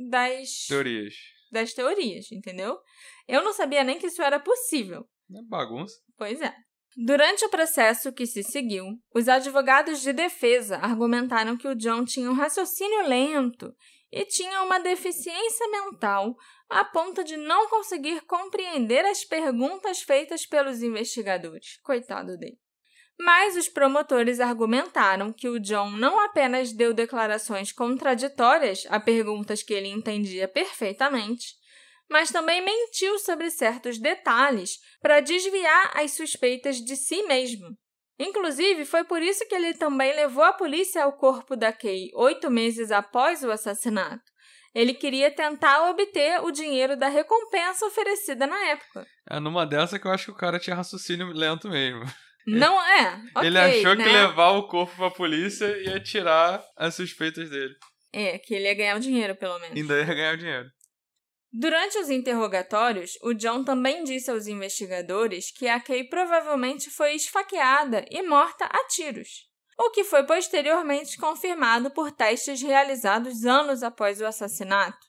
das, 0.09 0.65
Teorias. 0.67 1.13
das 1.49 1.73
teorias, 1.73 2.29
entendeu? 2.29 2.77
Eu 3.25 3.41
não 3.41 3.53
sabia 3.53 3.85
nem 3.85 3.97
que 3.97 4.07
isso 4.07 4.21
era 4.21 4.37
possível. 4.37 5.07
É 5.33 5.41
bagunça. 5.43 5.95
Pois 6.17 6.41
é. 6.41 6.53
Durante 6.99 7.45
o 7.45 7.49
processo 7.49 8.11
que 8.11 8.25
se 8.25 8.41
seguiu, 8.41 8.99
os 9.13 9.29
advogados 9.29 10.01
de 10.01 10.11
defesa 10.11 10.77
argumentaram 10.77 11.55
que 11.55 11.67
o 11.67 11.75
John 11.75 12.03
tinha 12.03 12.27
um 12.27 12.33
raciocínio 12.33 13.07
lento 13.07 13.71
e 14.11 14.25
tinha 14.25 14.63
uma 14.63 14.79
deficiência 14.79 15.67
mental 15.69 16.35
a 16.67 16.83
ponto 16.83 17.23
de 17.23 17.37
não 17.37 17.69
conseguir 17.69 18.21
compreender 18.21 19.05
as 19.05 19.23
perguntas 19.23 20.01
feitas 20.01 20.47
pelos 20.47 20.81
investigadores. 20.81 21.79
Coitado 21.83 22.35
dele. 22.35 22.57
Mas 23.19 23.55
os 23.55 23.69
promotores 23.69 24.39
argumentaram 24.39 25.31
que 25.31 25.47
o 25.47 25.59
John 25.59 25.91
não 25.91 26.19
apenas 26.19 26.73
deu 26.73 26.95
declarações 26.95 27.71
contraditórias 27.71 28.87
a 28.89 28.99
perguntas 28.99 29.61
que 29.61 29.73
ele 29.75 29.89
entendia 29.89 30.47
perfeitamente, 30.47 31.56
mas 32.09 32.31
também 32.31 32.63
mentiu 32.63 33.17
sobre 33.19 33.49
certos 33.49 33.97
detalhes 33.97 34.77
para 35.01 35.19
desviar 35.19 35.91
as 35.95 36.11
suspeitas 36.11 36.77
de 36.77 36.95
si 36.95 37.23
mesmo. 37.23 37.67
Inclusive, 38.19 38.83
foi 38.85 39.03
por 39.03 39.21
isso 39.21 39.47
que 39.47 39.53
ele 39.53 39.73
também 39.73 40.15
levou 40.15 40.43
a 40.43 40.53
polícia 40.53 41.03
ao 41.03 41.13
corpo 41.13 41.55
da 41.55 41.71
Kay 41.71 42.09
oito 42.15 42.49
meses 42.49 42.91
após 42.91 43.43
o 43.43 43.51
assassinato. 43.51 44.23
Ele 44.73 44.93
queria 44.93 45.31
tentar 45.31 45.89
obter 45.89 46.39
o 46.43 46.51
dinheiro 46.51 46.95
da 46.97 47.07
recompensa 47.07 47.85
oferecida 47.85 48.45
na 48.45 48.59
época. 48.67 49.05
É 49.29 49.39
numa 49.39 49.65
dessa 49.65 49.97
que 49.99 50.07
eu 50.07 50.11
acho 50.11 50.25
que 50.25 50.31
o 50.31 50.37
cara 50.37 50.59
tinha 50.59 50.75
raciocínio 50.75 51.27
lento 51.27 51.69
mesmo. 51.69 52.03
Não 52.45 52.81
é? 52.81 53.21
Ele 53.43 53.57
ok, 53.59 53.79
achou 53.79 53.95
né? 53.95 54.03
que 54.03 54.09
levar 54.09 54.51
o 54.51 54.67
corpo 54.67 54.95
pra 54.95 55.11
polícia 55.11 55.65
ia 55.83 55.99
tirar 55.99 56.63
as 56.75 56.95
suspeitas 56.95 57.49
dele. 57.49 57.73
É, 58.13 58.39
que 58.39 58.55
ele 58.55 58.63
ia 58.63 58.73
ganhar 58.73 58.95
o 58.95 59.01
dinheiro, 59.01 59.35
pelo 59.35 59.59
menos. 59.59 59.75
Ainda 59.75 59.97
ia 59.97 60.05
ganhar 60.05 60.33
o 60.33 60.37
dinheiro. 60.37 60.69
Durante 61.51 61.97
os 61.97 62.09
interrogatórios, 62.09 63.17
o 63.23 63.33
John 63.33 63.63
também 63.63 64.03
disse 64.03 64.29
aos 64.29 64.47
investigadores 64.47 65.49
que 65.49 65.67
a 65.67 65.79
Kay 65.79 66.03
provavelmente 66.05 66.89
foi 66.89 67.13
esfaqueada 67.13 68.05
e 68.11 68.21
morta 68.21 68.65
a 68.65 68.87
tiros, 68.87 69.47
o 69.79 69.89
que 69.89 70.03
foi 70.03 70.25
posteriormente 70.25 71.17
confirmado 71.17 71.89
por 71.89 72.11
testes 72.11 72.61
realizados 72.61 73.45
anos 73.45 73.81
após 73.81 74.19
o 74.19 74.25
assassinato. 74.25 75.07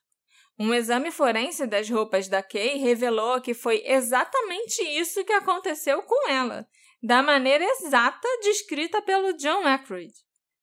Um 0.59 0.73
exame 0.73 1.11
forense 1.11 1.67
das 1.67 1.89
roupas 1.89 2.29
da 2.29 2.43
Kay 2.43 2.79
revelou 2.79 3.41
que 3.41 3.55
foi 3.55 3.83
exatamente 3.85 4.83
isso 4.83 5.25
que 5.25 5.33
aconteceu 5.33 6.03
com 6.03 6.29
ela, 6.29 6.67
da 7.03 7.23
maneira 7.23 7.65
exata 7.65 8.27
descrita 8.43 9.03
pelo 9.03 9.33
John 9.35 9.65
Aykroyd. 9.67 10.13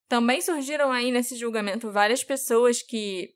Também 0.08 0.42
surgiram 0.42 0.92
aí 0.92 1.12
nesse 1.12 1.36
julgamento 1.36 1.92
várias 1.92 2.24
pessoas 2.24 2.82
que 2.82 3.34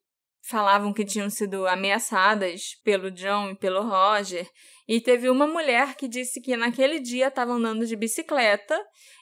falavam 0.49 0.91
que 0.91 1.05
tinham 1.05 1.29
sido 1.29 1.67
ameaçadas 1.67 2.75
pelo 2.83 3.11
John 3.11 3.51
e 3.51 3.55
pelo 3.55 3.83
Roger. 3.83 4.49
E 4.87 4.99
teve 4.99 5.29
uma 5.29 5.45
mulher 5.45 5.95
que 5.95 6.07
disse 6.07 6.41
que 6.41 6.57
naquele 6.57 6.99
dia 6.99 7.27
estava 7.27 7.51
andando 7.51 7.85
de 7.85 7.95
bicicleta 7.95 8.75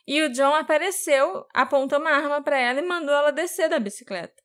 e 0.08 0.22
o 0.22 0.30
John 0.30 0.56
apareceu, 0.56 1.46
apontou 1.54 2.00
uma 2.00 2.12
arma 2.12 2.42
para 2.42 2.58
ela 2.58 2.80
e 2.80 2.86
mandou 2.86 3.14
ela 3.14 3.32
descer 3.32 3.68
da 3.68 3.78
bicicleta. 3.78 4.42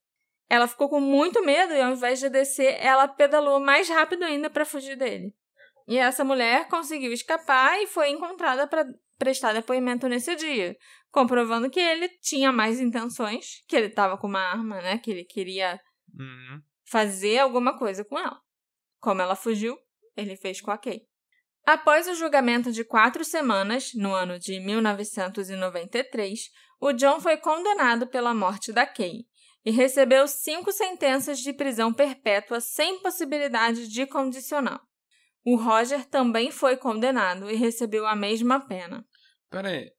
Ela 0.50 0.66
ficou 0.66 0.88
com 0.88 1.00
muito 1.00 1.42
medo 1.44 1.72
e 1.72 1.80
ao 1.80 1.92
invés 1.92 2.18
de 2.18 2.28
descer, 2.28 2.76
ela 2.80 3.06
pedalou 3.06 3.60
mais 3.60 3.88
rápido 3.88 4.24
ainda 4.24 4.50
para 4.50 4.64
fugir 4.64 4.96
dele. 4.96 5.32
E 5.86 5.96
essa 5.96 6.24
mulher 6.24 6.66
conseguiu 6.68 7.12
escapar 7.12 7.80
e 7.80 7.86
foi 7.86 8.10
encontrada 8.10 8.66
para 8.66 8.84
prestar 9.18 9.52
depoimento 9.52 10.08
nesse 10.08 10.34
dia, 10.34 10.76
comprovando 11.12 11.70
que 11.70 11.80
ele 11.80 12.08
tinha 12.20 12.50
mais 12.50 12.80
intenções, 12.80 13.62
que 13.68 13.76
ele 13.76 13.86
estava 13.86 14.18
com 14.18 14.26
uma 14.26 14.40
arma, 14.40 14.82
né, 14.82 14.98
que 14.98 15.10
ele 15.12 15.24
queria 15.24 15.80
Uhum. 16.18 16.62
Fazer 16.92 17.38
alguma 17.38 17.76
coisa 17.78 18.04
com 18.04 18.18
ela. 18.18 18.38
Como 19.00 19.22
ela 19.22 19.34
fugiu, 19.34 19.76
ele 20.14 20.36
fez 20.36 20.60
com 20.60 20.70
a 20.70 20.76
Kay. 20.78 21.00
Após 21.66 22.06
o 22.06 22.14
julgamento 22.14 22.70
de 22.70 22.84
quatro 22.84 23.24
semanas, 23.24 23.90
no 23.94 24.12
ano 24.12 24.38
de 24.38 24.60
1993, 24.60 26.40
o 26.80 26.92
John 26.92 27.20
foi 27.20 27.36
condenado 27.38 28.06
pela 28.06 28.34
morte 28.34 28.72
da 28.72 28.86
Kay 28.86 29.24
e 29.64 29.70
recebeu 29.70 30.26
cinco 30.28 30.72
sentenças 30.72 31.38
de 31.38 31.52
prisão 31.52 31.92
perpétua 31.92 32.60
sem 32.60 33.00
possibilidade 33.00 33.88
de 33.88 34.06
condicional. 34.06 34.80
O 35.44 35.56
Roger 35.56 36.04
também 36.06 36.50
foi 36.50 36.76
condenado 36.76 37.50
e 37.50 37.54
recebeu 37.56 38.06
a 38.06 38.14
mesma 38.14 38.60
pena. 38.66 39.04
Peraí. 39.50 39.90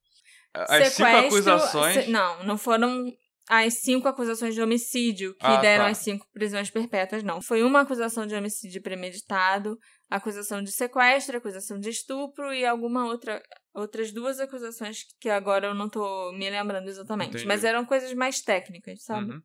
As 0.54 0.94
cinco 0.94 1.10
acusações. 1.10 2.06
se- 2.06 2.12
não, 2.12 2.44
não 2.44 2.58
foram 2.58 3.06
as 3.50 3.76
cinco 3.82 4.08
acusações 4.08 4.56
de 4.56 4.62
homicídio 4.62 5.34
que 5.36 5.46
Ah, 5.46 5.58
deram 5.60 5.86
tá. 5.86 5.92
as 5.92 5.98
cinco 5.98 6.26
prisões 6.32 6.70
perpétuas, 6.70 7.24
não. 7.24 7.42
Foi 7.42 7.62
uma 7.64 7.82
acusação 7.82 8.26
de 8.26 8.34
homicídio 8.36 8.82
premeditado, 8.82 9.78
acusação 10.10 10.62
de 10.64 10.72
sequestro, 10.72 11.38
acusação 11.38 11.78
de 11.80 11.90
estupro 11.90 12.54
e 12.54 12.66
alguma 12.66 13.06
outra. 13.06 13.42
Outras 13.74 14.12
duas 14.14 14.40
acusações 14.40 15.00
que 15.20 15.30
agora 15.30 15.68
eu 15.68 15.74
não 15.74 15.90
tô 15.90 16.32
me 16.34 16.50
lembrando 16.50 16.88
exatamente. 16.88 17.30
Entendi. 17.30 17.48
Mas 17.48 17.64
eram 17.64 17.86
coisas 17.86 18.14
mais 18.14 18.40
técnicas, 18.42 19.04
sabe? 19.04 19.32
Uhum. 19.34 19.42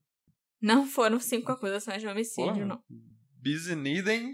Não 0.61 0.87
foram 0.87 1.19
cinco 1.19 1.51
acusações 1.51 2.01
de 2.03 2.07
homicídio, 2.09 2.53
Porra. 2.53 2.67
não. 2.67 2.83
Busy 3.43 3.75
Needing. 3.75 4.33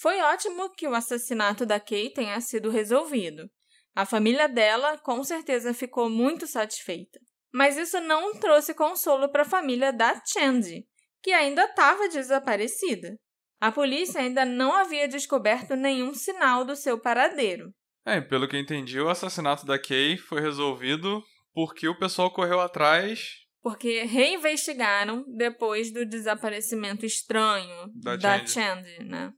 Foi 0.00 0.20
ótimo 0.20 0.70
que 0.74 0.86
o 0.86 0.94
assassinato 0.94 1.66
da 1.66 1.80
Kay 1.80 2.10
tenha 2.12 2.40
sido 2.40 2.70
resolvido. 2.70 3.50
A 3.94 4.06
família 4.06 4.48
dela 4.48 4.96
com 4.98 5.22
certeza 5.24 5.74
ficou 5.74 6.08
muito 6.08 6.46
satisfeita. 6.46 7.18
Mas 7.52 7.76
isso 7.76 8.00
não 8.00 8.34
trouxe 8.34 8.74
consolo 8.74 9.30
para 9.30 9.42
a 9.42 9.46
família 9.46 9.92
da 9.92 10.20
Chandy, 10.24 10.84
que 11.22 11.30
ainda 11.32 11.64
estava 11.64 12.08
desaparecida. 12.08 13.14
A 13.60 13.70
polícia 13.70 14.20
ainda 14.20 14.44
não 14.44 14.74
havia 14.74 15.06
descoberto 15.06 15.76
nenhum 15.76 16.14
sinal 16.14 16.64
do 16.64 16.74
seu 16.74 16.98
paradeiro. 16.98 17.72
É, 18.04 18.20
pelo 18.20 18.48
que 18.48 18.56
eu 18.56 18.60
entendi, 18.60 18.98
o 19.00 19.08
assassinato 19.08 19.64
da 19.64 19.78
Kay 19.78 20.16
foi 20.16 20.40
resolvido 20.40 21.22
porque 21.54 21.86
o 21.86 21.96
pessoal 21.96 22.30
correu 22.32 22.60
atrás 22.60 23.36
Porque 23.62 24.02
reinvestigaram 24.02 25.24
depois 25.36 25.92
do 25.92 26.04
desaparecimento 26.04 27.06
estranho 27.06 27.88
Da 27.94 28.16
da, 28.16 28.38
Chandy. 28.38 28.50
Chandy, 28.50 29.04
né? 29.04 29.32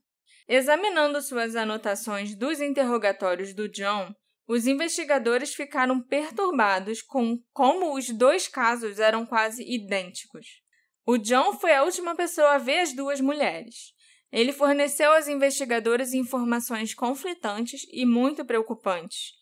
Examinando 0.47 1.21
suas 1.21 1.55
anotações 1.55 2.35
dos 2.35 2.59
interrogatórios 2.59 3.53
do 3.53 3.69
John, 3.69 4.11
os 4.47 4.67
investigadores 4.67 5.53
ficaram 5.53 6.01
perturbados 6.01 7.01
com 7.01 7.39
como 7.51 7.95
os 7.95 8.09
dois 8.09 8.47
casos 8.47 8.99
eram 8.99 9.25
quase 9.25 9.63
idênticos. 9.63 10.61
O 11.05 11.17
John 11.17 11.53
foi 11.53 11.73
a 11.73 11.83
última 11.83 12.15
pessoa 12.15 12.55
a 12.55 12.57
ver 12.57 12.79
as 12.79 12.93
duas 12.93 13.19
mulheres. 13.21 13.93
Ele 14.31 14.51
forneceu 14.51 15.13
aos 15.13 15.27
investigadores 15.27 16.13
informações 16.13 16.93
conflitantes 16.93 17.85
e 17.91 18.05
muito 18.05 18.43
preocupantes, 18.43 19.33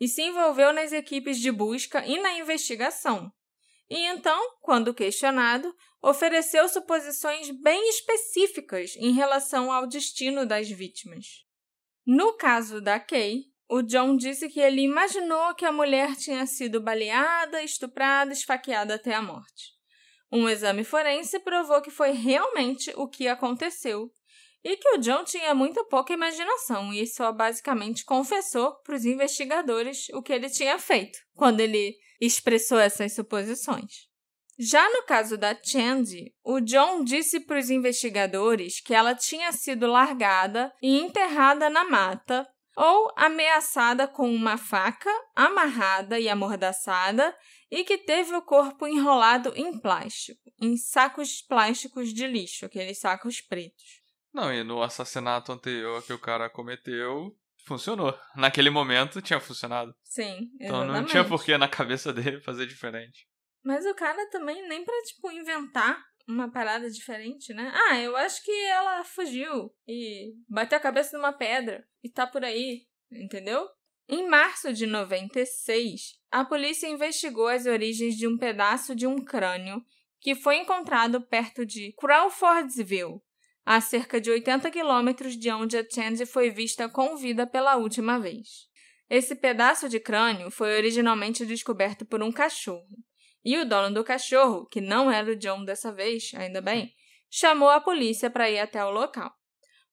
e 0.00 0.08
se 0.08 0.22
envolveu 0.22 0.72
nas 0.72 0.92
equipes 0.92 1.38
de 1.38 1.50
busca 1.50 2.04
e 2.06 2.20
na 2.20 2.38
investigação. 2.38 3.32
E 3.90 3.96
então, 4.06 4.38
quando 4.60 4.94
questionado, 4.94 5.74
ofereceu 6.02 6.68
suposições 6.68 7.50
bem 7.50 7.88
específicas 7.88 8.94
em 8.96 9.12
relação 9.12 9.72
ao 9.72 9.86
destino 9.86 10.46
das 10.46 10.68
vítimas. 10.68 11.26
No 12.06 12.34
caso 12.34 12.80
da 12.80 13.00
Kay, 13.00 13.44
o 13.68 13.82
John 13.82 14.16
disse 14.16 14.48
que 14.48 14.60
ele 14.60 14.80
imaginou 14.80 15.54
que 15.54 15.64
a 15.64 15.72
mulher 15.72 16.16
tinha 16.16 16.46
sido 16.46 16.80
baleada, 16.80 17.62
estuprada, 17.62 18.32
esfaqueada 18.32 18.94
até 18.94 19.14
a 19.14 19.20
morte. 19.20 19.76
Um 20.32 20.48
exame 20.48 20.84
forense 20.84 21.38
provou 21.40 21.80
que 21.82 21.90
foi 21.90 22.12
realmente 22.12 22.92
o 22.96 23.06
que 23.08 23.28
aconteceu 23.28 24.10
e 24.64 24.76
que 24.76 24.88
o 24.90 24.98
John 24.98 25.24
tinha 25.24 25.54
muito 25.54 25.84
pouca 25.84 26.12
imaginação 26.12 26.92
e 26.92 27.06
só 27.06 27.30
basicamente 27.30 28.04
confessou 28.04 28.74
para 28.82 28.96
os 28.96 29.04
investigadores 29.04 30.08
o 30.12 30.22
que 30.22 30.32
ele 30.32 30.50
tinha 30.50 30.78
feito 30.78 31.18
quando 31.34 31.60
ele 31.60 31.94
expressou 32.20 32.78
essas 32.78 33.14
suposições. 33.14 34.08
Já 34.58 34.90
no 34.90 35.04
caso 35.04 35.38
da 35.38 35.54
Chandy, 35.54 36.34
o 36.42 36.60
John 36.60 37.04
disse 37.04 37.38
para 37.38 37.60
os 37.60 37.70
investigadores 37.70 38.80
que 38.80 38.92
ela 38.92 39.14
tinha 39.14 39.52
sido 39.52 39.86
largada 39.86 40.72
e 40.82 40.98
enterrada 40.98 41.70
na 41.70 41.84
mata 41.84 42.46
ou 42.78 43.12
ameaçada 43.16 44.06
com 44.06 44.32
uma 44.32 44.56
faca, 44.56 45.10
amarrada 45.34 46.20
e 46.20 46.28
amordaçada, 46.28 47.36
e 47.68 47.82
que 47.82 47.98
teve 47.98 48.36
o 48.36 48.42
corpo 48.42 48.86
enrolado 48.86 49.52
em 49.56 49.76
plástico, 49.80 50.40
em 50.62 50.76
sacos 50.76 51.42
plásticos 51.42 52.14
de 52.14 52.24
lixo, 52.28 52.66
aqueles 52.66 53.00
sacos 53.00 53.40
pretos. 53.40 54.00
Não, 54.32 54.54
e 54.54 54.62
no 54.62 54.80
assassinato 54.80 55.50
anterior 55.50 56.00
que 56.04 56.12
o 56.12 56.20
cara 56.20 56.48
cometeu, 56.48 57.36
funcionou. 57.66 58.16
Naquele 58.36 58.70
momento 58.70 59.20
tinha 59.20 59.40
funcionado. 59.40 59.92
Sim, 60.04 60.48
exatamente. 60.60 60.64
Então 60.64 60.84
não 60.86 61.04
tinha 61.04 61.24
porquê 61.24 61.58
na 61.58 61.68
cabeça 61.68 62.12
dele 62.12 62.40
fazer 62.40 62.64
diferente. 62.66 63.26
Mas 63.64 63.84
o 63.86 63.94
cara 63.94 64.30
também 64.30 64.66
nem 64.68 64.84
pra, 64.84 64.94
tipo, 65.02 65.32
inventar 65.32 66.00
uma 66.28 66.50
parada 66.50 66.90
diferente, 66.90 67.54
né? 67.54 67.72
Ah, 67.74 67.98
eu 67.98 68.14
acho 68.16 68.44
que 68.44 68.52
ela 68.66 69.02
fugiu 69.02 69.74
e 69.86 70.34
bateu 70.46 70.76
a 70.76 70.80
cabeça 70.80 71.16
numa 71.16 71.32
pedra 71.32 71.88
e 72.04 72.10
tá 72.10 72.26
por 72.26 72.44
aí, 72.44 72.86
entendeu? 73.10 73.66
Em 74.06 74.28
março 74.28 74.72
de 74.72 74.86
96, 74.86 76.18
a 76.30 76.44
polícia 76.44 76.86
investigou 76.86 77.48
as 77.48 77.66
origens 77.66 78.14
de 78.14 78.26
um 78.26 78.36
pedaço 78.36 78.94
de 78.94 79.06
um 79.06 79.24
crânio 79.24 79.82
que 80.20 80.34
foi 80.34 80.56
encontrado 80.56 81.20
perto 81.20 81.64
de 81.64 81.94
Crawfordsville, 81.98 83.20
a 83.64 83.80
cerca 83.80 84.20
de 84.20 84.30
80 84.30 84.70
quilômetros 84.70 85.36
de 85.36 85.50
onde 85.50 85.76
a 85.76 85.86
Chandy 85.88 86.26
foi 86.26 86.50
vista 86.50 86.88
com 86.88 87.16
vida 87.16 87.46
pela 87.46 87.76
última 87.76 88.18
vez. 88.18 88.68
Esse 89.10 89.34
pedaço 89.34 89.88
de 89.88 90.00
crânio 90.00 90.50
foi 90.50 90.76
originalmente 90.76 91.46
descoberto 91.46 92.04
por 92.04 92.22
um 92.22 92.32
cachorro. 92.32 92.88
E 93.50 93.56
o 93.56 93.64
dono 93.64 93.94
do 93.94 94.04
cachorro, 94.04 94.66
que 94.66 94.78
não 94.78 95.10
era 95.10 95.30
o 95.30 95.34
John 95.34 95.64
dessa 95.64 95.90
vez, 95.90 96.32
ainda 96.34 96.60
bem, 96.60 96.92
chamou 97.30 97.70
a 97.70 97.80
polícia 97.80 98.28
para 98.28 98.50
ir 98.50 98.58
até 98.58 98.84
o 98.84 98.90
local. 98.90 99.32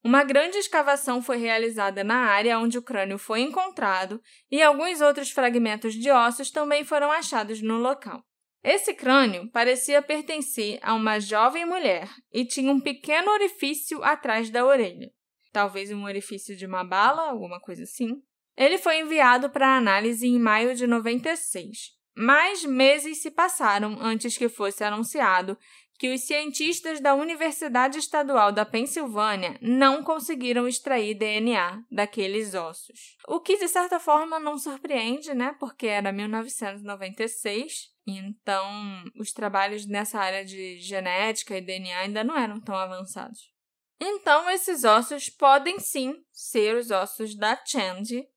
Uma 0.03 0.25
grande 0.25 0.57
escavação 0.57 1.21
foi 1.21 1.37
realizada 1.37 2.03
na 2.03 2.17
área 2.17 2.59
onde 2.59 2.77
o 2.77 2.81
crânio 2.81 3.17
foi 3.17 3.39
encontrado 3.39 4.21
e 4.51 4.61
alguns 4.61 4.99
outros 4.99 5.31
fragmentos 5.31 5.93
de 5.93 6.11
ossos 6.11 6.51
também 6.51 6.83
foram 6.83 7.09
achados 7.09 7.61
no 7.61 7.77
local. 7.77 8.21
Esse 8.61 8.93
crânio 8.93 9.49
parecia 9.53 10.01
pertencer 10.01 10.77
a 10.81 10.93
uma 10.93 11.17
jovem 11.21 11.65
mulher 11.65 12.09
e 12.33 12.43
tinha 12.43 12.69
um 12.69 12.81
pequeno 12.81 13.31
orifício 13.31 14.03
atrás 14.03 14.49
da 14.49 14.65
orelha. 14.65 15.09
Talvez 15.53 15.89
um 15.93 16.03
orifício 16.03 16.57
de 16.57 16.65
uma 16.65 16.83
bala, 16.83 17.29
alguma 17.29 17.61
coisa 17.61 17.83
assim. 17.83 18.21
Ele 18.57 18.77
foi 18.77 18.99
enviado 18.99 19.49
para 19.49 19.77
análise 19.77 20.27
em 20.27 20.37
maio 20.37 20.75
de 20.75 20.85
96 20.85 21.94
mas 22.15 22.63
meses 22.63 23.21
se 23.21 23.29
passaram 23.29 23.97
antes 23.99 24.37
que 24.37 24.47
fosse 24.47 24.83
anunciado 24.83 25.57
que 25.97 26.13
os 26.13 26.21
cientistas 26.21 26.99
da 26.99 27.13
Universidade 27.15 27.97
Estadual 27.97 28.51
da 28.51 28.65
Pensilvânia 28.65 29.57
não 29.61 30.03
conseguiram 30.03 30.67
extrair 30.67 31.13
DNA 31.15 31.83
daqueles 31.89 32.53
ossos. 32.53 33.15
O 33.27 33.39
que, 33.39 33.57
de 33.57 33.67
certa 33.67 33.99
forma, 33.99 34.39
não 34.39 34.57
surpreende, 34.57 35.33
né? 35.33 35.55
Porque 35.59 35.87
era 35.87 36.11
1996, 36.11 37.93
então 38.05 39.03
os 39.17 39.31
trabalhos 39.31 39.85
nessa 39.85 40.19
área 40.19 40.43
de 40.43 40.79
genética 40.79 41.57
e 41.57 41.61
DNA 41.61 41.99
ainda 41.99 42.23
não 42.23 42.37
eram 42.37 42.59
tão 42.59 42.75
avançados. 42.75 43.53
Então, 43.99 44.49
esses 44.49 44.83
ossos 44.83 45.29
podem 45.29 45.79
sim 45.79 46.13
ser 46.31 46.75
os 46.75 46.91
ossos 46.91 47.35
da 47.37 47.57
Chandy, 47.65 48.27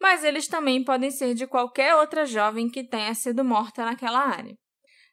mas 0.00 0.24
eles 0.24 0.46
também 0.46 0.84
podem 0.84 1.10
ser 1.10 1.34
de 1.34 1.46
qualquer 1.46 1.94
outra 1.96 2.24
jovem 2.24 2.68
que 2.68 2.84
tenha 2.84 3.14
sido 3.14 3.44
morta 3.44 3.84
naquela 3.84 4.20
área. 4.20 4.54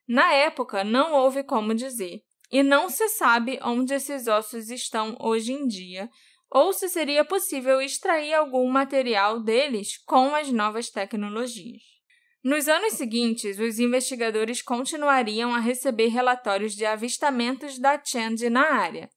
Na 0.08 0.32
época, 0.34 0.84
não 0.84 1.14
houve 1.14 1.44
como 1.44 1.74
dizer, 1.74 2.22
e 2.52 2.62
não 2.62 2.90
se 2.90 3.10
sabe 3.10 3.60
onde 3.64 3.94
esses 3.94 4.28
ossos 4.28 4.70
estão 4.70 5.18
hoje 5.20 5.52
em 5.52 5.66
dia, 5.66 6.10
ou 6.50 6.72
se 6.72 6.88
seria 6.88 7.26
possível 7.26 7.82
extrair 7.82 8.34
algum 8.34 8.70
material 8.70 9.42
deles 9.42 9.98
com 10.06 10.36
as 10.36 10.52
novas 10.52 10.90
tecnologias. 10.90 11.82
Nos 12.44 12.68
anos 12.68 12.94
seguintes, 12.94 13.58
os 13.58 13.80
investigadores 13.80 14.62
continuariam 14.62 15.56
a 15.56 15.60
receber 15.60 16.10
relatórios 16.10 16.76
de 16.76 16.86
avistamentos 16.86 17.80
da 17.80 18.00
Chandy 18.02 18.52
na 18.52 18.72
área. 18.72 19.10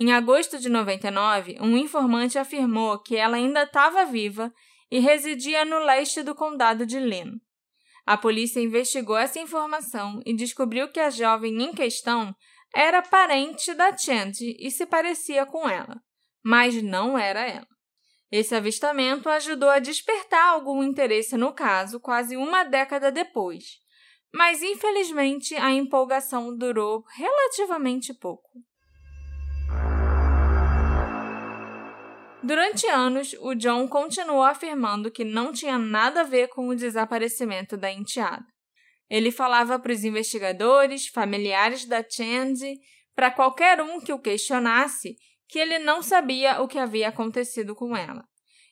Em 0.00 0.12
agosto 0.12 0.58
de 0.58 0.70
99, 0.70 1.58
um 1.60 1.76
informante 1.76 2.38
afirmou 2.38 2.98
que 2.98 3.16
ela 3.16 3.36
ainda 3.36 3.64
estava 3.64 4.06
viva 4.06 4.50
e 4.90 4.98
residia 4.98 5.64
no 5.64 5.78
leste 5.78 6.22
do 6.22 6.34
condado 6.34 6.86
de 6.86 6.98
Lynn. 6.98 7.38
A 8.06 8.16
polícia 8.16 8.60
investigou 8.60 9.16
essa 9.16 9.38
informação 9.38 10.20
e 10.26 10.34
descobriu 10.34 10.88
que 10.88 11.00
a 11.00 11.10
jovem 11.10 11.62
em 11.62 11.72
questão 11.72 12.34
era 12.74 13.00
parente 13.00 13.72
da 13.72 13.96
Chanty 13.96 14.56
e 14.58 14.70
se 14.70 14.84
parecia 14.84 15.46
com 15.46 15.68
ela, 15.68 16.02
mas 16.44 16.82
não 16.82 17.16
era 17.16 17.40
ela. 17.40 17.68
Esse 18.30 18.54
avistamento 18.54 19.28
ajudou 19.28 19.70
a 19.70 19.78
despertar 19.78 20.52
algum 20.52 20.82
interesse 20.82 21.36
no 21.36 21.52
caso 21.52 22.00
quase 22.00 22.36
uma 22.36 22.64
década 22.64 23.12
depois, 23.12 23.78
mas 24.34 24.60
infelizmente 24.60 25.54
a 25.54 25.70
empolgação 25.70 26.56
durou 26.56 27.04
relativamente 27.16 28.12
pouco. 28.12 28.50
Durante 32.44 32.86
anos, 32.86 33.34
o 33.40 33.54
John 33.54 33.88
continuou 33.88 34.42
afirmando 34.42 35.10
que 35.10 35.24
não 35.24 35.50
tinha 35.50 35.78
nada 35.78 36.20
a 36.20 36.24
ver 36.24 36.48
com 36.48 36.68
o 36.68 36.76
desaparecimento 36.76 37.74
da 37.74 37.90
enteada. 37.90 38.44
Ele 39.08 39.30
falava 39.30 39.78
para 39.78 39.92
os 39.92 40.04
investigadores, 40.04 41.08
familiares 41.08 41.86
da 41.86 42.04
Chandy, 42.06 42.74
para 43.14 43.30
qualquer 43.30 43.80
um 43.80 43.98
que 43.98 44.12
o 44.12 44.18
questionasse, 44.18 45.16
que 45.48 45.58
ele 45.58 45.78
não 45.78 46.02
sabia 46.02 46.60
o 46.60 46.68
que 46.68 46.78
havia 46.78 47.08
acontecido 47.08 47.74
com 47.74 47.96
ela. 47.96 48.22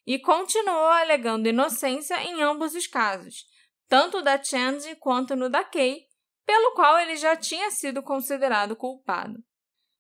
E 0.07 0.19
continuou 0.19 0.89
alegando 0.89 1.49
inocência 1.49 2.23
em 2.23 2.43
ambos 2.43 2.75
os 2.75 2.87
casos, 2.87 3.47
tanto 3.89 4.21
da 4.21 4.43
Chandy 4.43 4.97
quanto 4.97 5.35
no 5.35 5.49
da 5.49 5.65
Kay, 5.65 6.03
pelo 6.45 6.75
qual 6.75 6.99
ele 6.99 7.17
já 7.17 7.35
tinha 7.37 7.71
sido 7.71 8.03
considerado 8.03 8.77
culpado. 8.77 9.43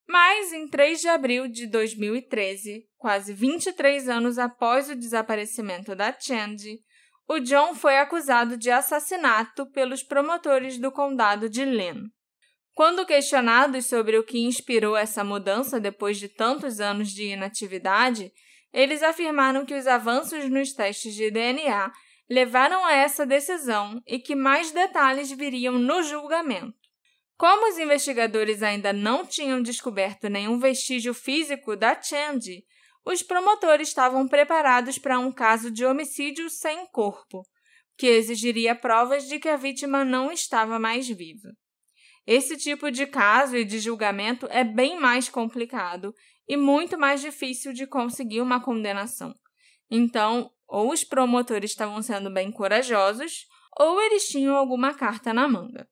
Mas, 0.08 0.52
em 0.52 0.68
3 0.68 1.00
de 1.00 1.08
abril 1.08 1.48
de 1.48 1.66
2013, 1.66 2.86
quase 2.98 3.32
23 3.32 4.08
anos 4.08 4.38
após 4.38 4.90
o 4.90 4.96
desaparecimento 4.96 5.94
da 5.94 6.12
Chandy, 6.18 6.78
o 7.28 7.38
John 7.38 7.74
foi 7.74 7.96
acusado 7.98 8.56
de 8.56 8.70
assassinato 8.70 9.70
pelos 9.70 10.02
promotores 10.02 10.78
do 10.78 10.90
condado 10.90 11.48
de 11.48 11.64
Lynn. 11.64 12.08
Quando 12.74 13.06
questionados 13.06 13.86
sobre 13.86 14.18
o 14.18 14.24
que 14.24 14.38
inspirou 14.40 14.96
essa 14.96 15.22
mudança 15.22 15.78
depois 15.78 16.18
de 16.18 16.28
tantos 16.28 16.80
anos 16.80 17.10
de 17.10 17.24
inatividade, 17.24 18.32
eles 18.72 19.02
afirmaram 19.02 19.66
que 19.66 19.74
os 19.74 19.86
avanços 19.86 20.48
nos 20.48 20.72
testes 20.72 21.14
de 21.14 21.30
DNA 21.30 21.92
levaram 22.30 22.84
a 22.84 22.94
essa 22.94 23.26
decisão 23.26 24.00
e 24.06 24.18
que 24.18 24.34
mais 24.34 24.72
detalhes 24.72 25.30
viriam 25.30 25.78
no 25.78 26.02
julgamento. 26.02 26.81
Como 27.42 27.68
os 27.68 27.76
investigadores 27.76 28.62
ainda 28.62 28.92
não 28.92 29.26
tinham 29.26 29.60
descoberto 29.60 30.28
nenhum 30.28 30.60
vestígio 30.60 31.12
físico 31.12 31.74
da 31.74 32.00
Chandy, 32.00 32.64
os 33.04 33.20
promotores 33.20 33.88
estavam 33.88 34.28
preparados 34.28 34.96
para 34.96 35.18
um 35.18 35.32
caso 35.32 35.68
de 35.68 35.84
homicídio 35.84 36.48
sem 36.48 36.86
corpo, 36.92 37.42
que 37.98 38.06
exigiria 38.06 38.76
provas 38.76 39.26
de 39.26 39.40
que 39.40 39.48
a 39.48 39.56
vítima 39.56 40.04
não 40.04 40.30
estava 40.30 40.78
mais 40.78 41.08
viva. 41.08 41.48
Esse 42.24 42.56
tipo 42.56 42.92
de 42.92 43.08
caso 43.08 43.56
e 43.56 43.64
de 43.64 43.80
julgamento 43.80 44.46
é 44.48 44.62
bem 44.62 44.96
mais 45.00 45.28
complicado 45.28 46.14
e 46.46 46.56
muito 46.56 46.96
mais 46.96 47.20
difícil 47.20 47.72
de 47.72 47.88
conseguir 47.88 48.40
uma 48.40 48.62
condenação. 48.62 49.34
Então, 49.90 50.48
ou 50.68 50.92
os 50.92 51.02
promotores 51.02 51.72
estavam 51.72 52.00
sendo 52.02 52.32
bem 52.32 52.52
corajosos, 52.52 53.48
ou 53.76 54.00
eles 54.00 54.28
tinham 54.28 54.54
alguma 54.54 54.94
carta 54.94 55.34
na 55.34 55.48
manga. 55.48 55.88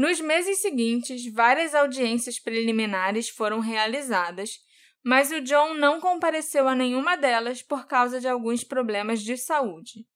Nos 0.00 0.18
meses 0.18 0.62
seguintes, 0.62 1.30
várias 1.30 1.74
audiências 1.74 2.38
preliminares 2.38 3.28
foram 3.28 3.60
realizadas, 3.60 4.52
mas 5.04 5.30
o 5.30 5.42
John 5.42 5.74
não 5.74 6.00
compareceu 6.00 6.66
a 6.66 6.74
nenhuma 6.74 7.18
delas 7.18 7.60
por 7.60 7.86
causa 7.86 8.18
de 8.18 8.26
alguns 8.26 8.64
problemas 8.64 9.20
de 9.20 9.36
saúde. 9.36 10.06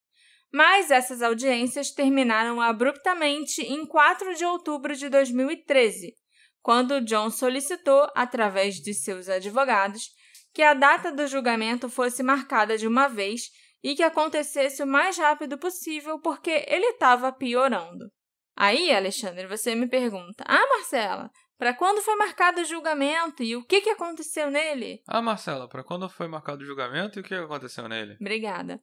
Mas 0.51 0.91
essas 0.91 1.21
audiências 1.21 1.91
terminaram 1.91 2.63
abruptamente 2.63 3.61
em 3.61 3.85
4 3.85 4.35
de 4.35 4.47
outubro 4.47 4.97
de 4.97 5.11
2013, 5.11 6.15
quando 6.63 7.03
John 7.03 7.29
solicitou, 7.29 8.09
através 8.15 8.77
de 8.77 8.95
seus 8.95 9.29
advogados, 9.29 10.09
que 10.55 10.63
a 10.63 10.73
data 10.73 11.13
do 11.13 11.27
julgamento 11.27 11.91
fosse 11.91 12.23
marcada 12.23 12.79
de 12.79 12.87
uma 12.87 13.07
vez 13.07 13.51
e 13.83 13.95
que 13.95 14.03
acontecesse 14.03 14.83
o 14.83 14.87
mais 14.87 15.19
rápido 15.19 15.59
possível, 15.59 16.19
porque 16.21 16.65
ele 16.69 16.87
estava 16.87 17.31
piorando. 17.31 18.11
Aí, 18.57 18.95
Alexandre, 18.95 19.47
você 19.47 19.75
me 19.75 19.89
pergunta: 19.89 20.45
Ah, 20.47 20.67
Marcela, 20.69 21.31
para 21.59 21.75
quando 21.75 22.03
foi 22.03 22.17
marcado 22.17 22.61
o 22.61 22.65
julgamento 22.65 23.43
e 23.43 23.57
o 23.57 23.65
que, 23.65 23.81
que 23.81 23.91
aconteceu 23.91 24.51
nele? 24.51 25.03
Ah, 25.07 25.23
Marcela, 25.23 25.69
para 25.69 25.85
quando 25.85 26.09
foi 26.09 26.29
marcado 26.29 26.63
o 26.63 26.67
julgamento 26.67 27.19
e 27.19 27.21
o 27.21 27.25
que 27.25 27.35
aconteceu 27.35 27.89
nele? 27.89 28.17
Obrigada. 28.21 28.81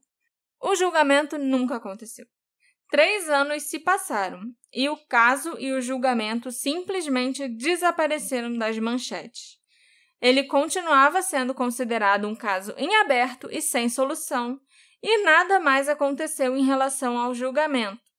O 0.61 0.75
julgamento 0.75 1.37
nunca 1.37 1.75
aconteceu. 1.77 2.25
Três 2.89 3.29
anos 3.29 3.63
se 3.63 3.79
passaram 3.79 4.41
e 4.73 4.89
o 4.89 4.97
caso 5.07 5.57
e 5.57 5.71
o 5.71 5.81
julgamento 5.81 6.51
simplesmente 6.51 7.47
desapareceram 7.47 8.57
das 8.57 8.77
manchetes. 8.77 9.57
Ele 10.21 10.43
continuava 10.43 11.21
sendo 11.21 11.53
considerado 11.53 12.27
um 12.27 12.35
caso 12.35 12.73
em 12.77 12.95
aberto 12.97 13.47
e 13.49 13.61
sem 13.61 13.89
solução, 13.89 14.59
e 15.01 15.23
nada 15.23 15.59
mais 15.59 15.89
aconteceu 15.89 16.55
em 16.55 16.63
relação 16.63 17.17
ao 17.17 17.33
julgamento. 17.33 18.10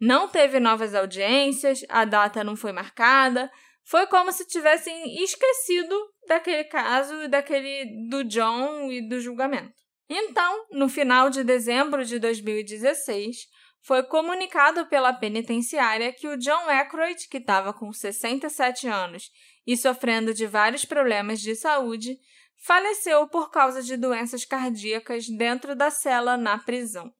Não 0.00 0.28
teve 0.28 0.58
novas 0.58 0.94
audiências, 0.94 1.84
a 1.88 2.04
data 2.04 2.42
não 2.42 2.56
foi 2.56 2.72
marcada, 2.72 3.50
foi 3.84 4.06
como 4.06 4.32
se 4.32 4.46
tivessem 4.46 5.22
esquecido 5.22 5.94
daquele 6.26 6.64
caso 6.64 7.14
e 7.24 7.28
daquele 7.28 8.08
do 8.08 8.24
John 8.24 8.90
e 8.90 9.06
do 9.06 9.20
julgamento. 9.20 9.74
Então, 10.08 10.66
no 10.72 10.88
final 10.88 11.28
de 11.28 11.44
dezembro 11.44 12.04
de 12.04 12.18
2016, 12.18 13.36
foi 13.82 14.02
comunicado 14.02 14.86
pela 14.86 15.12
penitenciária 15.12 16.12
que 16.12 16.28
o 16.28 16.36
John 16.36 16.68
Aykroyd, 16.68 17.28
que 17.28 17.38
estava 17.38 17.72
com 17.72 17.92
67 17.92 18.88
anos 18.88 19.30
e 19.66 19.76
sofrendo 19.76 20.32
de 20.34 20.46
vários 20.46 20.84
problemas 20.84 21.40
de 21.40 21.54
saúde, 21.54 22.18
faleceu 22.64 23.26
por 23.28 23.50
causa 23.50 23.82
de 23.82 23.96
doenças 23.96 24.44
cardíacas 24.44 25.26
dentro 25.28 25.74
da 25.74 25.90
cela 25.90 26.36
na 26.36 26.58
prisão. 26.58 27.12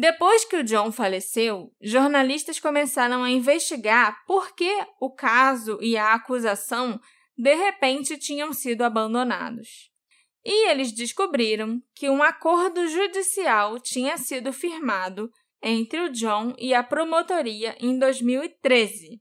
Depois 0.00 0.44
que 0.44 0.54
o 0.54 0.62
John 0.62 0.92
faleceu, 0.92 1.74
jornalistas 1.82 2.60
começaram 2.60 3.24
a 3.24 3.30
investigar 3.32 4.24
por 4.28 4.54
que 4.54 4.72
o 5.00 5.10
caso 5.10 5.76
e 5.82 5.96
a 5.96 6.14
acusação 6.14 7.00
de 7.36 7.52
repente 7.56 8.16
tinham 8.16 8.52
sido 8.52 8.82
abandonados. 8.82 9.90
E 10.44 10.70
eles 10.70 10.92
descobriram 10.92 11.82
que 11.96 12.08
um 12.08 12.22
acordo 12.22 12.86
judicial 12.86 13.80
tinha 13.80 14.16
sido 14.16 14.52
firmado 14.52 15.28
entre 15.60 15.98
o 16.02 16.12
John 16.12 16.54
e 16.56 16.72
a 16.72 16.84
promotoria 16.84 17.74
em 17.80 17.98
2013. 17.98 19.20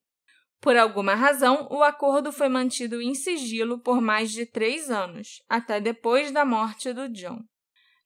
Por 0.61 0.77
alguma 0.77 1.15
razão, 1.15 1.67
o 1.71 1.81
acordo 1.81 2.31
foi 2.31 2.49
mantido 2.49 3.01
em 3.01 3.15
sigilo 3.15 3.79
por 3.79 3.99
mais 3.99 4.29
de 4.29 4.45
três 4.45 4.91
anos, 4.91 5.41
até 5.49 5.81
depois 5.81 6.31
da 6.31 6.45
morte 6.45 6.93
do 6.93 7.09
John. 7.09 7.39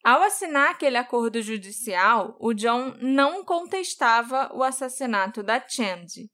Ao 0.04 0.24
assinar 0.24 0.72
aquele 0.72 0.98
acordo 0.98 1.42
judicial, 1.42 2.36
o 2.40 2.54
John 2.54 2.96
não 3.00 3.46
contestava 3.46 4.52
o 4.54 4.64
assassinato 4.64 5.44
da 5.44 5.64
Chandy 5.68 6.30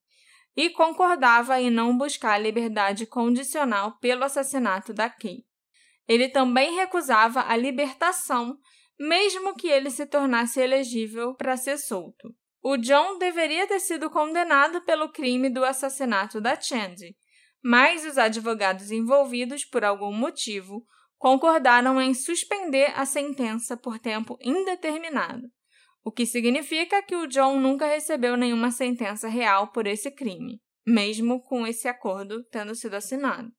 e 0.55 0.69
concordava 0.69 1.59
em 1.59 1.69
não 1.69 1.97
buscar 1.97 2.37
liberdade 2.41 3.05
condicional 3.05 3.97
pelo 3.99 4.23
assassinato 4.23 4.93
da 4.93 5.09
Kay. 5.09 5.45
Ele 6.07 6.29
também 6.29 6.75
recusava 6.75 7.41
a 7.41 7.57
libertação, 7.57 8.57
mesmo 8.97 9.53
que 9.53 9.67
ele 9.67 9.91
se 9.91 10.05
tornasse 10.05 10.59
elegível 10.59 11.35
para 11.35 11.57
ser 11.57 11.77
solto. 11.77 12.33
O 12.63 12.77
John 12.77 13.17
deveria 13.17 13.67
ter 13.67 13.79
sido 13.79 14.09
condenado 14.09 14.81
pelo 14.83 15.11
crime 15.11 15.49
do 15.49 15.63
assassinato 15.63 16.39
da 16.39 16.59
Chandy, 16.59 17.15
mas 17.63 18.05
os 18.05 18.17
advogados 18.17 18.91
envolvidos, 18.91 19.65
por 19.65 19.83
algum 19.83 20.11
motivo, 20.11 20.85
concordaram 21.17 21.99
em 22.01 22.13
suspender 22.13 22.91
a 22.95 23.05
sentença 23.05 23.75
por 23.75 23.99
tempo 23.99 24.37
indeterminado, 24.41 25.47
o 26.03 26.11
que 26.11 26.25
significa 26.25 27.01
que 27.01 27.15
o 27.15 27.27
John 27.27 27.59
nunca 27.59 27.85
recebeu 27.85 28.37
nenhuma 28.37 28.71
sentença 28.71 29.27
real 29.27 29.71
por 29.71 29.87
esse 29.87 30.11
crime, 30.11 30.61
mesmo 30.85 31.41
com 31.41 31.65
esse 31.65 31.87
acordo 31.87 32.43
tendo 32.45 32.73
sido 32.75 32.95
assinado. 32.95 33.51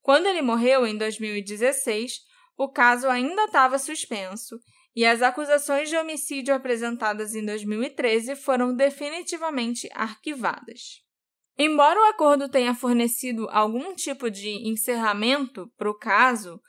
Quando 0.00 0.26
ele 0.26 0.42
morreu 0.42 0.86
em 0.86 0.96
2016, 0.96 2.20
o 2.56 2.70
caso 2.70 3.08
ainda 3.08 3.44
estava 3.44 3.78
suspenso 3.78 4.58
e 4.94 5.04
as 5.04 5.22
acusações 5.22 5.88
de 5.88 5.96
homicídio 5.96 6.54
apresentadas 6.54 7.34
em 7.34 7.44
2013 7.44 8.36
foram 8.36 8.74
definitivamente 8.74 9.88
arquivadas. 9.92 11.03
Embora 11.58 12.00
o 12.00 12.04
acordo 12.04 12.48
tenha 12.48 12.74
fornecido 12.74 13.48
algum 13.50 13.94
tipo 13.94 14.30
de 14.30 14.68
encerramento 14.68 15.70
para 15.76 15.90
o 15.90 15.98
caso, 15.98 16.60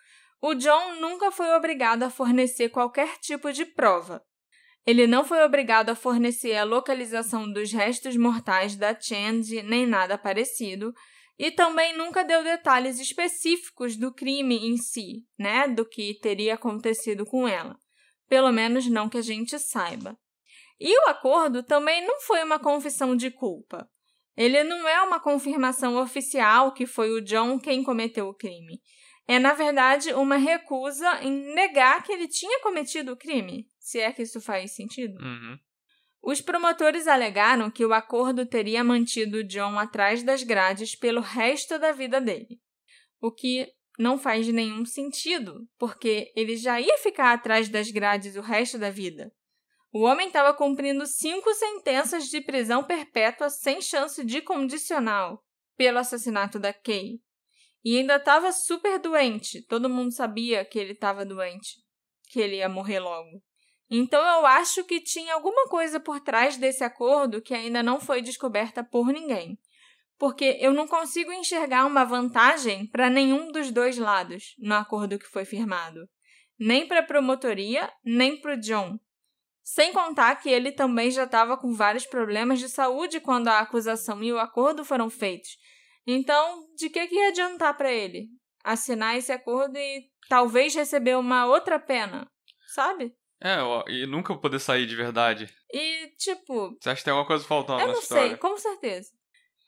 o 0.41 0.53
John 0.53 0.95
nunca 0.99 1.31
foi 1.31 1.49
obrigado 1.55 2.03
a 2.03 2.09
fornecer 2.09 2.69
qualquer 2.69 3.17
tipo 3.17 3.51
de 3.51 3.65
prova. 3.65 4.21
Ele 4.85 5.07
não 5.07 5.25
foi 5.25 5.43
obrigado 5.43 5.89
a 5.89 5.95
fornecer 5.95 6.55
a 6.55 6.63
localização 6.63 7.51
dos 7.51 7.71
restos 7.71 8.15
mortais 8.15 8.75
da 8.75 8.93
Chandy 8.99 9.63
nem 9.63 9.87
nada 9.87 10.17
parecido, 10.17 10.93
e 11.37 11.51
também 11.51 11.97
nunca 11.97 12.23
deu 12.23 12.43
detalhes 12.43 12.99
específicos 12.99 13.95
do 13.97 14.13
crime 14.13 14.67
em 14.67 14.77
si, 14.77 15.25
né, 15.37 15.67
do 15.67 15.83
que 15.83 16.19
teria 16.21 16.53
acontecido 16.53 17.25
com 17.25 17.47
ela 17.47 17.75
pelo 18.27 18.51
menos 18.51 18.87
não 18.87 19.09
que 19.09 19.17
a 19.17 19.21
gente 19.21 19.57
saiba. 19.59 20.17
E 20.79 20.97
o 21.05 21.09
acordo 21.09 21.63
também 21.63 22.05
não 22.05 22.19
foi 22.21 22.43
uma 22.43 22.59
confissão 22.59 23.15
de 23.15 23.31
culpa. 23.31 23.89
Ele 24.37 24.63
não 24.63 24.87
é 24.87 25.01
uma 25.01 25.19
confirmação 25.19 25.97
oficial 25.97 26.73
que 26.73 26.85
foi 26.85 27.11
o 27.11 27.21
John 27.21 27.59
quem 27.59 27.83
cometeu 27.83 28.27
o 28.27 28.33
crime. 28.33 28.81
É, 29.27 29.39
na 29.39 29.53
verdade, 29.53 30.13
uma 30.13 30.35
recusa 30.35 31.23
em 31.23 31.53
negar 31.53 32.03
que 32.03 32.11
ele 32.11 32.27
tinha 32.27 32.59
cometido 32.61 33.13
o 33.13 33.17
crime, 33.17 33.67
se 33.79 33.99
é 33.99 34.11
que 34.11 34.21
isso 34.21 34.39
faz 34.39 34.75
sentido. 34.75 35.19
Uhum. 35.19 35.57
Os 36.21 36.41
promotores 36.41 37.07
alegaram 37.07 37.71
que 37.71 37.85
o 37.85 37.93
acordo 37.93 38.45
teria 38.45 38.83
mantido 38.83 39.43
John 39.43 39.79
atrás 39.79 40.23
das 40.23 40.43
grades 40.43 40.95
pelo 40.95 41.21
resto 41.21 41.79
da 41.79 41.91
vida 41.91 42.19
dele, 42.19 42.59
o 43.21 43.31
que 43.31 43.67
não 43.97 44.17
faz 44.17 44.47
nenhum 44.47 44.85
sentido, 44.85 45.67
porque 45.77 46.31
ele 46.35 46.57
já 46.57 46.81
ia 46.81 46.97
ficar 46.97 47.33
atrás 47.33 47.69
das 47.69 47.89
grades 47.89 48.35
o 48.35 48.41
resto 48.41 48.77
da 48.77 48.89
vida. 48.89 49.31
O 49.95 50.01
homem 50.01 50.27
estava 50.27 50.53
cumprindo 50.53 51.07
cinco 51.07 51.53
sentenças 51.53 52.25
de 52.25 52.41
prisão 52.41 52.83
perpétua 52.83 53.49
sem 53.49 53.81
chance 53.81 54.25
de 54.25 54.41
condicional 54.41 55.41
pelo 55.77 55.99
assassinato 55.99 56.59
da 56.59 56.73
Kay. 56.73 57.21
E 57.81 57.97
ainda 57.97 58.17
estava 58.17 58.51
super 58.51 58.99
doente. 58.99 59.65
Todo 59.65 59.89
mundo 59.89 60.11
sabia 60.11 60.65
que 60.65 60.77
ele 60.77 60.91
estava 60.91 61.23
doente, 61.23 61.77
que 62.29 62.41
ele 62.41 62.57
ia 62.57 62.67
morrer 62.67 62.99
logo. 62.99 63.41
Então 63.89 64.21
eu 64.21 64.45
acho 64.45 64.83
que 64.83 64.99
tinha 64.99 65.33
alguma 65.33 65.69
coisa 65.69 65.97
por 65.97 66.19
trás 66.19 66.57
desse 66.57 66.83
acordo 66.83 67.41
que 67.41 67.53
ainda 67.53 67.81
não 67.81 67.97
foi 67.97 68.21
descoberta 68.21 68.83
por 68.83 69.13
ninguém 69.13 69.57
porque 70.17 70.57
eu 70.61 70.73
não 70.73 70.87
consigo 70.87 71.31
enxergar 71.31 71.85
uma 71.85 72.05
vantagem 72.05 72.87
para 72.87 73.09
nenhum 73.09 73.51
dos 73.51 73.69
dois 73.69 73.97
lados 73.97 74.55
no 74.57 74.73
acordo 74.73 75.19
que 75.19 75.27
foi 75.27 75.43
firmado, 75.43 76.07
nem 76.57 76.87
para 76.87 77.01
a 77.01 77.05
promotoria, 77.05 77.91
nem 78.01 78.39
para 78.39 78.53
o 78.53 78.59
John. 78.59 78.97
Sem 79.67 79.91
contar 79.91 80.35
que 80.35 80.47
ele 80.47 80.71
também 80.71 81.09
já 81.09 81.23
estava 81.23 81.57
com 81.57 81.73
vários 81.73 82.05
problemas 82.05 82.59
de 82.59 82.69
saúde 82.69 83.19
quando 83.19 83.47
a 83.47 83.59
acusação 83.59 84.23
e 84.23 84.31
o 84.31 84.37
acordo 84.37 84.85
foram 84.85 85.09
feitos. 85.09 85.57
Então, 86.05 86.67
de 86.77 86.87
que, 86.87 87.07
que 87.07 87.15
ia 87.15 87.29
adiantar 87.29 87.75
para 87.75 87.91
ele? 87.91 88.27
Assinar 88.63 89.17
esse 89.17 89.31
acordo 89.31 89.75
e 89.75 90.03
talvez 90.29 90.75
receber 90.75 91.17
uma 91.17 91.47
outra 91.47 91.79
pena, 91.79 92.29
sabe? 92.67 93.11
É, 93.41 93.57
e 93.87 94.05
nunca 94.05 94.37
poder 94.37 94.59
sair 94.59 94.85
de 94.85 94.95
verdade. 94.95 95.51
E, 95.73 96.09
tipo. 96.15 96.77
Você 96.79 96.91
acha 96.91 96.99
que 96.99 97.05
tem 97.05 97.11
alguma 97.11 97.27
coisa 97.27 97.43
faltando 97.43 97.81
eu 97.81 97.87
não 97.87 97.99
história? 97.99 98.29
sei, 98.29 98.37
com 98.37 98.55
certeza. 98.57 99.09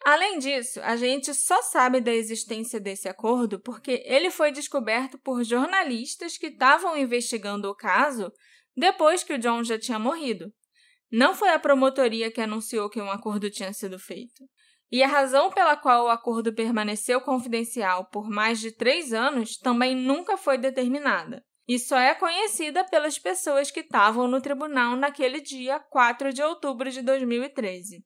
Além 0.06 0.38
disso, 0.38 0.80
a 0.84 0.96
gente 0.96 1.34
só 1.34 1.60
sabe 1.64 2.00
da 2.00 2.14
existência 2.14 2.80
desse 2.80 3.10
acordo 3.10 3.60
porque 3.60 4.04
ele 4.06 4.30
foi 4.30 4.52
descoberto 4.52 5.18
por 5.18 5.44
jornalistas 5.44 6.38
que 6.38 6.48
estavam 6.48 6.96
investigando 6.96 7.68
o 7.68 7.76
caso 7.76 8.32
depois 8.78 9.24
que 9.24 9.34
o 9.34 9.40
John 9.40 9.64
já 9.64 9.80
tinha 9.80 9.98
morrido. 9.98 10.54
Não 11.12 11.34
foi 11.34 11.50
a 11.50 11.58
promotoria 11.58 12.30
que 12.30 12.40
anunciou 12.40 12.90
que 12.90 13.02
um 13.02 13.10
acordo 13.10 13.50
tinha 13.50 13.74
sido 13.74 13.98
feito. 13.98 14.44
E 14.92 15.02
a 15.02 15.08
razão 15.08 15.50
pela 15.50 15.76
qual 15.76 16.06
o 16.06 16.10
acordo 16.10 16.54
permaneceu 16.54 17.20
confidencial 17.20 18.06
por 18.10 18.30
mais 18.30 18.60
de 18.60 18.72
três 18.72 19.12
anos 19.12 19.58
também 19.58 19.96
nunca 19.96 20.38
foi 20.38 20.58
determinada. 20.58 21.44
E 21.68 21.78
só 21.80 21.98
é 21.98 22.14
conhecida 22.16 22.86
pelas 22.86 23.20
pessoas 23.20 23.72
que 23.72 23.82
estavam 23.82 24.28
no 24.28 24.40
tribunal 24.40 24.96
naquele 24.96 25.42
dia 25.42 25.80
4 25.80 26.32
de 26.32 26.42
outubro 26.42 26.90
de 26.90 27.02
2013. 27.02 28.06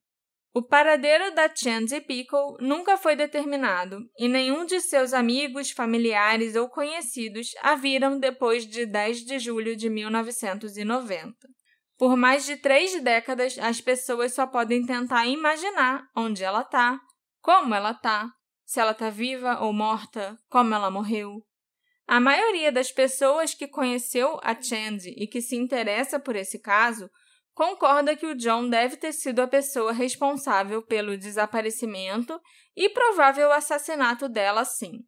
O 0.54 0.62
paradeiro 0.62 1.34
da 1.34 1.50
Chandy 1.54 2.02
Pickle 2.02 2.58
nunca 2.60 2.98
foi 2.98 3.16
determinado 3.16 4.02
e 4.20 4.28
nenhum 4.28 4.66
de 4.66 4.82
seus 4.82 5.14
amigos, 5.14 5.72
familiares 5.72 6.58
ou 6.58 6.68
conhecidos 6.68 7.52
a 7.62 7.76
viram 7.76 8.20
depois 8.20 8.66
de 8.66 8.86
10 8.86 9.20
de 9.20 9.40
julho 9.40 9.78
de 9.78 9.90
1990. 9.90 11.34
Por 11.98 12.18
mais 12.18 12.46
de 12.46 12.58
três 12.58 13.02
décadas, 13.02 13.58
as 13.60 13.80
pessoas 13.80 14.34
só 14.34 14.46
podem 14.46 14.86
tentar 14.86 15.26
imaginar 15.26 16.04
onde 16.14 16.44
ela 16.44 16.62
está, 16.62 17.00
como 17.40 17.74
ela 17.74 17.92
está, 17.92 18.30
se 18.66 18.78
ela 18.82 18.92
está 18.92 19.10
viva 19.10 19.60
ou 19.62 19.72
morta, 19.72 20.38
como 20.50 20.74
ela 20.76 20.92
morreu. 20.92 21.42
A 22.06 22.20
maioria 22.20 22.74
das 22.74 22.92
pessoas 22.92 23.54
que 23.54 23.70
conheceu 23.70 24.38
a 24.44 24.54
Chandy 24.62 25.12
e 25.16 25.28
que 25.28 25.42
se 25.42 25.56
interessa 25.56 26.20
por 26.20 26.36
esse 26.36 26.60
caso 26.60 27.10
concorda 27.54 28.16
que 28.16 28.26
o 28.26 28.36
John 28.36 28.70
deve 28.70 28.98
ter 28.98 29.14
sido 29.14 29.42
a 29.42 29.48
pessoa 29.48 29.92
responsável 29.92 30.82
pelo 30.82 31.18
desaparecimento 31.18 32.40
e 32.76 32.90
provável 32.90 33.52
assassinato 33.52 34.30
dela, 34.30 34.66
sim. 34.66 35.00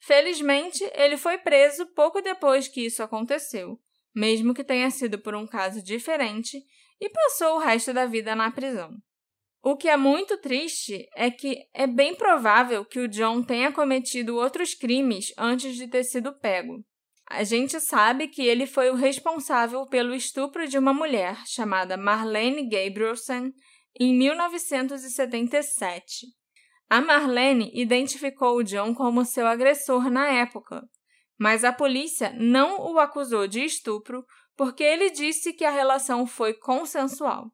Felizmente, 0.00 0.84
ele 0.94 1.16
foi 1.16 1.38
preso 1.38 1.86
pouco 1.94 2.20
depois 2.20 2.68
que 2.68 2.86
isso 2.86 3.02
aconteceu, 3.02 3.78
mesmo 4.14 4.54
que 4.54 4.64
tenha 4.64 4.90
sido 4.90 5.18
por 5.18 5.34
um 5.34 5.46
caso 5.46 5.82
diferente, 5.82 6.62
e 7.00 7.10
passou 7.10 7.56
o 7.56 7.58
resto 7.58 7.92
da 7.92 8.06
vida 8.06 8.34
na 8.34 8.50
prisão. 8.50 8.90
O 9.62 9.76
que 9.76 9.88
é 9.88 9.96
muito 9.96 10.38
triste 10.38 11.08
é 11.16 11.30
que 11.30 11.66
é 11.74 11.86
bem 11.86 12.14
provável 12.14 12.84
que 12.84 13.00
o 13.00 13.08
John 13.08 13.42
tenha 13.42 13.72
cometido 13.72 14.36
outros 14.36 14.74
crimes 14.74 15.32
antes 15.36 15.74
de 15.74 15.88
ter 15.88 16.04
sido 16.04 16.38
pego. 16.38 16.84
A 17.28 17.42
gente 17.42 17.80
sabe 17.80 18.28
que 18.28 18.42
ele 18.42 18.66
foi 18.66 18.88
o 18.88 18.94
responsável 18.94 19.84
pelo 19.86 20.14
estupro 20.14 20.68
de 20.68 20.78
uma 20.78 20.94
mulher 20.94 21.36
chamada 21.44 21.96
Marlene 21.96 22.68
Gabrielson 22.68 23.50
em 23.98 24.16
1977. 24.16 26.26
A 26.88 27.00
Marlene 27.00 27.72
identificou 27.74 28.58
o 28.58 28.62
John 28.62 28.94
como 28.94 29.24
seu 29.24 29.44
agressor 29.44 30.08
na 30.08 30.28
época, 30.28 30.84
mas 31.36 31.64
a 31.64 31.72
polícia 31.72 32.32
não 32.38 32.92
o 32.92 33.00
acusou 33.00 33.48
de 33.48 33.64
estupro 33.64 34.24
porque 34.56 34.84
ele 34.84 35.10
disse 35.10 35.52
que 35.52 35.64
a 35.64 35.70
relação 35.70 36.28
foi 36.28 36.54
consensual. 36.54 37.50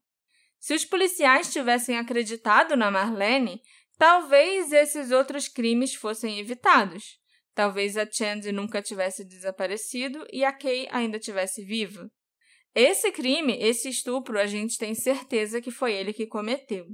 Se 0.60 0.74
os 0.74 0.84
policiais 0.84 1.50
tivessem 1.50 1.96
acreditado 1.96 2.76
na 2.76 2.90
Marlene, 2.90 3.62
talvez 3.98 4.70
esses 4.70 5.10
outros 5.10 5.48
crimes 5.48 5.94
fossem 5.94 6.38
evitados. 6.38 7.21
Talvez 7.54 7.96
a 7.98 8.08
Chandy 8.10 8.50
nunca 8.50 8.80
tivesse 8.80 9.24
desaparecido 9.24 10.26
e 10.32 10.44
a 10.44 10.52
Kay 10.52 10.88
ainda 10.90 11.18
tivesse 11.18 11.62
viva. 11.64 12.10
Esse 12.74 13.12
crime, 13.12 13.58
esse 13.60 13.90
estupro, 13.90 14.38
a 14.38 14.46
gente 14.46 14.78
tem 14.78 14.94
certeza 14.94 15.60
que 15.60 15.70
foi 15.70 15.92
ele 15.92 16.14
que 16.14 16.26
cometeu. 16.26 16.86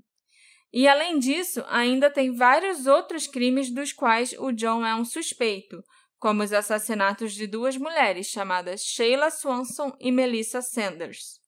E 0.72 0.88
além 0.88 1.18
disso, 1.18 1.64
ainda 1.68 2.10
tem 2.10 2.34
vários 2.34 2.86
outros 2.86 3.26
crimes 3.28 3.72
dos 3.72 3.92
quais 3.92 4.32
o 4.32 4.50
John 4.50 4.84
é 4.84 4.94
um 4.94 5.04
suspeito, 5.04 5.80
como 6.18 6.42
os 6.42 6.52
assassinatos 6.52 7.32
de 7.32 7.46
duas 7.46 7.76
mulheres 7.76 8.26
chamadas 8.26 8.82
Sheila 8.82 9.30
Swanson 9.30 9.92
e 10.00 10.10
Melissa 10.10 10.60
Sanders, 10.60 11.38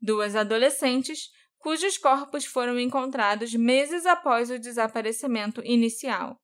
duas 0.00 0.36
adolescentes 0.36 1.30
cujos 1.56 1.96
corpos 1.96 2.44
foram 2.44 2.78
encontrados 2.78 3.54
meses 3.54 4.04
após 4.04 4.50
o 4.50 4.58
desaparecimento 4.58 5.62
inicial 5.64 6.38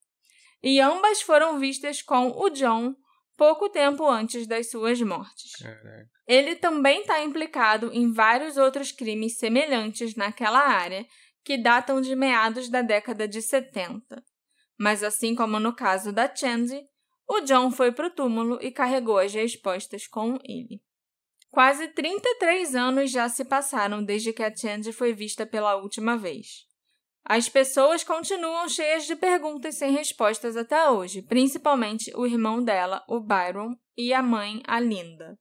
e 0.64 0.80
ambas 0.80 1.20
foram 1.20 1.58
vistas 1.58 2.00
com 2.00 2.30
o 2.30 2.48
John 2.48 2.96
pouco 3.36 3.68
tempo 3.68 4.08
antes 4.08 4.46
das 4.46 4.70
suas 4.70 4.98
mortes. 5.02 5.52
Caraca. 5.56 6.08
Ele 6.26 6.56
também 6.56 7.02
está 7.02 7.22
implicado 7.22 7.92
em 7.92 8.10
vários 8.10 8.56
outros 8.56 8.90
crimes 8.90 9.36
semelhantes 9.36 10.16
naquela 10.16 10.60
área 10.60 11.06
que 11.44 11.58
datam 11.58 12.00
de 12.00 12.16
meados 12.16 12.70
da 12.70 12.80
década 12.80 13.28
de 13.28 13.42
70. 13.42 14.24
Mas 14.78 15.02
assim 15.02 15.34
como 15.34 15.60
no 15.60 15.76
caso 15.76 16.10
da 16.10 16.34
Chandy, 16.34 16.80
o 17.28 17.40
John 17.40 17.70
foi 17.70 17.92
para 17.92 18.06
o 18.06 18.10
túmulo 18.10 18.58
e 18.62 18.70
carregou 18.70 19.18
as 19.18 19.34
respostas 19.34 20.06
com 20.06 20.38
ele. 20.44 20.82
Quase 21.50 21.88
33 21.88 22.74
anos 22.74 23.10
já 23.10 23.28
se 23.28 23.44
passaram 23.44 24.02
desde 24.02 24.32
que 24.32 24.42
a 24.42 24.54
Chandy 24.54 24.94
foi 24.94 25.12
vista 25.12 25.44
pela 25.44 25.76
última 25.76 26.16
vez. 26.16 26.64
As 27.26 27.48
pessoas 27.48 28.04
continuam 28.04 28.68
cheias 28.68 29.06
de 29.06 29.16
perguntas 29.16 29.76
sem 29.76 29.92
respostas 29.92 30.56
até 30.56 30.90
hoje, 30.90 31.22
principalmente 31.22 32.12
o 32.14 32.26
irmão 32.26 32.62
dela, 32.62 33.02
o 33.08 33.18
Byron, 33.18 33.74
e 33.96 34.12
a 34.12 34.22
mãe, 34.22 34.60
a 34.66 34.78
Linda. 34.78 35.38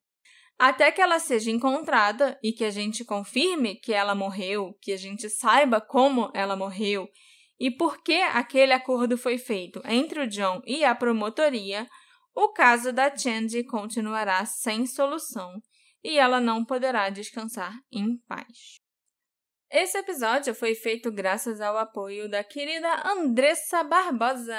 Até 0.58 0.92
que 0.92 1.02
ela 1.02 1.20
seja 1.20 1.52
encontrada 1.52 2.40
e 2.42 2.54
que 2.54 2.64
a 2.64 2.70
gente 2.70 3.04
confirme 3.04 3.76
que 3.76 3.92
ela 3.92 4.16
morreu, 4.16 4.78
que 4.82 4.94
a 4.94 4.98
gente 4.98 5.30
saiba 5.30 5.82
como 5.82 6.32
ela 6.34 6.56
morreu 6.56 7.10
e 7.60 7.72
por 7.72 8.02
que 8.02 8.22
aquele 8.22 8.74
acordo 8.74 9.18
foi 9.18 9.38
feito 9.38 9.82
entre 9.86 10.22
o 10.22 10.28
John 10.28 10.62
e 10.66 10.84
a 10.84 10.96
promotoria, 10.96 11.88
o 12.36 12.50
caso 12.50 12.94
da 12.94 13.16
Chandy 13.16 13.64
continuará 13.64 14.46
sem 14.46 14.86
solução 14.86 15.62
e 16.04 16.18
ela 16.18 16.40
não 16.40 16.64
poderá 16.64 17.10
descansar 17.10 17.74
em 17.92 18.18
paz. 18.28 18.83
Esse 19.74 19.98
episódio 19.98 20.54
foi 20.54 20.76
feito 20.76 21.12
graças 21.12 21.60
ao 21.60 21.76
apoio 21.76 22.30
da 22.30 22.44
querida 22.44 23.10
Andressa 23.10 23.84
Barbosa. 23.84 24.56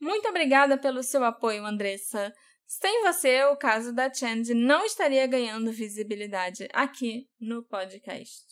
Muito 0.00 0.28
obrigada 0.28 0.78
pelo 0.78 1.02
seu 1.02 1.24
apoio, 1.24 1.66
Andressa. 1.66 2.32
Sem 2.64 3.02
você, 3.02 3.42
o 3.46 3.56
caso 3.56 3.92
da 3.92 4.12
Chandy 4.14 4.54
não 4.54 4.84
estaria 4.84 5.26
ganhando 5.26 5.72
visibilidade 5.72 6.68
aqui 6.72 7.28
no 7.40 7.64
podcast. 7.64 8.44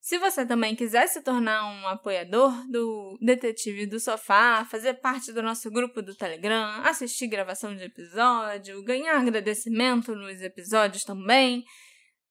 Se 0.00 0.18
você 0.18 0.44
também 0.44 0.74
quiser 0.74 1.06
se 1.06 1.22
tornar 1.22 1.64
um 1.66 1.86
apoiador 1.86 2.52
do 2.68 3.16
Detetive 3.22 3.86
do 3.86 4.00
Sofá, 4.00 4.64
fazer 4.68 4.94
parte 4.94 5.32
do 5.32 5.44
nosso 5.44 5.70
grupo 5.70 6.02
do 6.02 6.16
Telegram, 6.16 6.82
assistir 6.82 7.28
gravação 7.28 7.72
de 7.76 7.84
episódio, 7.84 8.82
ganhar 8.82 9.16
agradecimento 9.16 10.12
nos 10.16 10.42
episódios 10.42 11.04
também, 11.04 11.64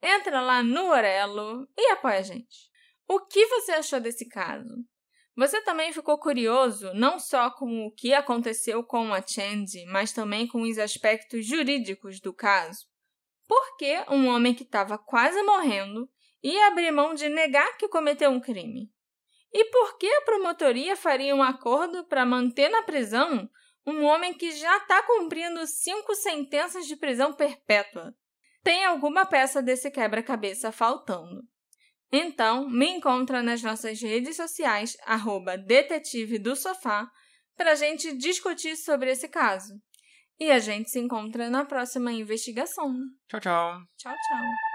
entra 0.05 0.39
lá 0.41 0.61
no 0.61 0.89
Orelo 0.89 1.67
e 1.77 1.91
apoia 1.91 2.19
a 2.19 2.21
gente. 2.21 2.69
O 3.07 3.19
que 3.19 3.45
você 3.47 3.73
achou 3.73 3.99
desse 3.99 4.27
caso? 4.27 4.73
Você 5.35 5.61
também 5.61 5.91
ficou 5.91 6.17
curioso 6.17 6.93
não 6.93 7.19
só 7.19 7.49
com 7.51 7.85
o 7.85 7.91
que 7.91 8.13
aconteceu 8.13 8.83
com 8.83 9.13
a 9.13 9.21
Chandy, 9.21 9.85
mas 9.87 10.13
também 10.13 10.47
com 10.47 10.61
os 10.61 10.77
aspectos 10.77 11.45
jurídicos 11.45 12.21
do 12.21 12.33
caso? 12.33 12.85
Por 13.47 13.77
que 13.77 14.05
um 14.09 14.27
homem 14.27 14.53
que 14.53 14.63
estava 14.63 14.97
quase 14.97 15.41
morrendo 15.43 16.09
ia 16.41 16.67
abrir 16.67 16.91
mão 16.91 17.13
de 17.13 17.27
negar 17.27 17.75
que 17.77 17.89
cometeu 17.89 18.29
um 18.29 18.39
crime? 18.39 18.89
E 19.51 19.65
por 19.65 19.97
que 19.97 20.07
a 20.07 20.21
promotoria 20.21 20.95
faria 20.95 21.35
um 21.35 21.43
acordo 21.43 22.05
para 22.05 22.25
manter 22.25 22.69
na 22.69 22.83
prisão 22.83 23.49
um 23.85 24.03
homem 24.03 24.33
que 24.33 24.51
já 24.51 24.77
está 24.77 25.03
cumprindo 25.03 25.65
cinco 25.67 26.15
sentenças 26.15 26.87
de 26.87 26.95
prisão 26.95 27.33
perpétua? 27.33 28.15
Tem 28.65 28.83
alguma 28.83 29.27
peça 29.27 29.61
desse 29.61 29.91
quebra-cabeça 29.91 30.71
faltando. 30.71 31.43
Então, 32.11 32.67
me 32.67 32.87
encontra 32.89 33.43
nas 33.43 33.61
nossas 33.61 34.01
redes 34.01 34.35
sociais, 34.35 34.97
arroba 35.05 35.55
detetive 35.55 36.39
do 36.39 36.55
sofá, 36.55 37.07
para 37.55 37.73
a 37.73 37.75
gente 37.75 38.17
discutir 38.17 38.75
sobre 38.75 39.11
esse 39.11 39.27
caso. 39.27 39.75
E 40.39 40.49
a 40.49 40.57
gente 40.57 40.89
se 40.89 40.99
encontra 40.99 41.47
na 41.47 41.63
próxima 41.63 42.11
investigação. 42.11 42.91
Tchau, 43.29 43.39
tchau. 43.39 43.81
Tchau, 43.97 44.13
tchau. 44.13 44.74